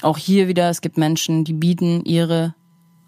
Auch 0.01 0.18
hier 0.18 0.47
wieder, 0.47 0.70
es 0.70 0.82
gibt 0.82 0.97
Menschen, 0.97 1.43
die 1.43 1.53
bieten 1.53 2.03
ihre 2.03 2.55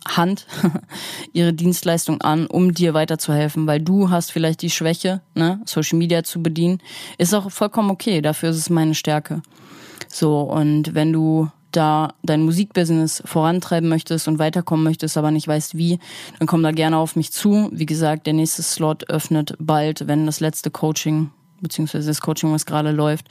Hand, 0.08 0.48
ihre 1.34 1.54
Dienstleistung 1.54 2.22
an, 2.22 2.48
um 2.48 2.74
dir 2.74 2.94
weiterzuhelfen, 2.94 3.68
weil 3.68 3.82
du 3.82 4.10
hast 4.10 4.32
vielleicht 4.32 4.62
die 4.62 4.70
Schwäche, 4.70 5.22
ne, 5.36 5.62
Social 5.66 5.98
Media 5.98 6.24
zu 6.24 6.42
bedienen. 6.42 6.80
Ist 7.18 7.34
auch 7.34 7.52
vollkommen 7.52 7.90
okay, 7.90 8.22
dafür 8.22 8.50
ist 8.50 8.58
es 8.58 8.70
meine 8.70 8.96
Stärke. 8.96 9.42
So, 10.08 10.42
und 10.42 10.96
wenn 10.96 11.14
du 11.14 11.50
da 11.72 12.14
dein 12.24 12.44
Musikbusiness 12.44 13.22
vorantreiben 13.26 13.90
möchtest 13.90 14.28
und 14.28 14.40
weiterkommen 14.40 14.84
möchtest, 14.84 15.18
aber 15.18 15.32
nicht 15.32 15.48
weißt 15.48 15.78
wie, 15.78 16.00
dann 16.40 16.48
komm 16.48 16.64
da 16.64 16.72
gerne 16.72 16.98
auf 16.98 17.16
mich 17.16 17.32
zu. 17.32 17.70
Wie 17.72 17.86
gesagt, 17.86 18.26
der 18.26 18.34
nächste 18.34 18.64
Slot 18.64 19.10
öffnet 19.10 19.56
bald, 19.60 20.08
wenn 20.08 20.26
das 20.26 20.40
letzte 20.40 20.72
Coaching, 20.72 21.30
beziehungsweise 21.62 22.08
das 22.08 22.22
Coaching, 22.22 22.52
was 22.52 22.66
gerade 22.66 22.92
läuft, 22.92 23.28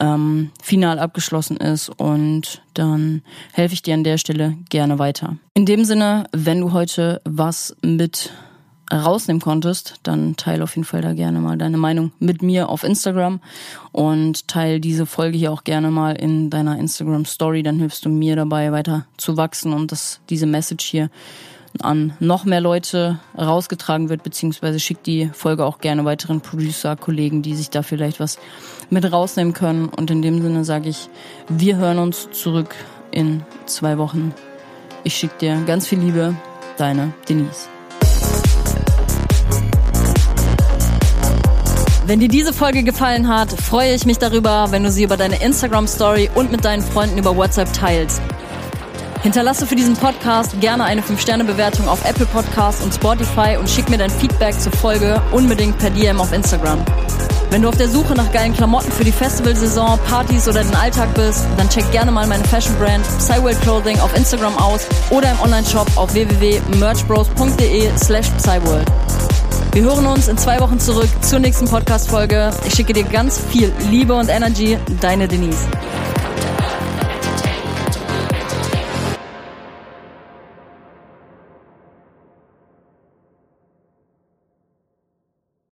ähm, 0.00 0.50
final 0.62 0.98
abgeschlossen 0.98 1.56
ist 1.56 1.88
und 1.88 2.62
dann 2.74 3.22
helfe 3.52 3.74
ich 3.74 3.82
dir 3.82 3.94
an 3.94 4.04
der 4.04 4.18
Stelle 4.18 4.56
gerne 4.68 4.98
weiter. 4.98 5.36
In 5.54 5.66
dem 5.66 5.84
Sinne, 5.84 6.24
wenn 6.32 6.60
du 6.60 6.72
heute 6.72 7.20
was 7.24 7.76
mit 7.82 8.32
rausnehmen 8.92 9.40
konntest, 9.40 9.94
dann 10.02 10.36
teile 10.36 10.64
auf 10.64 10.76
jeden 10.76 10.84
Fall 10.84 11.00
da 11.00 11.14
gerne 11.14 11.40
mal 11.40 11.56
deine 11.56 11.78
Meinung 11.78 12.12
mit 12.18 12.42
mir 12.42 12.68
auf 12.68 12.84
Instagram 12.84 13.40
und 13.90 14.48
teile 14.48 14.80
diese 14.80 15.06
Folge 15.06 15.38
hier 15.38 15.52
auch 15.52 15.64
gerne 15.64 15.90
mal 15.90 16.12
in 16.12 16.50
deiner 16.50 16.78
Instagram 16.78 17.24
Story, 17.24 17.62
dann 17.62 17.78
hilfst 17.78 18.04
du 18.04 18.10
mir 18.10 18.36
dabei 18.36 18.70
weiter 18.72 19.06
zu 19.16 19.36
wachsen 19.36 19.72
und 19.72 19.92
dass 19.92 20.20
diese 20.28 20.46
Message 20.46 20.84
hier 20.84 21.10
an 21.80 22.14
noch 22.20 22.44
mehr 22.44 22.60
Leute 22.60 23.18
rausgetragen 23.36 24.08
wird, 24.08 24.22
beziehungsweise 24.22 24.78
schickt 24.78 25.06
die 25.06 25.30
Folge 25.32 25.64
auch 25.64 25.78
gerne 25.78 26.04
weiteren 26.04 26.40
Producer, 26.40 26.96
Kollegen, 26.96 27.42
die 27.42 27.54
sich 27.54 27.70
da 27.70 27.82
vielleicht 27.82 28.20
was 28.20 28.38
mit 28.90 29.10
rausnehmen 29.10 29.52
können. 29.54 29.88
Und 29.88 30.10
in 30.10 30.22
dem 30.22 30.42
Sinne 30.42 30.64
sage 30.64 30.88
ich, 30.88 31.08
wir 31.48 31.76
hören 31.76 31.98
uns 31.98 32.28
zurück 32.32 32.74
in 33.10 33.42
zwei 33.66 33.98
Wochen. 33.98 34.34
Ich 35.04 35.16
schicke 35.16 35.38
dir 35.38 35.62
ganz 35.66 35.86
viel 35.86 35.98
Liebe, 35.98 36.34
deine 36.76 37.12
Denise. 37.28 37.68
Wenn 42.04 42.18
dir 42.18 42.28
diese 42.28 42.52
Folge 42.52 42.82
gefallen 42.82 43.28
hat, 43.28 43.52
freue 43.52 43.94
ich 43.94 44.04
mich 44.04 44.18
darüber, 44.18 44.66
wenn 44.70 44.82
du 44.82 44.90
sie 44.90 45.04
über 45.04 45.16
deine 45.16 45.40
Instagram 45.40 45.86
Story 45.86 46.28
und 46.34 46.50
mit 46.50 46.64
deinen 46.64 46.82
Freunden 46.82 47.16
über 47.16 47.36
WhatsApp 47.36 47.72
teilst. 47.72 48.20
Hinterlasse 49.22 49.68
für 49.68 49.76
diesen 49.76 49.94
Podcast 49.94 50.60
gerne 50.60 50.82
eine 50.82 51.00
5-Sterne-Bewertung 51.00 51.88
auf 51.88 52.04
Apple 52.04 52.26
Podcasts 52.26 52.82
und 52.82 52.92
Spotify 52.92 53.56
und 53.56 53.70
schick 53.70 53.88
mir 53.88 53.98
dein 53.98 54.10
Feedback 54.10 54.58
zur 54.58 54.72
Folge 54.72 55.22
unbedingt 55.30 55.78
per 55.78 55.90
DM 55.90 56.20
auf 56.20 56.32
Instagram. 56.32 56.84
Wenn 57.50 57.62
du 57.62 57.68
auf 57.68 57.76
der 57.76 57.88
Suche 57.88 58.14
nach 58.14 58.32
geilen 58.32 58.52
Klamotten 58.52 58.90
für 58.90 59.04
die 59.04 59.12
Festivalsaison, 59.12 59.96
Partys 60.08 60.48
oder 60.48 60.64
den 60.64 60.74
Alltag 60.74 61.14
bist, 61.14 61.44
dann 61.56 61.68
check 61.68 61.88
gerne 61.92 62.10
mal 62.10 62.26
meine 62.26 62.42
Fashion 62.44 62.74
Brand 62.78 63.04
Psyworld 63.18 63.60
Clothing 63.60 64.00
auf 64.00 64.16
Instagram 64.16 64.56
aus 64.56 64.88
oder 65.10 65.30
im 65.30 65.40
Onlineshop 65.40 65.86
auf 65.96 66.12
www.merchbros.de 66.14 67.90
slash 67.98 68.28
Psyworld. 68.38 68.90
Wir 69.72 69.82
hören 69.82 70.06
uns 70.06 70.26
in 70.26 70.36
zwei 70.36 70.58
Wochen 70.58 70.80
zurück 70.80 71.08
zur 71.20 71.38
nächsten 71.38 71.68
Podcast-Folge. 71.68 72.50
Ich 72.66 72.74
schicke 72.74 72.92
dir 72.92 73.04
ganz 73.04 73.38
viel 73.38 73.72
Liebe 73.88 74.14
und 74.14 74.28
Energy. 74.28 74.78
Deine 75.00 75.28
Denise. 75.28 75.68